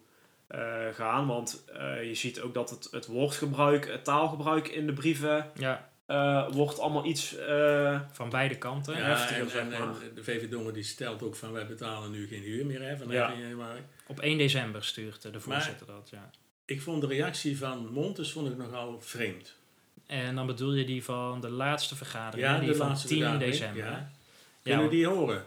eh, 0.48 0.62
gaan. 0.94 1.28
Want 1.28 1.64
eh, 1.74 2.04
je 2.08 2.16
ziet 2.16 2.42
ook 2.42 2.54
dat 2.54 2.70
het, 2.70 2.88
het 2.92 3.06
woordgebruik, 3.06 3.88
het 3.88 4.04
taalgebruik 4.04 4.68
in 4.68 4.86
de 4.86 4.94
brieven... 4.94 5.52
Ja, 5.56 5.90
eh, 6.06 6.52
wordt 6.52 6.80
allemaal 6.80 7.06
iets... 7.06 7.36
eh, 7.38 8.00
van 8.12 8.30
beide 8.30 8.56
kanten. 8.58 8.98
Ja, 8.98 9.04
heftiger, 9.04 9.42
en, 9.44 9.50
zeg 9.50 9.62
en, 9.62 9.70
maar. 9.70 9.80
en 9.82 9.96
de 10.16 10.24
VV 10.24 10.50
Dongen 10.50 10.74
die 10.74 10.84
stelt 10.84 11.24
ook 11.24 11.36
van 11.36 11.52
wij 11.52 11.68
betalen 11.68 12.12
nu 12.12 12.28
geen 12.28 12.42
huur 12.42 12.66
meer 12.66 12.82
hè, 12.82 12.98
vanaf 12.98 13.14
Ja. 13.14 13.30
1 13.32 13.40
januari. 13.40 13.80
Op 14.08 14.20
1 14.20 14.38
december 14.38 14.84
stuurt 14.84 15.26
eh, 15.26 15.32
de 15.32 15.40
voorzitter 15.40 15.88
dat, 15.88 16.10
ja. 16.12 16.30
Ik 16.66 16.82
vond 16.82 17.02
de 17.02 17.08
reactie 17.08 17.58
van 17.58 17.88
Montes 17.94 18.32
vond 18.32 18.50
ik 18.52 18.58
nogal 18.58 19.00
vreemd. 19.02 19.56
En 20.08 20.36
dan 20.36 20.46
bedoel 20.46 20.74
je 20.74 20.86
die 20.86 21.04
van 21.04 21.42
de 21.42 21.50
laatste 21.50 21.96
vergadering, 21.96 22.48
Ja, 22.48 22.60
die 22.60 22.68
de 22.70 22.76
van 22.76 22.88
laatste 22.88 23.08
10 23.08 23.18
vergadering, 23.18 23.52
december. 23.52 23.84
ja. 23.86 24.10
Kunnen 24.64 24.84
Ja, 24.84 24.90
we 24.90 24.96
die 24.96 25.08
horen? 25.08 25.46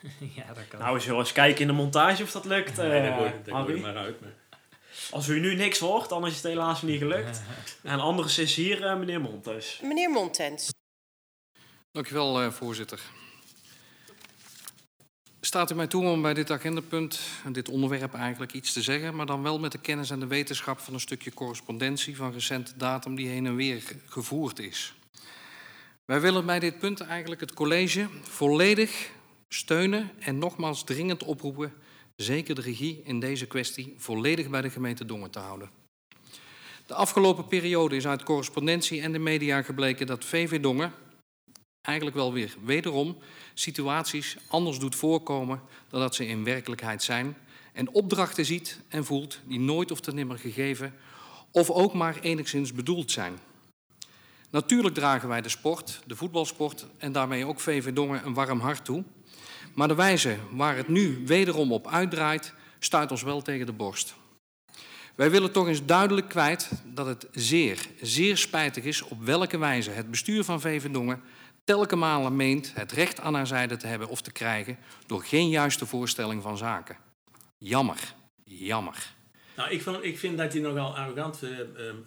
ja, 0.36 0.46
dat 0.54 0.68
kan. 0.68 0.80
nou, 0.80 0.94
we 0.94 1.00
zullen 1.00 1.18
eens 1.18 1.32
kijken 1.32 1.60
in 1.60 1.66
de 1.66 1.72
montage 1.72 2.22
of 2.22 2.32
dat 2.32 2.44
lukt, 2.44 2.78
eh 2.78 2.88
nee, 2.88 3.02
dat 3.10 3.18
gooi, 3.18 3.32
dat 3.44 3.78
maar 3.80 3.96
uit. 3.96 4.20
Maar. 4.20 4.30
Als 5.10 5.28
u 5.28 5.40
nu 5.40 5.54
niks 5.54 5.78
hoort, 5.78 6.08
dan 6.08 6.26
is 6.26 6.34
het 6.34 6.42
helaas 6.42 6.82
niet 6.82 6.98
gelukt. 6.98 7.40
En 7.82 7.98
anders 8.00 8.38
is 8.38 8.54
hier 8.54 8.84
eh, 8.84 8.98
meneer 8.98 9.20
Montes. 9.20 9.80
Meneer 9.82 10.10
Montens. 10.10 10.70
Dankjewel, 11.92 12.40
eh, 12.42 12.50
voorzitter. 12.50 13.00
Staat 15.40 15.70
u 15.70 15.74
mij 15.74 15.86
toe 15.86 16.04
om 16.04 16.22
bij 16.22 16.34
dit 16.34 16.50
agendapunt, 16.50 17.20
en 17.44 17.52
dit 17.52 17.68
onderwerp 17.68 18.14
eigenlijk, 18.14 18.52
iets 18.52 18.72
te 18.72 18.82
zeggen, 18.82 19.16
maar 19.16 19.26
dan 19.26 19.42
wel 19.42 19.58
met 19.58 19.72
de 19.72 19.78
kennis 19.78 20.10
en 20.10 20.20
de 20.20 20.26
wetenschap 20.26 20.78
van 20.78 20.94
een 20.94 21.00
stukje 21.00 21.34
correspondentie 21.34 22.16
van 22.16 22.32
recente 22.32 22.72
datum 22.76 23.14
die 23.14 23.28
heen 23.28 23.46
en 23.46 23.54
weer 23.56 23.80
ge- 23.82 23.96
gevoerd 24.06 24.58
is. 24.58 24.94
Wij 26.04 26.20
willen 26.20 26.46
bij 26.46 26.58
dit 26.58 26.78
punt 26.78 27.00
eigenlijk 27.00 27.40
het 27.40 27.54
college 27.54 28.08
volledig 28.22 29.10
steunen 29.48 30.10
en 30.18 30.38
nogmaals 30.38 30.84
dringend 30.84 31.22
oproepen 31.22 31.72
zeker 32.22 32.54
de 32.54 32.60
regie 32.60 33.00
in 33.04 33.20
deze 33.20 33.46
kwestie 33.46 33.94
volledig 33.96 34.48
bij 34.48 34.60
de 34.60 34.70
gemeente 34.70 35.04
Dongen 35.04 35.30
te 35.30 35.38
houden. 35.38 35.70
De 36.86 36.94
afgelopen 36.94 37.46
periode 37.46 37.96
is 37.96 38.06
uit 38.06 38.22
correspondentie 38.22 39.00
en 39.00 39.12
de 39.12 39.18
media 39.18 39.62
gebleken 39.62 40.06
dat 40.06 40.24
VV 40.24 40.60
Dongen 40.60 40.92
eigenlijk 41.80 42.16
wel 42.16 42.32
weer 42.32 42.56
wederom 42.64 43.16
situaties 43.54 44.36
anders 44.48 44.78
doet 44.78 44.94
voorkomen 44.94 45.60
dan 45.88 46.00
dat 46.00 46.14
ze 46.14 46.26
in 46.26 46.44
werkelijkheid 46.44 47.02
zijn 47.02 47.36
en 47.72 47.90
opdrachten 47.90 48.44
ziet 48.44 48.80
en 48.88 49.04
voelt 49.04 49.40
die 49.44 49.60
nooit 49.60 49.90
of 49.90 50.00
te 50.00 50.12
nimmer 50.12 50.38
gegeven 50.38 50.94
of 51.50 51.70
ook 51.70 51.94
maar 51.94 52.20
enigszins 52.20 52.72
bedoeld 52.72 53.10
zijn. 53.10 53.38
Natuurlijk 54.50 54.94
dragen 54.94 55.28
wij 55.28 55.40
de 55.40 55.48
sport, 55.48 56.02
de 56.06 56.16
voetbalsport 56.16 56.86
en 56.98 57.12
daarmee 57.12 57.46
ook 57.46 57.60
VV 57.60 57.92
Dongen 57.92 58.26
een 58.26 58.34
warm 58.34 58.60
hart 58.60 58.84
toe. 58.84 59.04
Maar 59.78 59.88
de 59.88 59.94
wijze 59.94 60.36
waar 60.50 60.76
het 60.76 60.88
nu 60.88 61.22
wederom 61.26 61.72
op 61.72 61.88
uitdraait, 61.88 62.54
stuit 62.78 63.10
ons 63.10 63.22
wel 63.22 63.42
tegen 63.42 63.66
de 63.66 63.72
borst. 63.72 64.14
Wij 65.14 65.30
willen 65.30 65.52
toch 65.52 65.68
eens 65.68 65.84
duidelijk 65.84 66.28
kwijt 66.28 66.70
dat 66.84 67.06
het 67.06 67.26
zeer, 67.32 67.86
zeer 68.00 68.36
spijtig 68.36 68.84
is 68.84 69.02
op 69.02 69.24
welke 69.24 69.58
wijze 69.58 69.90
het 69.90 70.10
bestuur 70.10 70.44
van 70.44 70.60
VV 70.60 70.90
Dongen 70.90 71.22
telke 71.64 71.96
malen 71.96 72.36
meent 72.36 72.72
het 72.74 72.92
recht 72.92 73.20
aan 73.20 73.34
haar 73.34 73.46
zijde 73.46 73.76
te 73.76 73.86
hebben 73.86 74.08
of 74.08 74.20
te 74.20 74.32
krijgen 74.32 74.78
door 75.06 75.22
geen 75.22 75.48
juiste 75.48 75.86
voorstelling 75.86 76.42
van 76.42 76.56
zaken. 76.56 76.96
Jammer, 77.58 78.14
jammer. 78.44 79.14
Nou, 79.56 79.70
ik, 79.70 79.82
vond, 79.82 80.04
ik 80.04 80.18
vind 80.18 80.38
dat 80.38 80.52
hij 80.52 80.62
nogal 80.62 80.96
arrogant 80.96 81.42
uh, 81.42 81.58
um, 81.58 82.04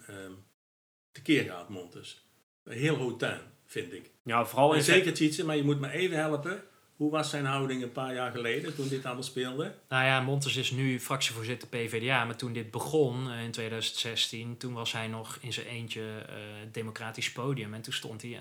tekeer 1.12 1.44
gaat, 1.44 1.68
Montes. 1.68 2.26
Heel 2.64 2.96
hotuin, 2.96 3.40
vind 3.66 3.92
ik. 3.92 4.10
Ja, 4.24 4.46
vooral 4.46 4.74
in 4.74 4.82
zeker 4.82 5.14
Tjitse, 5.14 5.44
maar 5.44 5.56
je 5.56 5.64
moet 5.64 5.80
me 5.80 5.90
even 5.90 6.16
helpen. 6.16 6.62
Hoe 6.96 7.10
was 7.10 7.30
zijn 7.30 7.44
houding 7.44 7.82
een 7.82 7.92
paar 7.92 8.14
jaar 8.14 8.30
geleden, 8.30 8.74
toen 8.74 8.88
dit 8.88 9.04
allemaal 9.04 9.22
speelde? 9.22 9.74
Nou 9.88 10.04
ja, 10.04 10.20
Montes 10.20 10.56
is 10.56 10.70
nu 10.70 11.00
fractievoorzitter 11.00 11.68
PvdA, 11.68 12.24
maar 12.24 12.36
toen 12.36 12.52
dit 12.52 12.70
begon 12.70 13.30
eh, 13.30 13.42
in 13.42 13.50
2016, 13.50 14.56
toen 14.56 14.72
was 14.72 14.92
hij 14.92 15.06
nog 15.06 15.38
in 15.40 15.52
zijn 15.52 15.66
eentje 15.66 16.00
uh, 16.00 16.34
democratisch 16.72 17.32
podium. 17.32 17.74
En 17.74 17.82
toen 17.82 17.92
stond 17.92 18.22
hij, 18.22 18.30
uh, 18.30 18.38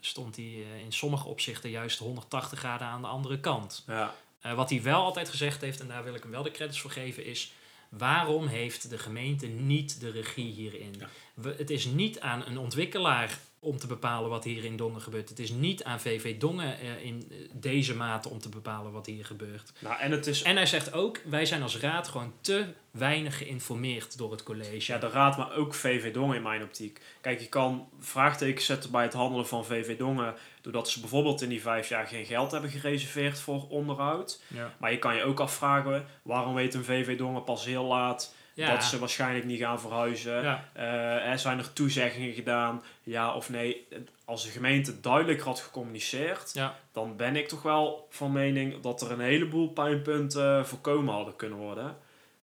stond 0.00 0.36
hij 0.36 0.44
uh, 0.44 0.80
in 0.84 0.92
sommige 0.92 1.28
opzichten 1.28 1.70
juist 1.70 1.98
180 1.98 2.58
graden 2.58 2.86
aan 2.86 3.02
de 3.02 3.08
andere 3.08 3.40
kant. 3.40 3.84
Ja. 3.86 4.14
Eh, 4.44 4.54
wat 4.54 4.70
hij 4.70 4.82
wel 4.82 5.02
altijd 5.02 5.28
gezegd 5.28 5.60
heeft, 5.60 5.80
en 5.80 5.88
daar 5.88 6.04
wil 6.04 6.14
ik 6.14 6.22
hem 6.22 6.30
wel 6.30 6.42
de 6.42 6.50
credits 6.50 6.80
voor 6.80 6.90
geven, 6.90 7.24
is... 7.24 7.52
Waarom 7.88 8.46
heeft 8.46 8.90
de 8.90 8.98
gemeente 8.98 9.46
niet 9.46 10.00
de 10.00 10.10
regie 10.10 10.52
hierin? 10.52 10.94
Ja. 10.98 11.08
We, 11.34 11.54
het 11.58 11.70
is 11.70 11.84
niet 11.84 12.20
aan 12.20 12.46
een 12.46 12.58
ontwikkelaar 12.58 13.38
om 13.64 13.78
te 13.78 13.86
bepalen 13.86 14.30
wat 14.30 14.44
hier 14.44 14.64
in 14.64 14.76
Dongen 14.76 15.00
gebeurt. 15.00 15.28
Het 15.28 15.38
is 15.38 15.50
niet 15.50 15.84
aan 15.84 16.00
VV 16.00 16.38
Dongen 16.38 16.78
eh, 16.78 17.04
in 17.04 17.28
eh, 17.30 17.36
deze 17.52 17.96
mate 17.96 18.28
om 18.28 18.38
te 18.38 18.48
bepalen 18.48 18.92
wat 18.92 19.06
hier 19.06 19.24
gebeurt. 19.24 19.72
Nou, 19.78 20.00
en 20.00 20.10
het 20.10 20.26
is 20.26 20.42
En 20.42 20.56
hij 20.56 20.66
zegt 20.66 20.92
ook, 20.92 21.20
wij 21.24 21.46
zijn 21.46 21.62
als 21.62 21.78
raad 21.78 22.08
gewoon 22.08 22.32
te 22.40 22.66
weinig 22.90 23.38
geïnformeerd 23.38 24.18
door 24.18 24.30
het 24.30 24.42
college. 24.42 24.92
Ja, 24.92 24.98
de 24.98 25.08
raad, 25.08 25.36
maar 25.36 25.56
ook 25.56 25.74
VV 25.74 26.12
Dongen 26.12 26.36
in 26.36 26.42
mijn 26.42 26.62
optiek. 26.62 27.00
Kijk, 27.20 27.40
je 27.40 27.48
kan 27.48 27.88
vraagtekens 28.00 28.66
zetten 28.66 28.90
bij 28.90 29.02
het 29.02 29.12
handelen 29.12 29.46
van 29.46 29.64
VV 29.64 29.96
Dongen... 29.98 30.34
doordat 30.60 30.88
ze 30.88 31.00
bijvoorbeeld 31.00 31.42
in 31.42 31.48
die 31.48 31.62
vijf 31.62 31.88
jaar 31.88 32.06
geen 32.06 32.26
geld 32.26 32.50
hebben 32.50 32.70
gereserveerd 32.70 33.40
voor 33.40 33.68
onderhoud. 33.68 34.42
Ja. 34.46 34.74
Maar 34.78 34.90
je 34.90 34.98
kan 34.98 35.16
je 35.16 35.24
ook 35.24 35.40
afvragen, 35.40 36.06
waarom 36.22 36.54
weet 36.54 36.74
een 36.74 36.84
VV 36.84 37.18
Dongen 37.18 37.44
pas 37.44 37.64
heel 37.64 37.84
laat... 37.84 38.33
Ja. 38.54 38.70
dat 38.70 38.84
ze 38.84 38.98
waarschijnlijk 38.98 39.44
niet 39.44 39.60
gaan 39.60 39.80
verhuizen? 39.80 40.42
Ja. 40.42 40.68
Eh, 40.72 41.30
er 41.30 41.38
zijn 41.38 41.58
er 41.58 41.72
toezeggingen 41.72 42.34
gedaan, 42.34 42.82
ja 43.02 43.34
of 43.34 43.50
nee? 43.50 43.86
Als 44.24 44.44
de 44.44 44.50
gemeente 44.50 45.00
duidelijk 45.00 45.40
had 45.40 45.60
gecommuniceerd... 45.60 46.50
Ja. 46.54 46.76
dan 46.92 47.16
ben 47.16 47.36
ik 47.36 47.48
toch 47.48 47.62
wel 47.62 48.06
van 48.10 48.32
mening 48.32 48.80
dat 48.80 49.00
er 49.00 49.10
een 49.10 49.20
heleboel 49.20 49.68
pijnpunten 49.68 50.66
voorkomen 50.66 51.14
hadden 51.14 51.36
kunnen 51.36 51.58
worden... 51.58 51.96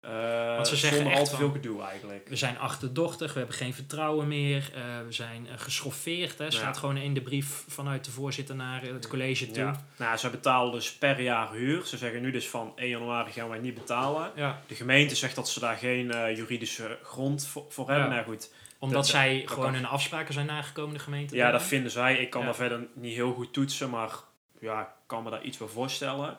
Eh, 0.02 0.54
Want 0.54 0.68
ze 0.68 0.76
zeggen 0.76 0.98
zonder 0.98 1.14
al 1.16 1.20
echt 1.22 1.30
te 1.30 1.36
veel 1.36 1.50
gedoe 1.50 1.82
eigenlijk. 1.82 2.28
We 2.28 2.36
zijn 2.36 2.58
achterdochtig, 2.58 3.32
we 3.32 3.38
hebben 3.38 3.56
geen 3.56 3.74
vertrouwen 3.74 4.28
meer, 4.28 4.70
eh, 4.74 4.82
we 5.06 5.12
zijn 5.12 5.46
eh, 5.46 5.52
geschoffeerd. 5.56 6.38
Hè. 6.38 6.50
Staat 6.50 6.74
Ja. 6.74 6.80
gewoon 6.80 6.96
in 6.96 7.14
de 7.14 7.20
brief 7.20 7.64
vanuit 7.68 8.04
de 8.04 8.10
voorzitter 8.10 8.54
naar 8.54 8.82
het 8.82 9.08
college 9.08 9.46
toe. 9.46 9.62
Ja. 9.64 9.84
Nou, 9.96 10.16
ze 10.16 10.30
betalen 10.30 10.72
dus 10.72 10.92
per 10.94 11.20
jaar 11.20 11.52
huur. 11.52 11.84
Ze 11.86 11.96
zeggen 11.96 12.22
nu 12.22 12.30
dus 12.30 12.48
van 12.48 12.72
1 12.76 12.88
januari 12.88 13.30
gaan 13.32 13.48
wij 13.48 13.58
niet 13.58 13.74
betalen. 13.74 14.30
Ja, 14.36 14.60
De 14.66 14.74
gemeente 14.74 15.14
zegt 15.14 15.34
dat 15.34 15.48
ze 15.48 15.60
daar 15.60 15.76
geen 15.76 16.06
juridische 16.36 16.98
grond 17.02 17.46
voor, 17.46 17.64
voor 17.68 17.90
hebben. 17.90 18.10
Nou 18.10 18.24
goed, 18.24 18.50
omdat 18.78 18.96
Dat- 19.02 19.06
zij 19.06 19.40
dat 19.40 19.50
gewoon 19.50 19.74
hun 19.74 19.86
afspraken 19.86 20.34
zijn 20.34 20.46
nagekomen, 20.46 20.94
de 20.94 21.00
gemeente. 21.00 21.36
ja, 21.36 21.50
dat 21.50 21.62
vinden 21.62 21.90
zij. 21.90 22.16
Ik 22.16 22.30
kan 22.30 22.44
daar 22.44 22.54
verder 22.54 22.86
niet 22.94 23.14
heel 23.14 23.32
goed 23.32 23.52
toetsen, 23.52 23.90
maar 23.90 24.10
ja, 24.60 24.80
ik 24.80 24.86
kan 25.06 25.22
me 25.22 25.30
daar 25.30 25.42
iets 25.42 25.56
bij 25.58 25.68
voorstellen. 25.68 26.36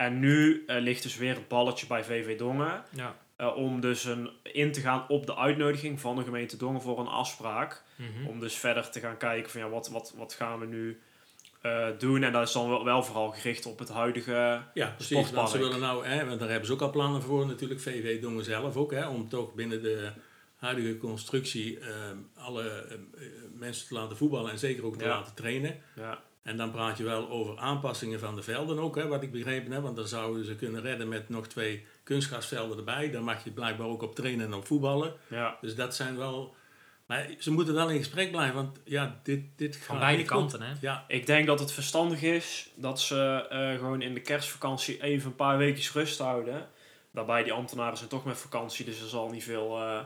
En 0.00 0.18
nu 0.18 0.64
eh, 0.66 0.80
ligt 0.80 1.02
dus 1.02 1.16
weer 1.16 1.34
het 1.34 1.48
balletje 1.48 1.86
bij 1.86 2.04
VV 2.04 2.38
Dongen. 2.38 2.82
Ja. 2.90 3.16
eh, 3.36 3.56
om 3.56 3.80
dus 3.80 4.04
een, 4.04 4.30
in 4.42 4.72
te 4.72 4.80
gaan 4.80 5.04
op 5.08 5.26
de 5.26 5.36
uitnodiging 5.36 6.00
van 6.00 6.16
de 6.16 6.22
gemeente 6.24 6.56
Dongen 6.56 6.80
voor 6.82 6.98
een 6.98 7.06
afspraak. 7.06 7.82
Mhm. 7.96 8.26
Om 8.26 8.40
dus 8.40 8.54
verder 8.54 8.90
te 8.90 9.00
gaan 9.00 9.16
kijken 9.16 9.50
van 9.50 9.60
ja, 9.60 9.68
wat, 9.68 9.88
wat, 9.88 10.14
wat 10.16 10.32
gaan 10.34 10.58
we 10.58 10.66
nu 10.66 11.00
eh, 11.60 11.86
doen. 11.98 12.22
En 12.22 12.32
dat 12.32 12.46
is 12.46 12.52
dan 12.52 12.68
wel, 12.68 12.84
wel 12.84 13.02
vooral 13.02 13.30
gericht 13.30 13.66
op 13.66 13.78
het 13.78 13.88
huidige... 13.88 14.62
Ja, 14.74 14.86
precies. 14.96 15.14
Want 15.14 15.26
Sportpark. 15.26 15.48
ze 15.56 15.58
willen 15.58 15.80
nou, 15.80 16.06
hè, 16.06 16.26
want 16.26 16.40
daar 16.40 16.48
hebben 16.48 16.66
ze 16.66 16.72
ook 16.72 16.80
al 16.82 16.90
plannen 16.90 17.22
voor 17.22 17.46
natuurlijk, 17.46 17.80
VV 17.80 18.20
Dongen 18.20 18.44
zelf 18.44 18.76
ook, 18.76 18.90
hè, 18.92 19.08
om 19.08 19.28
toch 19.28 19.54
binnen 19.54 19.82
de 19.82 20.10
huidige 20.56 20.98
constructie 20.98 21.78
eh, 21.78 21.88
alle 22.34 22.68
eh, 22.70 23.24
mensen 23.54 23.88
te 23.88 23.94
laten 23.94 24.16
voetballen 24.16 24.50
en 24.50 24.58
zeker 24.58 24.84
ook 24.84 24.96
te 24.96 25.04
Ja. 25.04 25.10
laten 25.10 25.34
trainen. 25.34 25.80
Ja, 25.96 26.22
En 26.42 26.56
dan 26.56 26.70
praat 26.70 26.98
je 26.98 27.04
wel 27.04 27.28
over 27.28 27.58
aanpassingen 27.58 28.20
van 28.20 28.34
de 28.34 28.42
velden 28.42 28.78
ook, 28.78 28.96
hè, 28.96 29.06
wat 29.06 29.22
ik 29.22 29.32
begrepen 29.32 29.72
heb. 29.72 29.82
Want 29.82 29.96
dan 29.96 30.06
zouden 30.06 30.44
ze 30.44 30.54
kunnen 30.54 30.82
redden 30.82 31.08
met 31.08 31.28
nog 31.28 31.46
twee 31.46 31.86
kunstgrasvelden 32.02 32.78
erbij. 32.78 33.10
Daar 33.10 33.22
mag 33.22 33.44
je 33.44 33.50
blijkbaar 33.50 33.86
ook 33.86 34.02
op 34.02 34.14
trainen 34.14 34.46
en 34.46 34.54
op 34.54 34.66
voetballen. 34.66 35.14
ja. 35.28 35.58
Dus 35.60 35.74
dat 35.74 35.94
zijn 35.94 36.16
wel... 36.16 36.54
Maar 37.06 37.30
ze 37.38 37.52
moeten 37.52 37.74
wel 37.74 37.90
in 37.90 37.98
gesprek 37.98 38.30
blijven, 38.30 38.54
want 38.54 38.78
ja, 38.84 39.20
dit, 39.22 39.44
dit 39.56 39.76
gaat 39.76 39.84
Van 39.84 39.98
beide 39.98 40.24
kanten, 40.24 40.62
hè? 40.62 40.72
Ja, 40.80 41.04
Ik 41.08 41.26
denk 41.26 41.46
dat 41.46 41.60
het 41.60 41.72
verstandig 41.72 42.22
is 42.22 42.70
dat 42.74 43.00
ze 43.00 43.46
eh, 43.50 43.74
gewoon 43.74 44.02
in 44.02 44.14
de 44.14 44.20
kerstvakantie 44.20 45.02
even 45.02 45.30
een 45.30 45.36
paar 45.36 45.58
weken 45.58 45.92
rust 45.92 46.18
houden. 46.18 46.68
Daarbij 47.10 47.42
die 47.42 47.52
ambtenaren 47.52 47.96
zijn 47.96 48.08
toch 48.08 48.24
met 48.24 48.38
vakantie, 48.38 48.84
dus 48.84 49.00
er 49.00 49.08
zal 49.08 49.28
niet 49.30 49.44
veel 49.44 49.76
eh, 49.76 50.00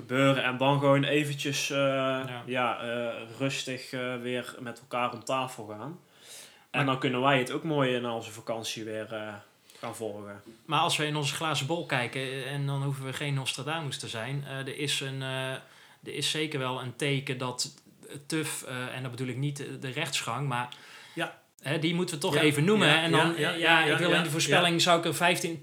gebeuren. 0.00 0.44
En 0.44 0.56
dan 0.56 0.78
gewoon 0.78 1.04
eventjes 1.04 1.70
eh, 1.70 2.28
ja. 2.46 2.80
eh, 2.80 3.14
rustig 3.38 3.92
eh, 3.92 4.16
weer 4.16 4.54
met 4.58 4.80
elkaar 4.80 5.12
om 5.12 5.24
tafel 5.24 5.66
gaan. 5.66 5.80
En 5.80 5.98
Maar- 6.70 6.84
dan 6.84 6.98
kunnen 6.98 7.20
wij 7.20 7.38
het 7.38 7.50
ook 7.52 7.62
mooi 7.64 8.00
na 8.00 8.14
onze 8.14 8.30
vakantie 8.30 8.84
weer 8.84 9.06
gaan 9.78 9.96
volgen. 9.96 10.42
Maar 10.64 10.80
als 10.80 10.96
we 10.96 11.06
in 11.06 11.16
onze 11.16 11.34
glazen 11.34 11.66
bol 11.66 11.86
kijken, 11.86 12.46
en 12.46 12.66
dan 12.66 12.82
hoeven 12.82 13.04
we 13.04 13.12
geen 13.12 13.34
Nostradamus 13.34 13.98
te 13.98 14.08
zijn, 14.08 14.44
er, 14.46 14.78
is 14.78 15.00
een, 15.00 15.22
er 15.22 15.62
is 16.02 16.30
zeker 16.30 16.58
wel 16.58 16.80
een 16.80 16.96
teken 16.96 17.38
dat 17.38 17.74
TUF, 18.26 18.62
en 18.94 19.02
dat 19.02 19.10
bedoel 19.10 19.26
ik 19.28 19.36
niet 19.36 19.56
de 19.80 19.90
rechtsgang, 19.90 20.48
maar 20.48 20.68
Ja. 21.14 21.38
Hè, 21.60 21.78
die 21.78 21.94
moeten 21.94 22.14
we 22.14 22.20
toch 22.20 22.34
Ja, 22.34 22.40
even 22.40 22.64
noemen. 22.64 22.88
ja, 22.88 23.02
en 23.02 23.10
dan, 23.10 23.34
ja, 23.38 23.50
ja, 23.52 23.84
ik 23.84 23.98
wil 23.98 24.10
in 24.10 24.22
de 24.22 24.30
voorspelling 24.30 24.82
zou 24.82 24.98
ik 24.98 25.04
er 25.04 25.14
15, 25.14 25.58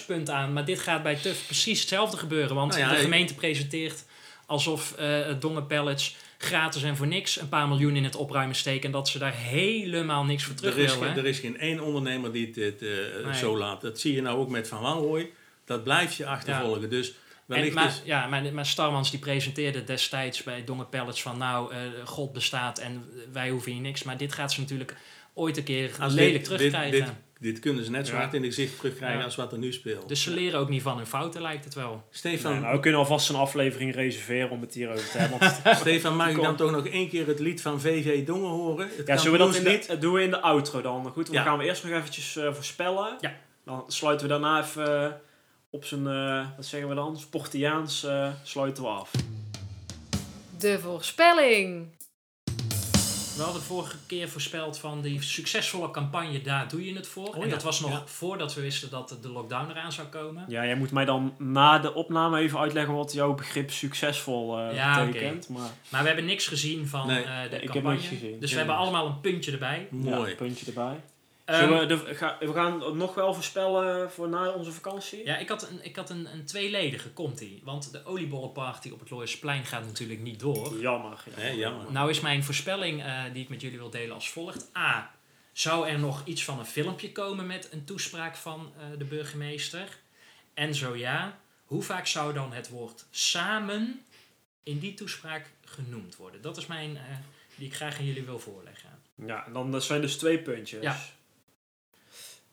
20.000 0.00 0.06
punten 0.06 0.34
aan, 0.34 0.52
maar 0.52 0.64
dit 0.64 0.78
gaat 0.78 1.02
bij 1.02 1.14
TUF 1.14 1.44
precies 1.46 1.80
hetzelfde 1.80 2.16
gebeuren, 2.16 2.54
want 2.56 2.76
Nou 2.78 2.94
de 2.94 3.00
gemeente 3.00 3.34
presenteert 3.34 4.04
alsof 4.46 4.94
Dongen 5.38 5.66
Pellets 5.66 6.16
gratis 6.38 6.82
en 6.82 6.96
voor 6.96 7.06
niks 7.06 7.40
een 7.40 7.48
paar 7.48 7.68
miljoen 7.68 7.96
in 7.96 8.04
het 8.04 8.16
opruimen 8.16 8.56
steken 8.56 8.82
en 8.84 8.90
dat 8.90 9.08
ze 9.08 9.18
daar 9.18 9.34
helemaal 9.34 10.24
niks 10.24 10.44
voor 10.44 10.54
terug 10.54 10.74
er, 10.76 10.82
is 10.82 10.98
willen. 10.98 11.16
er 11.16 11.26
is 11.26 11.38
geen 11.38 11.58
één 11.58 11.80
ondernemer 11.80 12.32
die 12.32 12.50
dit 12.50 12.82
eh, 12.82 12.88
Nee. 13.24 13.34
zo 13.34 13.58
laat. 13.58 13.80
Dat 13.80 14.00
zie 14.00 14.14
je 14.14 14.22
nou 14.22 14.38
ook 14.38 14.48
met 14.48 14.68
Van 14.68 14.80
Wanrooy. 14.80 15.30
Dat 15.64 15.84
blijft 15.84 16.14
je 16.16 16.26
achtervolgen. 16.26 16.90
Dus 16.90 17.12
En, 17.48 17.72
maar, 17.72 17.86
is... 17.86 18.02
ja, 18.04 18.26
maar, 18.26 18.52
maar 18.52 18.66
Starmans 18.66 19.10
die 19.10 19.20
presenteerde 19.20 19.84
destijds 19.84 20.42
bij 20.42 20.64
Dongen 20.64 20.88
Pellets 20.88 21.22
van 21.22 21.38
nou, 21.38 21.72
eh, 21.72 21.78
God 22.04 22.32
bestaat 22.32 22.78
en 22.78 23.04
wij 23.32 23.50
hoeven 23.50 23.72
hier 23.72 23.80
niks. 23.80 24.02
Maar 24.02 24.16
dit 24.16 24.32
gaat 24.32 24.52
ze 24.52 24.60
natuurlijk 24.60 24.96
ooit 25.34 25.56
een 25.56 25.64
keer 25.64 25.90
Als 26.00 26.12
lelijk 26.12 26.32
dit- 26.34 26.44
terugkrijgen. 26.44 26.90
Dit, 26.90 27.06
dit, 27.06 27.14
dit 27.52 27.58
kunnen 27.58 27.84
ze 27.84 27.90
net 27.90 28.06
zo 28.06 28.12
Ja. 28.14 28.20
hard 28.20 28.34
in 28.34 28.40
de 28.42 28.46
gezicht 28.48 28.76
terugkrijgen 28.78 29.18
Ja. 29.18 29.24
als 29.24 29.36
wat 29.36 29.52
er 29.52 29.58
nu 29.58 29.72
speelt. 29.72 30.08
dus 30.08 30.22
ze 30.22 30.30
leren 30.30 30.58
ook 30.60 30.68
niet 30.68 30.82
van 30.82 30.96
hun 30.96 31.06
fouten, 31.06 31.42
lijkt 31.42 31.64
het 31.64 31.74
wel. 31.74 32.02
Stefan, 32.10 32.52
Nee, 32.52 32.60
nou, 32.60 32.74
we 32.74 32.80
kunnen 32.80 33.00
alvast 33.00 33.28
een 33.28 33.34
aflevering 33.36 33.94
reserveren 33.94 34.50
om 34.50 34.60
het 34.60 34.74
hierover 34.74 35.10
te 35.10 35.18
hebben. 35.18 35.50
Stefan, 35.76 36.16
mag 36.16 36.28
ik 36.30 36.42
dan 36.42 36.56
toch 36.56 36.70
nog 36.70 36.86
één 36.86 37.08
keer 37.08 37.26
het 37.26 37.38
lied 37.38 37.62
van 37.62 37.80
VV 37.80 38.26
Dongen 38.26 38.50
horen? 38.50 38.88
Het 38.96 39.06
ja, 39.06 39.16
zullen 39.16 39.32
we 39.38 39.44
dat 39.44 39.54
in 39.56 39.64
de, 39.64 39.84
dat 39.86 40.00
doen 40.00 40.12
we 40.12 40.22
in 40.22 40.30
de 40.30 40.40
outro 40.40 40.80
dan? 40.80 41.06
Goed, 41.12 41.26
dan 41.26 41.34
Ja. 41.34 41.42
gaan 41.42 41.58
we 41.58 41.64
eerst 41.64 41.84
nog 41.84 41.92
eventjes 41.92 42.36
eh, 42.36 42.54
voorspellen. 42.54 43.16
Ja. 43.20 43.34
Dan 43.64 43.84
sluiten 43.88 44.26
we 44.26 44.32
daarna 44.32 44.60
even 44.62 45.04
eh, 45.04 45.10
op 45.70 45.84
zijn, 45.84 46.06
eh, 46.06 46.46
wat 46.56 46.66
zeggen 46.66 46.88
we 46.88 46.94
dan, 46.94 47.16
Sportiaans 47.18 48.04
eh, 48.04 48.28
sluiten 48.42 48.82
we 48.82 48.88
af. 48.88 49.10
De 50.58 50.78
voorspelling. 50.78 51.86
We 53.36 53.42
hadden 53.42 53.62
vorige 53.62 53.96
keer 54.06 54.28
voorspeld 54.28 54.78
van 54.78 55.00
die 55.00 55.22
succesvolle 55.22 55.90
campagne, 55.90 56.40
daar 56.42 56.68
doe 56.68 56.86
je 56.86 56.94
het 56.94 57.06
voor. 57.06 57.28
Oh 57.28 57.36
en 57.36 57.44
ja, 57.44 57.48
dat 57.48 57.62
was 57.62 57.80
nog 57.80 57.90
ja. 57.90 58.02
voordat 58.06 58.54
we 58.54 58.60
wisten 58.60 58.90
dat 58.90 59.16
de 59.22 59.28
lockdown 59.28 59.70
eraan 59.70 59.92
zou 59.92 60.06
komen. 60.08 60.44
Ja, 60.48 60.64
jij 60.64 60.74
moet 60.76 60.90
mij 60.90 61.04
dan 61.04 61.34
na 61.38 61.78
de 61.78 61.94
opname 61.94 62.38
even 62.38 62.58
uitleggen 62.58 62.94
wat 62.94 63.12
jouw 63.12 63.34
begrip 63.34 63.70
succesvol 63.70 64.58
eh, 64.58 64.74
Ja, 64.74 65.04
betekent. 65.06 65.48
Maar 65.48 65.70
Maar 65.88 66.00
we 66.00 66.06
hebben 66.06 66.24
niks 66.26 66.46
gezien 66.46 66.86
van 66.86 67.06
Nee, 67.06 67.22
eh, 67.24 67.42
de 67.50 67.56
ik 67.56 67.62
heb 67.62 67.70
campagne. 67.72 67.96
niks 67.96 68.08
gezien. 68.08 68.40
Dus 68.40 68.50
we 68.50 68.56
hebben 68.58 68.76
allemaal 68.76 69.06
een 69.06 69.20
puntje 69.20 69.52
erbij. 69.52 69.86
Mooi. 69.90 70.30
ja, 70.30 70.36
puntje 70.36 70.66
erbij. 70.66 71.00
Ehm, 71.52 71.78
we, 71.78 71.86
de, 71.86 72.14
ga, 72.14 72.36
we 72.40 72.52
gaan 72.52 72.96
nog 72.96 73.14
wel 73.14 73.34
voorspellen 73.34 74.10
voor 74.10 74.28
na 74.28 74.50
onze 74.50 74.72
vakantie? 74.72 75.24
Ja, 75.24 75.36
ik 75.36 75.48
had 75.48 75.68
een, 75.68 75.84
ik 75.84 75.96
had 75.96 76.10
een, 76.10 76.32
een 76.32 76.44
tweeledige, 76.44 77.10
komt-ie. 77.10 77.60
Want 77.64 77.92
de 77.92 78.04
oliebollenparty 78.04 78.90
op 78.90 79.00
het 79.00 79.10
Looiersplein 79.10 79.64
gaat 79.64 79.84
natuurlijk 79.84 80.20
niet 80.20 80.40
door. 80.40 80.80
Jammer. 80.80 81.24
Ja. 81.36 81.52
Jammer. 81.52 81.92
Nou 81.92 82.10
is 82.10 82.20
mijn 82.20 82.44
voorspelling 82.44 83.02
eh, 83.02 83.22
die 83.32 83.42
ik 83.42 83.48
met 83.48 83.60
jullie 83.60 83.78
wil 83.78 83.90
delen 83.90 84.14
als 84.14 84.30
volgt. 84.30 84.70
A. 84.76 85.10
Zou 85.52 85.88
er 85.88 85.98
nog 85.98 86.22
iets 86.24 86.44
van 86.44 86.58
een 86.58 86.66
filmpje 86.66 87.12
komen 87.12 87.46
met 87.46 87.68
een 87.72 87.84
toespraak 87.84 88.36
van 88.36 88.72
eh, 88.76 88.98
de 88.98 89.04
burgemeester? 89.04 89.98
En 90.54 90.74
zo 90.74 90.96
ja, 90.96 91.38
hoe 91.64 91.82
vaak 91.82 92.06
zou 92.06 92.32
dan 92.32 92.52
het 92.52 92.68
woord 92.68 93.04
samen 93.10 94.04
in 94.62 94.78
die 94.78 94.94
toespraak 94.94 95.50
genoemd 95.64 96.16
worden? 96.16 96.42
Dat 96.42 96.56
is 96.56 96.66
mijn, 96.66 96.96
eh, 96.96 97.02
die 97.54 97.66
ik 97.66 97.74
graag 97.74 97.98
aan 97.98 98.04
jullie 98.04 98.22
wil 98.22 98.38
voorleggen. 98.38 98.90
Ja, 99.14 99.46
dan 99.52 99.72
dat 99.72 99.84
zijn 99.84 100.00
dus 100.00 100.16
twee 100.16 100.38
puntjes. 100.38 100.82
Ja. 100.82 101.00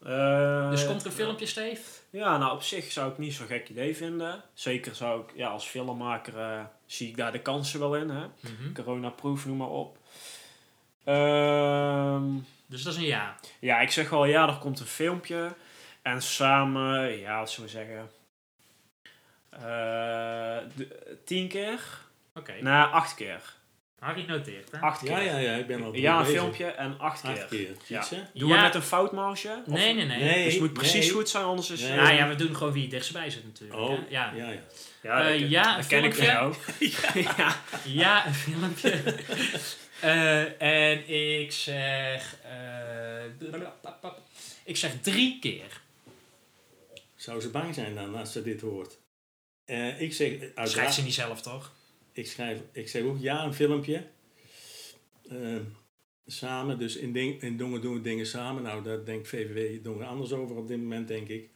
Eh, 0.03 0.69
Dus 0.69 0.85
komt 0.85 1.01
er 1.01 1.07
een 1.07 1.13
filmpje, 1.13 1.45
Steve? 1.45 1.81
Ja, 2.09 2.37
nou 2.37 2.53
op 2.53 2.61
zich 2.63 2.91
zou 2.91 3.11
ik 3.11 3.17
niet 3.17 3.33
zo'n 3.33 3.47
gek 3.47 3.69
idee 3.69 3.95
vinden. 3.95 4.43
Zeker 4.53 4.95
zou 4.95 5.21
ik, 5.21 5.29
ja, 5.35 5.47
als 5.49 5.65
filmmaker 5.65 6.37
eh, 6.39 6.61
zie 6.85 7.07
ik 7.09 7.17
daar 7.17 7.31
de 7.31 7.41
kansen 7.41 7.79
wel 7.79 7.95
in. 7.95 8.09
Hè? 8.09 8.25
Mhm. 8.39 8.73
Corona-proof, 8.73 9.45
noem 9.45 9.57
maar 9.57 9.69
op. 9.69 9.97
Ehm, 11.03 12.23
Dus 12.65 12.83
dat 12.83 12.93
is 12.93 12.99
een 12.99 13.05
ja. 13.05 13.35
ja, 13.59 13.79
ik 13.79 13.91
zeg 13.91 14.09
wel 14.09 14.25
ja, 14.25 14.47
er 14.47 14.57
komt 14.57 14.79
een 14.79 14.85
filmpje. 14.85 15.53
En 16.01 16.21
samen, 16.21 17.17
ja, 17.19 17.39
wat 17.39 17.49
zullen 17.51 17.69
we 17.69 17.75
zeggen? 17.77 18.09
Eh, 19.49 20.57
de- 20.75 21.17
tien 21.25 21.47
keer? 21.47 21.79
Oké. 22.35 22.51
Nee, 22.61 22.81
acht 22.81 23.15
keer. 23.15 23.53
Harry 23.99 24.25
noteert, 24.27 24.71
hè? 24.71 24.77
Acht 24.79 24.99
keer. 25.01 25.09
Ja, 25.11 25.19
ja, 25.19 25.37
ja, 25.37 25.53
ik 25.55 25.67
ben 25.67 25.83
al 25.83 25.95
Ja, 25.95 26.17
een 26.17 26.23
bezig. 26.23 26.39
filmpje 26.39 26.65
en 26.65 26.99
acht 26.99 27.21
keer. 27.21 27.31
Acht 27.31 27.47
keer. 27.49 27.69
Ja. 27.87 28.05
Doen 28.33 28.47
Ja. 28.47 28.55
we 28.55 28.61
met 28.61 28.75
een 28.75 28.81
foutmarge? 28.81 29.63
Nee, 29.65 29.93
nee, 29.93 30.05
nee. 30.05 30.19
Nee. 30.23 30.43
Dus 30.43 30.53
het 30.53 30.61
moet 30.61 30.73
precies 30.73 31.05
nee. 31.05 31.09
goed 31.11 31.29
zijn, 31.29 31.43
anders 31.43 31.69
is... 31.69 31.81
Nee. 31.81 31.89
eh, 31.91 31.95
Nou 31.97 32.13
ja, 32.13 32.27
we 32.27 32.35
doen 32.35 32.55
gewoon 32.55 32.73
wie 32.73 32.81
het 32.81 32.91
dichtstbij 32.91 33.29
zit 33.29 33.43
natuurlijk. 33.43 33.79
Oh, 33.79 33.89
hè? 33.89 33.95
Ja. 34.09 34.33
ja, 34.35 34.49
ja. 34.51 34.59
Ja, 35.01 35.21
Eh, 35.29 35.39
dat, 35.39 35.49
ja, 35.49 35.75
dat 35.75 35.87
ken 35.87 36.03
ik 36.03 36.15
van 36.15 36.25
jou. 36.25 36.55
ja. 37.37 37.55
ja, 37.85 38.27
een 38.27 38.33
filmpje. 38.33 39.01
Eh, 40.01 40.61
en 40.91 41.09
ik 41.41 41.51
zeg... 41.51 42.35
eh, 42.43 43.25
ik 44.63 44.77
zeg 44.77 44.91
drie 45.01 45.37
keer. 45.39 45.81
Zou 47.15 47.41
ze 47.41 47.49
bang 47.49 47.73
zijn 47.73 47.95
dan 47.95 48.15
als 48.15 48.31
ze 48.31 48.41
dit 48.43 48.61
hoort? 48.61 48.97
Eh, 49.65 50.01
ik 50.01 50.13
zeg 50.13 50.31
Schrijft 50.63 50.93
ze 50.93 51.03
niet 51.03 51.13
zelf, 51.13 51.41
toch? 51.41 51.71
Ik, 52.19 52.27
schrijf, 52.27 52.59
ik 52.71 52.89
zeg 52.89 53.03
ook 53.03 53.19
ja, 53.19 53.43
een 53.43 53.53
filmpje. 53.53 54.07
Eh, 55.29 55.55
samen, 56.25 56.79
dus 56.79 56.95
in, 56.95 57.13
ding, 57.13 57.41
in 57.41 57.57
Dongen 57.57 57.81
doen 57.81 57.93
we 57.93 58.01
dingen 58.01 58.25
samen. 58.25 58.63
Nou, 58.63 58.83
daar 58.83 59.05
denkt 59.05 59.27
VVW 59.27 59.83
Dongen 59.83 60.07
anders 60.07 60.31
over 60.31 60.55
op 60.55 60.67
dit 60.67 60.77
moment, 60.77 61.07
denk 61.07 61.27
ik. 61.27 61.49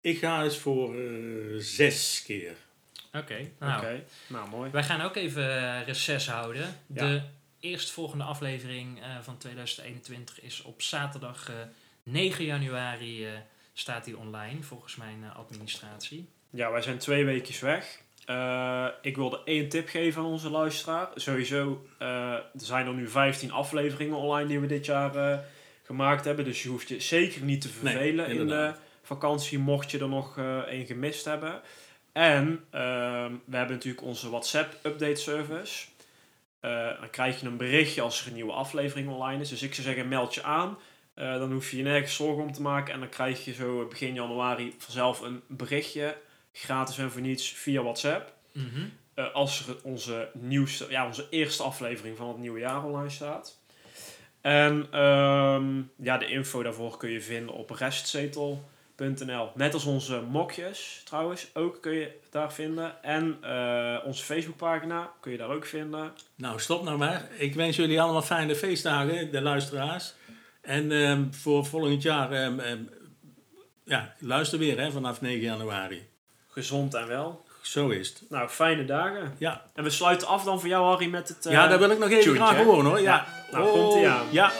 Ik 0.00 0.18
ga 0.18 0.44
eens 0.44 0.58
voor 0.58 0.98
eh, 0.98 1.58
zes 1.58 2.22
keer. 2.26 2.56
Oké, 3.12 3.50
nou. 3.58 3.78
Oké, 3.78 4.04
nou 4.26 4.48
mooi. 4.48 4.70
Wij 4.70 4.82
gaan 4.82 5.00
ook 5.00 5.16
even 5.16 5.56
eh, 5.56 5.86
reces 5.86 6.28
houden. 6.28 6.76
Ja. 6.86 7.08
De 7.08 7.22
eerstvolgende 7.64 8.24
aflevering 8.24 9.02
eh, 9.02 9.20
van 9.22 9.38
2021 9.38 10.40
is 10.40 10.62
op 10.62 10.82
zaterdag 10.82 11.48
eh, 11.48 11.54
9 12.02 12.44
januari 12.44 13.26
eh, 13.26 13.32
staat 13.72 14.04
die 14.04 14.18
online, 14.18 14.62
volgens 14.62 14.96
mijn 14.96 15.32
administratie. 15.32 16.28
Ja, 16.50 16.70
wij 16.70 16.82
zijn 16.82 16.98
twee 16.98 17.24
weekjes 17.24 17.60
weg. 17.60 18.02
Eh, 18.24 18.86
ik 19.02 19.16
wilde 19.16 19.40
één 19.44 19.68
tip 19.68 19.88
geven 19.88 20.22
aan 20.22 20.28
onze 20.28 20.50
luisteraar. 20.50 21.08
Sowieso, 21.14 21.86
eh, 21.98 22.32
er 22.32 22.44
zijn 22.54 22.86
er 22.86 22.94
nu 22.94 23.08
15 23.08 23.52
afleveringen 23.52 24.16
online 24.16 24.48
die 24.48 24.60
we 24.60 24.66
dit 24.66 24.86
jaar 24.86 25.16
eh, 25.16 25.38
gemaakt 25.82 26.24
hebben. 26.24 26.44
Dus 26.44 26.62
je 26.62 26.68
hoeft 26.68 26.88
je 26.88 27.00
zeker 27.00 27.42
niet 27.42 27.60
te 27.60 27.68
Nee, 27.80 27.92
vervelen 27.92 28.26
in 28.26 28.46
de 28.46 28.72
vakantie, 29.02 29.58
mocht 29.58 29.90
je 29.90 29.98
er 29.98 30.08
nog 30.08 30.38
één 30.68 30.86
gemist 30.86 31.24
hebben. 31.24 31.60
En 32.12 32.64
ehm, 32.70 33.32
we 33.44 33.56
hebben 33.56 33.76
natuurlijk 33.76 34.04
onze 34.04 34.30
WhatsApp 34.30 34.86
update 34.86 35.20
service. 35.20 35.86
Dan 37.00 37.10
krijg 37.10 37.40
je 37.40 37.46
een 37.46 37.56
berichtje 37.56 38.02
als 38.02 38.20
er 38.20 38.26
een 38.26 38.34
nieuwe 38.34 38.52
aflevering 38.52 39.08
online 39.08 39.42
is. 39.42 39.48
Dus 39.48 39.62
ik 39.62 39.74
zou 39.74 39.86
zeggen, 39.86 40.08
meld 40.08 40.34
je 40.34 40.42
aan. 40.42 40.78
Dan 41.14 41.52
hoef 41.52 41.70
je 41.70 41.76
je 41.76 41.82
nergens 41.82 42.14
zorgen 42.14 42.42
om 42.42 42.52
te 42.52 42.62
maken. 42.62 42.94
En 42.94 43.00
dan 43.00 43.08
krijg 43.08 43.44
je 43.44 43.52
zo 43.52 43.86
begin 43.86 44.14
januari 44.14 44.74
vanzelf 44.78 45.20
een 45.20 45.42
berichtje 45.46 46.16
gratis 46.56 46.98
en 46.98 47.10
voor 47.10 47.20
niets 47.20 47.52
via 47.52 47.82
WhatsApp. 47.82 48.32
Eh, 49.14 49.34
als 49.34 49.64
onze 49.82 50.30
nieuwste, 50.32 50.86
ja, 50.88 51.06
onze 51.06 51.26
eerste 51.30 51.62
aflevering 51.62 52.16
van 52.16 52.28
het 52.28 52.38
nieuwe 52.38 52.58
jaar 52.58 52.84
online 52.84 53.10
staat. 53.10 53.58
En 54.40 54.86
ehm, 54.90 55.82
ja, 55.96 56.18
de 56.18 56.26
info 56.26 56.62
daarvoor 56.62 56.96
kun 56.96 57.10
je 57.10 57.20
vinden 57.20 57.54
op 57.54 57.70
restzetel.nl. 57.70 59.50
Net 59.54 59.74
als 59.74 59.84
onze 59.84 60.20
mokjes 60.20 61.02
trouwens, 61.04 61.50
ook 61.54 61.82
kun 61.82 61.92
je 61.92 62.18
daar 62.30 62.52
vinden. 62.52 63.02
En 63.02 63.38
eh, 63.40 63.98
onze 64.04 64.24
Facebookpagina 64.24 65.12
kun 65.20 65.32
je 65.32 65.38
daar 65.38 65.50
ook 65.50 65.66
vinden. 65.66 66.12
Nou, 66.34 66.60
stop 66.60 66.82
nou 66.82 66.98
maar. 66.98 67.28
Ik 67.38 67.54
wens 67.54 67.76
jullie 67.76 68.00
allemaal 68.00 68.22
fijne 68.22 68.54
feestdagen, 68.54 69.32
de 69.32 69.40
luisteraars. 69.40 70.14
En 70.60 70.92
ehm, 70.92 71.32
voor 71.32 71.66
volgend 71.66 72.02
jaar, 72.02 72.32
ehm, 72.32 72.78
ja, 73.84 74.14
luister 74.18 74.58
weer 74.58 74.80
hè, 74.80 74.90
vanaf 74.90 75.20
9 75.20 75.40
januari. 75.40 76.12
Gezond 76.54 76.94
en 76.94 77.06
wel. 77.08 77.44
Zo 77.60 77.88
is 77.88 78.08
het. 78.08 78.22
Nou, 78.28 78.48
fijne 78.48 78.84
dagen. 78.84 79.34
Ja, 79.38 79.62
En 79.74 79.84
we 79.84 79.90
sluiten 79.90 80.26
af 80.28 80.44
dan 80.44 80.60
voor 80.60 80.68
jou, 80.68 80.84
Harry, 80.86 81.06
met 81.06 81.28
het... 81.28 81.46
eh, 81.46 81.52
ja 81.52 81.66
dat 81.66 81.78
wil 81.78 81.90
ik 81.90 81.98
nog 81.98 82.08
even 82.10 82.22
tunetje, 82.22 82.44
graag 82.46 82.64
horen 82.64 82.84
hoor. 82.84 83.00
Ja, 83.00 83.26
Ja, 83.50 83.58
nou, 83.58 83.70
komt-ie 83.70 84.08
aan. 84.08 84.26
Ja. 84.30 84.50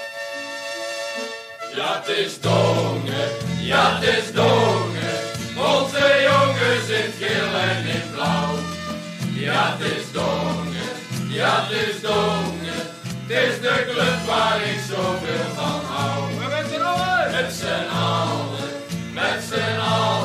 Ja, 1.74 2.00
het 2.02 2.08
is 2.16 2.40
dongen, 2.40 3.28
ja, 3.60 3.98
het 3.98 4.08
is 4.18 4.32
dongen. 4.32 5.14
Onze 5.56 6.20
jongens 6.28 6.88
in 6.88 7.02
het 7.04 7.14
geel 7.18 7.58
en 7.60 7.86
in 7.86 8.10
blauw. 8.14 8.54
Ja, 9.34 9.76
het 9.76 9.92
is 9.96 10.12
dongen, 10.12 10.92
ja, 11.28 11.64
het 11.66 11.88
is 11.88 12.00
dongen. 12.00 12.92
Het 13.26 13.30
is 13.48 13.60
de 13.60 13.86
club 13.90 14.26
waar 14.26 14.60
ik 14.62 14.78
zoveel 14.88 15.54
van 15.54 15.80
hou. 15.84 16.32
Met 16.50 16.66
z'n 16.72 16.80
allen, 16.82 17.30
met 17.32 17.52
z'n 17.52 17.88
allen, 17.96 18.70
met 19.14 19.42
z'n 19.48 19.78
allen. 19.80 20.23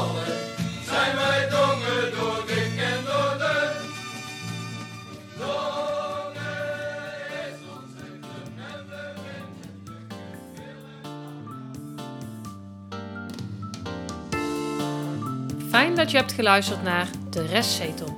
Je 16.12 16.18
hebt 16.18 16.32
geluisterd 16.32 16.84
naar 16.84 17.08
De 17.30 17.46
Restzetel. 17.46 18.18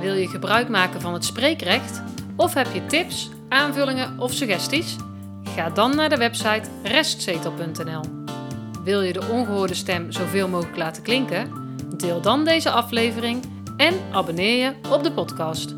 Wil 0.00 0.14
je 0.14 0.28
gebruik 0.28 0.68
maken 0.68 1.00
van 1.00 1.12
het 1.12 1.24
spreekrecht? 1.24 2.02
Of 2.36 2.54
heb 2.54 2.66
je 2.72 2.86
tips, 2.86 3.30
aanvullingen 3.48 4.18
of 4.18 4.32
suggesties? 4.32 4.96
Ga 5.54 5.70
dan 5.70 5.96
naar 5.96 6.08
de 6.08 6.16
website 6.16 6.68
restzetel.nl. 6.82 8.00
Wil 8.84 9.02
je 9.02 9.12
de 9.12 9.28
ongehoorde 9.30 9.74
stem 9.74 10.12
zoveel 10.12 10.48
mogelijk 10.48 10.76
laten 10.76 11.02
klinken? 11.02 11.76
Deel 11.96 12.20
dan 12.20 12.44
deze 12.44 12.70
aflevering 12.70 13.44
en 13.76 13.94
abonneer 14.12 14.64
je 14.64 14.90
op 14.90 15.02
de 15.02 15.12
podcast. 15.12 15.74